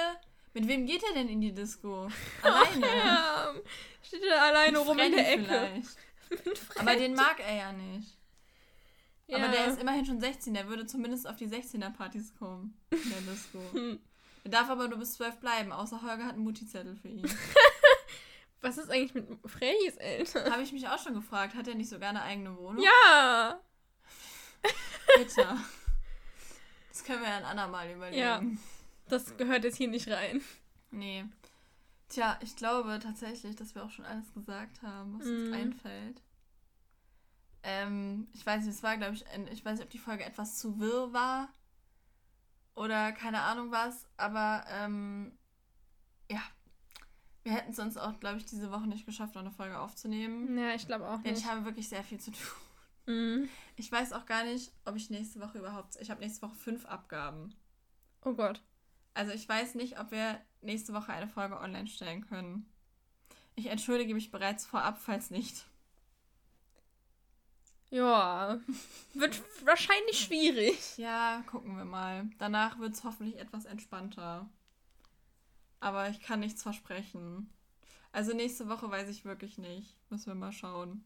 Mit 0.55 0.69
wem 0.69 0.87
geht 0.87 1.03
er 1.03 1.15
denn 1.15 1.29
in 1.29 1.41
die 1.41 1.53
Disco? 1.53 2.09
Alleine. 2.43 2.87
ja. 2.87 3.55
Steht 4.03 4.23
er 4.25 4.43
alleine 4.43 4.79
rum 4.79 4.99
in 4.99 5.13
der 5.13 5.33
Ecke. 5.33 5.83
Aber 6.79 6.97
den 6.97 7.15
mag 7.15 7.41
er 7.41 7.55
ja 7.55 7.73
nicht. 7.73 8.19
Ja. 9.27 9.39
Aber 9.39 9.49
der 9.49 9.67
ist 9.67 9.81
immerhin 9.81 10.05
schon 10.05 10.21
16, 10.21 10.53
der 10.53 10.69
würde 10.69 10.87
zumindest 10.87 11.27
auf 11.27 11.37
die 11.37 11.47
16er-Partys 11.47 12.35
kommen. 12.39 12.77
In 12.91 13.11
der 13.11 13.33
Disco. 13.33 13.61
er 14.45 14.51
darf 14.51 14.69
aber 14.69 14.89
nur 14.89 14.99
bis 14.99 15.15
12 15.15 15.39
bleiben, 15.39 15.73
außer 15.73 16.03
Holger 16.03 16.25
hat 16.25 16.35
einen 16.35 16.45
Mutti-Zettel 16.45 16.97
für 16.97 17.09
ihn. 17.09 17.31
Was 18.61 18.79
ist 18.79 18.91
eigentlich 18.91 19.15
mit 19.15 19.27
Freddys 19.47 19.97
Eltern? 19.97 20.53
Habe 20.53 20.63
ich 20.63 20.73
mich 20.73 20.87
auch 20.89 20.99
schon 20.99 21.15
gefragt. 21.15 21.55
Hat 21.55 21.67
er 21.67 21.75
nicht 21.75 21.89
sogar 21.89 22.11
eine 22.11 22.23
eigene 22.23 22.57
Wohnung? 22.57 22.83
Ja! 22.83 23.61
Bitte. 25.17 25.47
Das 26.89 27.05
können 27.05 27.23
wir 27.23 27.29
ja 27.29 27.39
ein 27.39 27.45
andermal 27.45 27.91
überlegen. 27.91 28.19
Ja, 28.23 28.43
das 29.09 29.37
gehört 29.37 29.65
jetzt 29.65 29.77
hier 29.77 29.89
nicht 29.89 30.09
rein. 30.09 30.43
Nee. 30.91 31.25
Tja, 32.09 32.39
ich 32.43 32.57
glaube 32.57 32.99
tatsächlich, 33.03 33.57
dass 33.57 33.75
wir 33.75 33.85
auch 33.85 33.91
schon 33.91 34.05
alles 34.05 34.33
gesagt 34.35 34.83
haben, 34.83 35.19
was 35.19 35.27
mm. 35.27 35.31
uns 35.31 35.53
einfällt. 35.53 36.23
Ähm, 37.63 38.29
ich 38.35 38.45
weiß 38.45 38.65
nicht, 38.65 38.75
es 38.75 38.83
war, 38.83 38.97
glaube 38.97 39.15
ich, 39.15 39.25
ich 39.51 39.65
weiß 39.65 39.79
nicht, 39.79 39.85
ob 39.85 39.91
die 39.91 39.99
Folge 39.99 40.25
etwas 40.25 40.59
zu 40.59 40.79
wirr 40.79 41.13
war 41.13 41.49
oder 42.75 43.13
keine 43.13 43.41
Ahnung 43.41 43.71
was, 43.71 44.07
aber 44.17 44.65
ähm, 44.69 45.33
ja, 46.31 46.43
wir 47.45 47.53
hätten 47.53 47.73
es 47.73 47.79
uns 47.79 47.97
auch, 47.97 48.19
glaube 48.21 48.39
ich, 48.39 48.47
diese 48.47 48.71
Woche 48.71 48.87
nicht 48.87 49.07
geschafft, 49.07 49.35
noch 49.35 49.43
eine 49.43 49.51
Folge 49.51 49.79
aufzunehmen. 49.79 50.59
Ja, 50.59 50.75
ich 50.75 50.87
glaube 50.87 51.09
auch 51.09 51.19
nicht. 51.19 51.27
Denn 51.27 51.37
ich 51.37 51.47
habe 51.47 51.65
wirklich 51.65 51.89
sehr 51.89 52.05
viel 52.05 52.21
zu 52.21 52.31
tun. 52.33 52.41
Mhm. 53.07 53.49
Ich 53.83 53.91
weiß 53.91 54.13
auch 54.13 54.27
gar 54.27 54.45
nicht, 54.45 54.71
ob 54.85 54.95
ich 54.95 55.11
nächste 55.11 55.41
Woche 55.41 55.59
überhaupt. 55.59 55.97
Ich 55.97 56.09
habe 56.09 56.21
nächste 56.21 56.43
Woche 56.43 56.55
fünf 56.55 56.87
Abgaben. 56.87 57.53
Oh 58.25 58.33
Gott. 58.33 58.63
Also 59.13 59.33
ich 59.33 59.49
weiß 59.49 59.75
nicht, 59.75 59.99
ob 59.99 60.13
wir 60.13 60.41
nächste 60.61 60.93
Woche 60.93 61.13
eine 61.13 61.27
Folge 61.27 61.59
online 61.59 61.89
stellen 61.89 62.25
können. 62.25 62.73
Ich 63.57 63.67
entschuldige 63.67 64.15
mich 64.15 64.31
bereits 64.31 64.65
vorab, 64.65 65.01
falls 65.01 65.31
nicht. 65.31 65.67
Ja, 67.91 68.61
wird 69.15 69.43
wahrscheinlich 69.65 70.21
schwierig. 70.21 70.97
Ja, 70.97 71.43
gucken 71.49 71.77
wir 71.77 71.85
mal. 71.85 72.31
Danach 72.39 72.79
wird 72.79 72.95
es 72.95 73.03
hoffentlich 73.03 73.37
etwas 73.41 73.65
entspannter. 73.65 74.49
Aber 75.81 76.09
ich 76.09 76.21
kann 76.21 76.39
nichts 76.39 76.63
versprechen. 76.63 77.53
Also 78.13 78.33
nächste 78.33 78.69
Woche 78.69 78.89
weiß 78.89 79.09
ich 79.09 79.25
wirklich 79.25 79.59
nicht. 79.59 79.97
Müssen 80.09 80.27
wir 80.27 80.37
mal 80.37 80.53
schauen. 80.53 81.05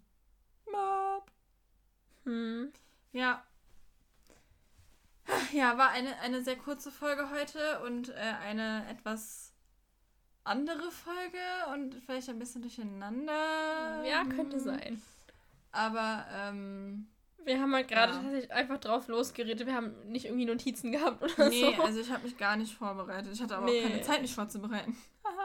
Hm. 2.27 2.73
Ja. 3.13 3.43
Ja, 5.53 5.79
war 5.79 5.91
eine, 5.91 6.19
eine 6.21 6.43
sehr 6.43 6.57
kurze 6.57 6.91
Folge 6.91 7.31
heute 7.31 7.81
und 7.81 8.11
äh, 8.11 8.35
eine 8.45 8.87
etwas 8.91 9.53
andere 10.45 10.91
Folge 10.91 11.39
und 11.73 11.95
vielleicht 12.05 12.29
ein 12.29 12.39
bisschen 12.39 12.63
durcheinander. 12.63 14.05
Ja, 14.05 14.25
könnte 14.25 14.61
sein. 14.61 15.03
Aber, 15.73 16.27
ähm. 16.33 17.09
Wir 17.45 17.61
haben 17.61 17.73
halt 17.75 17.89
gerade 17.89 18.13
ja. 18.13 18.19
tatsächlich 18.19 18.53
einfach 18.53 18.79
drauf 18.79 19.07
losgeredet. 19.07 19.67
Wir 19.67 19.75
haben 19.75 20.09
nicht 20.09 20.27
irgendwie 20.27 20.47
Notizen 20.47 20.91
gehabt 20.91 21.23
oder 21.23 21.49
nee, 21.49 21.61
so. 21.61 21.71
Nee, 21.71 21.81
also 21.81 22.01
ich 22.01 22.11
habe 22.11 22.25
mich 22.25 22.37
gar 22.37 22.57
nicht 22.57 22.75
vorbereitet. 22.75 23.33
Ich 23.33 23.41
hatte 23.41 23.57
aber 23.57 23.67
nee. 23.67 23.85
auch 23.85 23.89
keine 23.89 24.03
Zeit, 24.03 24.23
mich 24.23 24.35
vorzubereiten. 24.35 24.97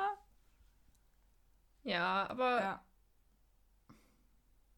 ja, 1.83 2.27
aber 2.27 2.59
ja 2.59 2.83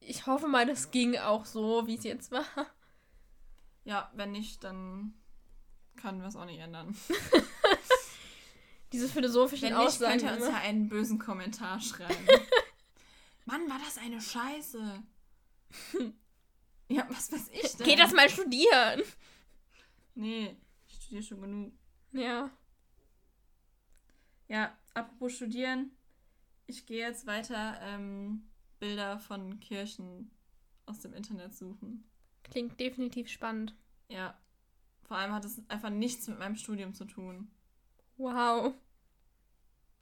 ich 0.08 0.28
hoffe 0.28 0.48
mal, 0.48 0.66
das 0.66 0.92
ging 0.92 1.18
auch 1.18 1.46
so, 1.46 1.88
wie 1.88 1.96
es 1.96 2.04
jetzt 2.04 2.32
war. 2.32 2.46
Ja, 3.86 4.12
wenn 4.16 4.32
nicht, 4.32 4.64
dann 4.64 5.14
können 5.98 6.22
wir 6.22 6.28
es 6.28 6.36
auch 6.36 6.46
nicht 6.46 6.60
ändern. 6.60 6.96
Diese 8.92 9.10
philosophischen 9.10 9.70
wenn 9.70 9.78
nicht, 9.78 9.88
Aussagen. 9.88 10.20
könnt 10.20 10.32
ihr 10.32 10.38
uns 10.38 10.48
ja 10.48 10.60
einen 10.60 10.88
bösen 10.88 11.20
Kommentar 11.20 11.82
schreiben. 11.82 12.28
Mann, 13.46 13.68
war 13.70 13.80
das 13.80 13.98
eine 13.98 14.22
Scheiße. 14.22 15.04
ja, 16.88 17.06
was 17.10 17.32
weiß 17.32 17.50
ich 17.52 17.76
denn? 17.76 17.86
Geh 17.88 17.96
das 17.96 18.14
mal 18.14 18.30
studieren. 18.30 19.02
Nee, 20.16 20.56
ich 20.88 20.96
studiere 20.96 21.24
schon 21.24 21.42
genug. 21.42 21.74
Ja. 22.12 22.52
Ja, 24.48 24.78
apropos 24.94 25.34
studieren. 25.34 25.92
Ich 26.68 26.86
gehe 26.86 27.06
jetzt 27.06 27.26
weiter 27.26 27.80
ähm, 27.82 28.48
Bilder 28.84 29.18
von 29.18 29.62
Kirchen 29.62 30.30
aus 30.86 31.00
dem 31.00 31.14
Internet 31.14 31.56
suchen. 31.56 32.04
Klingt 32.44 32.78
definitiv 32.82 33.30
spannend. 33.30 33.74
Ja. 34.10 34.38
Vor 35.04 35.16
allem 35.16 35.32
hat 35.32 35.46
es 35.46 35.62
einfach 35.70 35.90
nichts 35.90 36.28
mit 36.28 36.38
meinem 36.38 36.58
Studium 36.58 36.94
zu 36.94 37.06
tun. 37.06 37.50
Wow. 38.18 38.74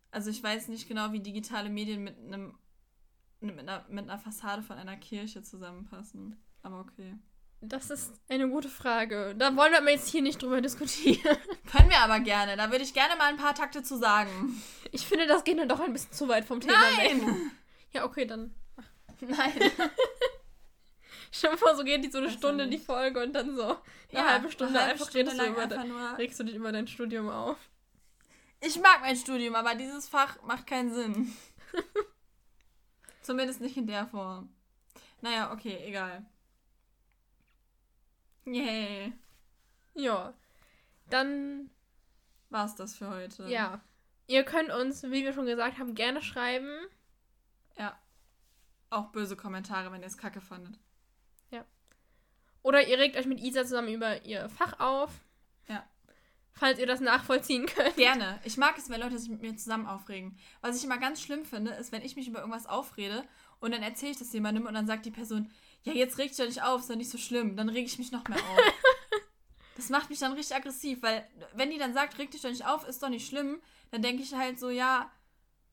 Also 0.10 0.32
ich 0.32 0.42
weiß 0.42 0.68
nicht 0.70 0.88
genau, 0.88 1.12
wie 1.12 1.20
digitale 1.20 1.70
Medien 1.70 2.04
mit 2.04 2.18
einem 2.18 2.58
mit 3.40 3.60
einer, 3.60 3.86
mit 3.88 4.10
einer 4.10 4.18
Fassade 4.18 4.64
von 4.64 4.80
einer 4.80 4.98
Kirche 4.98 5.44
zusammenpassen. 5.44 6.44
Aber 6.64 6.80
okay. 6.80 7.20
Das 7.62 7.92
ist 7.92 8.12
eine 8.30 8.50
gute 8.50 8.70
Frage. 8.70 9.36
Da 9.38 9.56
wollen 9.56 9.74
wir 9.74 9.92
jetzt 9.92 10.10
hier 10.10 10.24
nicht 10.24 10.42
drüber 10.42 10.60
diskutieren. 10.60 11.38
Können 11.72 11.92
wir 11.92 12.00
aber 12.00 12.20
gerne. 12.20 12.58
Da 12.58 12.72
würde 12.72 12.84
ich 12.84 12.96
gerne 12.96 13.16
mal 13.16 13.30
ein 13.30 13.38
paar 13.38 13.54
Takte 13.54 13.84
zu 13.84 14.00
sagen. 14.00 14.60
Ich 14.92 15.06
finde, 15.06 15.28
das 15.28 15.44
geht 15.44 15.60
dann 15.60 15.70
doch 15.70 15.80
ein 15.82 15.94
bisschen 15.94 16.14
zu 16.14 16.28
weit 16.28 16.46
vom 16.46 16.60
Thema 16.62 16.74
Nein! 16.98 17.22
weg. 17.22 17.36
Ja, 17.94 18.06
okay, 18.06 18.26
dann 18.26 18.56
Nein. 19.22 19.54
Dir 21.42 21.58
vor, 21.58 21.76
so 21.76 21.84
geht 21.84 22.04
die 22.04 22.12
so 22.12 22.18
eine 22.18 22.28
das 22.28 22.36
Stunde 22.36 22.68
die 22.68 22.78
Folge 22.78 23.24
und 23.24 23.34
dann 23.34 23.56
so 23.56 23.64
eine 23.64 23.78
ja, 24.12 24.26
halbe 24.26 24.52
Stunde 24.52 24.74
eine 24.74 24.88
halbe 24.88 24.94
einfach 24.94 25.10
Stunde 25.10 25.32
redest, 25.32 25.48
du 25.48 25.52
über 25.52 25.68
dein, 25.68 25.88
nur... 25.88 26.18
regst 26.18 26.40
du 26.40 26.44
dich 26.44 26.56
über 26.56 26.72
dein 26.72 26.88
Studium 26.88 27.30
auf. 27.30 27.58
Ich 28.60 28.80
mag 28.80 29.02
mein 29.02 29.16
Studium, 29.16 29.56
aber 29.56 29.76
dieses 29.76 30.10
Fach 30.10 30.42
macht 30.44 30.68
keinen 30.68 30.94
Sinn. 30.94 31.34
Zumindest 33.22 33.62
nicht 33.62 33.78
in 33.78 33.88
der 33.88 34.08
Form. 34.08 34.54
Naja, 35.22 35.52
okay, 35.54 35.80
egal. 35.86 36.26
Yay. 38.46 39.14
Ja. 39.94 40.34
Dann 41.10 41.70
war's 42.50 42.76
das 42.76 42.96
für 42.96 43.10
heute. 43.10 43.48
Ja. 43.48 43.82
Ihr 44.28 44.44
könnt 44.44 44.70
uns, 44.70 45.04
wie 45.04 45.24
wir 45.24 45.34
schon 45.34 45.46
gesagt 45.46 45.78
haben, 45.80 45.96
gerne 45.96 46.22
schreiben. 46.22 46.86
Ja. 47.78 47.98
Auch 48.92 49.08
böse 49.08 49.36
Kommentare, 49.36 49.92
wenn 49.92 50.02
ihr 50.02 50.08
es 50.08 50.18
kacke 50.18 50.42
fandet. 50.42 50.78
Ja. 51.50 51.66
Oder 52.62 52.88
ihr 52.88 53.00
regt 53.00 53.16
euch 53.16 53.26
mit 53.26 53.40
Isa 53.40 53.64
zusammen 53.64 53.94
über 53.94 54.24
ihr 54.26 54.48
Fach 54.50 54.80
auf. 54.80 55.10
Ja. 55.68 55.84
Falls 56.52 56.78
ihr 56.78 56.86
das 56.86 57.00
nachvollziehen 57.00 57.66
könnt. 57.66 57.96
Gerne. 57.96 58.40
Ich 58.44 58.58
mag 58.58 58.78
es, 58.78 58.90
wenn 58.90 59.00
Leute 59.02 59.18
sich 59.18 59.30
mit 59.30 59.42
mir 59.42 59.56
zusammen 59.56 59.88
aufregen. 59.88 60.38
Was 60.60 60.78
ich 60.78 60.84
immer 60.84 60.98
ganz 60.98 61.22
schlimm 61.22 61.46
finde, 61.46 61.72
ist, 61.72 61.92
wenn 61.92 62.04
ich 62.04 62.16
mich 62.16 62.28
über 62.28 62.40
irgendwas 62.40 62.68
aufrede 62.68 63.24
und 63.62 63.72
dann 63.72 63.82
erzähle 63.82 64.12
ich 64.12 64.20
das 64.20 64.34
jemandem 64.34 64.66
und 64.66 64.74
dann 64.74 64.86
sagt 64.86 65.06
die 65.06 65.12
Person, 65.12 65.50
ja, 65.84 65.94
jetzt 65.94 66.18
reg 66.18 66.28
dich 66.28 66.38
doch 66.38 66.46
nicht 66.46 66.62
auf, 66.62 66.82
ist 66.82 66.90
doch 66.90 66.96
nicht 66.96 67.10
so 67.10 67.18
schlimm. 67.18 67.56
Dann 67.56 67.70
reg 67.70 67.86
ich 67.86 67.98
mich 67.98 68.12
noch 68.12 68.28
mehr 68.28 68.38
auf. 68.38 68.60
das 69.78 69.90
macht 69.90 70.10
mich 70.10 70.20
dann 70.20 70.34
richtig 70.34 70.56
aggressiv, 70.56 71.02
weil 71.02 71.26
wenn 71.56 71.72
die 71.72 71.78
dann 71.78 71.94
sagt, 71.94 72.20
reg 72.20 72.30
dich 72.30 72.42
doch 72.42 72.50
nicht 72.50 72.66
auf, 72.66 72.88
ist 72.88 73.02
doch 73.02 73.10
nicht 73.10 73.28
schlimm, 73.28 73.62
dann 73.90 74.02
denke 74.02 74.22
ich 74.22 74.34
halt 74.34 74.60
so, 74.60 74.70
ja, 74.70 75.10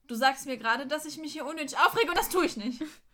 du 0.07 0.14
sagst 0.14 0.47
mir 0.47 0.57
gerade, 0.57 0.87
dass 0.87 1.05
ich 1.05 1.19
mich 1.19 1.33
hier 1.33 1.45
unnötig 1.47 1.77
aufrege 1.79 2.11
und 2.11 2.16
das 2.16 2.29
tue 2.29 2.47
ich 2.47 2.57
nicht. 2.57 2.83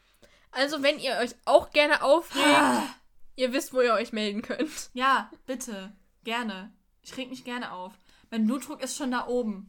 Also, 0.54 0.82
wenn 0.82 0.98
ihr 0.98 1.16
euch 1.16 1.34
auch 1.44 1.70
gerne 1.70 2.02
aufregt, 2.02 2.82
ihr 3.36 3.52
wisst, 3.52 3.72
wo 3.72 3.80
ihr 3.80 3.94
euch 3.94 4.12
melden 4.12 4.42
könnt. 4.42 4.90
Ja, 4.94 5.30
bitte. 5.46 5.92
Gerne. 6.22 6.72
Ich 7.02 7.16
reg 7.16 7.28
mich 7.28 7.44
gerne 7.44 7.72
auf. 7.72 7.92
Mein 8.30 8.46
Blutdruck 8.46 8.82
ist 8.82 8.96
schon 8.96 9.10
da 9.10 9.26
oben. 9.26 9.68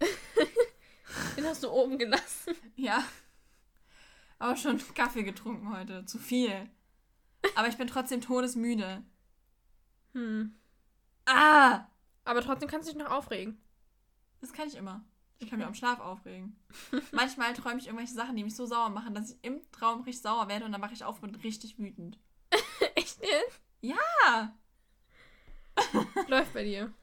Den 1.38 1.46
hast 1.46 1.64
du 1.64 1.70
oben 1.70 1.98
gelassen. 1.98 2.56
Ja. 2.76 3.04
Aber 4.40 4.56
schon 4.56 4.82
Kaffee 4.94 5.24
getrunken 5.24 5.76
heute. 5.76 6.06
Zu 6.06 6.18
viel. 6.18 6.70
Aber 7.56 7.68
ich 7.68 7.78
bin 7.78 7.88
trotzdem 7.88 8.22
todesmüde. 8.22 9.04
Hm. 10.14 10.56
Ah! 11.26 11.88
Aber 12.24 12.42
trotzdem 12.42 12.70
kannst 12.70 12.88
du 12.88 12.94
dich 12.94 13.04
noch 13.04 13.12
aufregen. 13.12 13.62
Das 14.42 14.54
kann 14.54 14.68
ich 14.68 14.76
immer. 14.76 15.04
Ich 15.40 15.50
kann 15.50 15.60
mich 15.60 15.68
am 15.68 15.74
Schlaf 15.74 16.00
aufregen. 16.00 16.56
Manchmal 17.12 17.54
träume 17.54 17.80
ich 17.80 17.88
irgendwelche 17.88 18.14
Sachen, 18.14 18.36
die 18.36 18.44
mich 18.44 18.56
so 18.56 18.66
sauer 18.66 18.90
machen, 18.90 19.14
dass 19.14 19.32
ich 19.32 19.38
im 19.42 19.62
Traum 19.72 20.02
richtig 20.02 20.24
sauer 20.24 20.48
werde 20.48 20.66
und 20.66 20.72
dann 20.72 20.82
mache 20.82 20.94
ich 20.94 21.04
auf 21.04 21.22
und 21.22 21.32
bin 21.32 21.42
richtig 21.42 21.78
wütend. 21.78 22.18
Echt 22.96 23.20
jetzt? 23.22 23.62
Ja! 23.82 24.56
Läuft 26.28 26.54
bei 26.54 26.64
dir. 26.64 26.94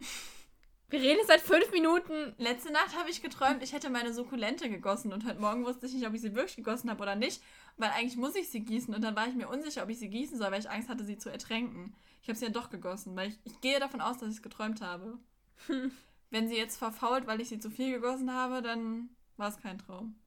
Wir 0.88 1.00
reden 1.00 1.20
seit 1.26 1.40
fünf 1.40 1.70
Minuten. 1.72 2.34
Letzte 2.36 2.70
Nacht 2.70 2.98
habe 2.98 3.08
ich 3.08 3.22
geträumt, 3.22 3.62
ich 3.62 3.72
hätte 3.72 3.88
meine 3.88 4.12
Sukkulente 4.12 4.68
gegossen 4.68 5.12
und 5.12 5.24
heute 5.26 5.40
Morgen 5.40 5.64
wusste 5.64 5.86
ich 5.86 5.94
nicht, 5.94 6.06
ob 6.06 6.12
ich 6.12 6.20
sie 6.20 6.34
wirklich 6.34 6.56
gegossen 6.56 6.90
habe 6.90 7.02
oder 7.02 7.16
nicht, 7.16 7.42
weil 7.78 7.90
eigentlich 7.90 8.18
muss 8.18 8.34
ich 8.34 8.50
sie 8.50 8.60
gießen 8.60 8.94
und 8.94 9.02
dann 9.02 9.16
war 9.16 9.26
ich 9.26 9.34
mir 9.34 9.48
unsicher, 9.48 9.84
ob 9.84 9.88
ich 9.88 9.98
sie 9.98 10.10
gießen 10.10 10.36
soll, 10.36 10.50
weil 10.50 10.60
ich 10.60 10.68
Angst 10.68 10.90
hatte, 10.90 11.04
sie 11.04 11.16
zu 11.16 11.30
ertränken. 11.30 11.94
Ich 12.22 12.28
habe 12.28 12.38
sie 12.38 12.44
ja 12.44 12.50
doch 12.50 12.68
gegossen, 12.68 13.16
weil 13.16 13.30
ich, 13.30 13.38
ich 13.44 13.60
gehe 13.62 13.80
davon 13.80 14.02
aus, 14.02 14.18
dass 14.18 14.28
ich 14.28 14.36
es 14.36 14.42
geträumt 14.42 14.82
habe. 14.82 15.18
Wenn 16.32 16.48
sie 16.48 16.56
jetzt 16.56 16.78
verfault, 16.78 17.26
weil 17.26 17.42
ich 17.42 17.50
sie 17.50 17.58
zu 17.58 17.70
viel 17.70 17.92
gegossen 17.92 18.32
habe, 18.32 18.62
dann 18.62 19.10
war 19.36 19.50
es 19.50 19.58
kein 19.58 19.76
Traum. 19.76 20.18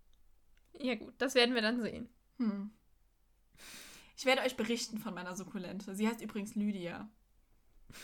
Ja 0.77 0.93
gut, 0.93 1.15
das 1.17 1.33
werden 1.33 1.55
wir 1.55 1.63
dann 1.63 1.81
sehen. 1.81 2.07
Hm. 2.37 2.69
Ich 4.15 4.25
werde 4.25 4.43
euch 4.43 4.55
berichten 4.55 4.99
von 4.99 5.15
meiner 5.15 5.35
Sukkulente. 5.35 5.95
Sie 5.95 6.07
heißt 6.07 6.21
übrigens 6.21 6.55
Lydia. 6.55 7.09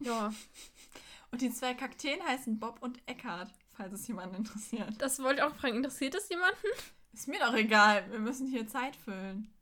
Ja. 0.00 0.34
Und 1.30 1.40
die 1.40 1.50
zwei 1.50 1.72
Kakteen 1.72 2.20
heißen 2.22 2.58
Bob 2.58 2.82
und 2.82 3.00
Eckhart, 3.06 3.50
falls 3.72 3.92
es 3.92 4.06
jemanden 4.06 4.34
interessiert. 4.34 4.92
Das 4.98 5.20
wollte 5.20 5.40
ich 5.40 5.42
auch 5.44 5.54
fragen. 5.54 5.76
Interessiert 5.76 6.16
es 6.16 6.28
jemanden? 6.28 6.66
Ist 7.12 7.28
mir 7.28 7.38
doch 7.38 7.54
egal. 7.54 8.10
Wir 8.10 8.18
müssen 8.18 8.48
hier 8.48 8.66
Zeit 8.66 8.96
füllen. 8.96 9.54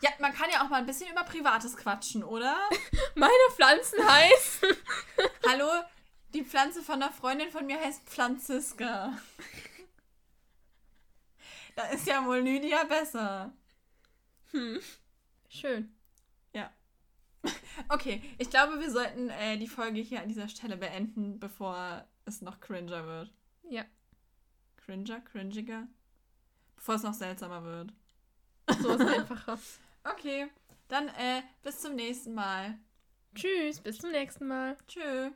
ja, 0.00 0.10
man 0.20 0.32
kann 0.32 0.50
ja 0.52 0.64
auch 0.64 0.68
mal 0.68 0.78
ein 0.78 0.86
bisschen 0.86 1.10
über 1.10 1.24
Privates 1.24 1.76
quatschen, 1.76 2.24
oder? 2.24 2.56
Meine 3.14 3.32
Pflanzen 3.54 4.06
heißen. 4.06 4.68
Hallo, 5.48 5.68
die 6.34 6.44
Pflanze 6.44 6.82
von 6.82 7.02
einer 7.02 7.12
Freundin 7.12 7.50
von 7.50 7.66
mir 7.66 7.80
heißt 7.80 8.02
Pflanziska. 8.08 9.18
Da 11.74 11.82
ist 11.88 12.06
ja 12.06 12.24
wohl 12.24 12.38
Lydia 12.38 12.84
besser. 12.84 13.52
Hm. 14.52 14.80
Schön. 15.48 15.96
Okay, 17.88 18.22
ich 18.38 18.50
glaube, 18.50 18.80
wir 18.80 18.90
sollten 18.90 19.30
äh, 19.30 19.58
die 19.58 19.68
Folge 19.68 20.00
hier 20.00 20.22
an 20.22 20.28
dieser 20.28 20.48
Stelle 20.48 20.76
beenden, 20.76 21.38
bevor 21.38 22.04
es 22.24 22.42
noch 22.42 22.60
cringer 22.60 23.06
wird. 23.06 23.32
Ja. 23.68 23.84
Cringer? 24.76 25.20
Cringiger? 25.20 25.86
Bevor 26.76 26.96
es 26.96 27.02
noch 27.02 27.14
seltsamer 27.14 27.64
wird. 27.64 27.92
So 28.80 28.90
ist 28.90 29.00
einfacher. 29.00 29.58
Okay, 30.12 30.48
dann 30.88 31.08
äh, 31.08 31.42
bis 31.62 31.80
zum 31.80 31.94
nächsten 31.94 32.34
Mal. 32.34 32.78
Tschüss, 33.34 33.80
bis 33.80 33.98
zum 33.98 34.12
nächsten 34.12 34.46
Mal. 34.46 34.76
Tschüss. 34.88 35.32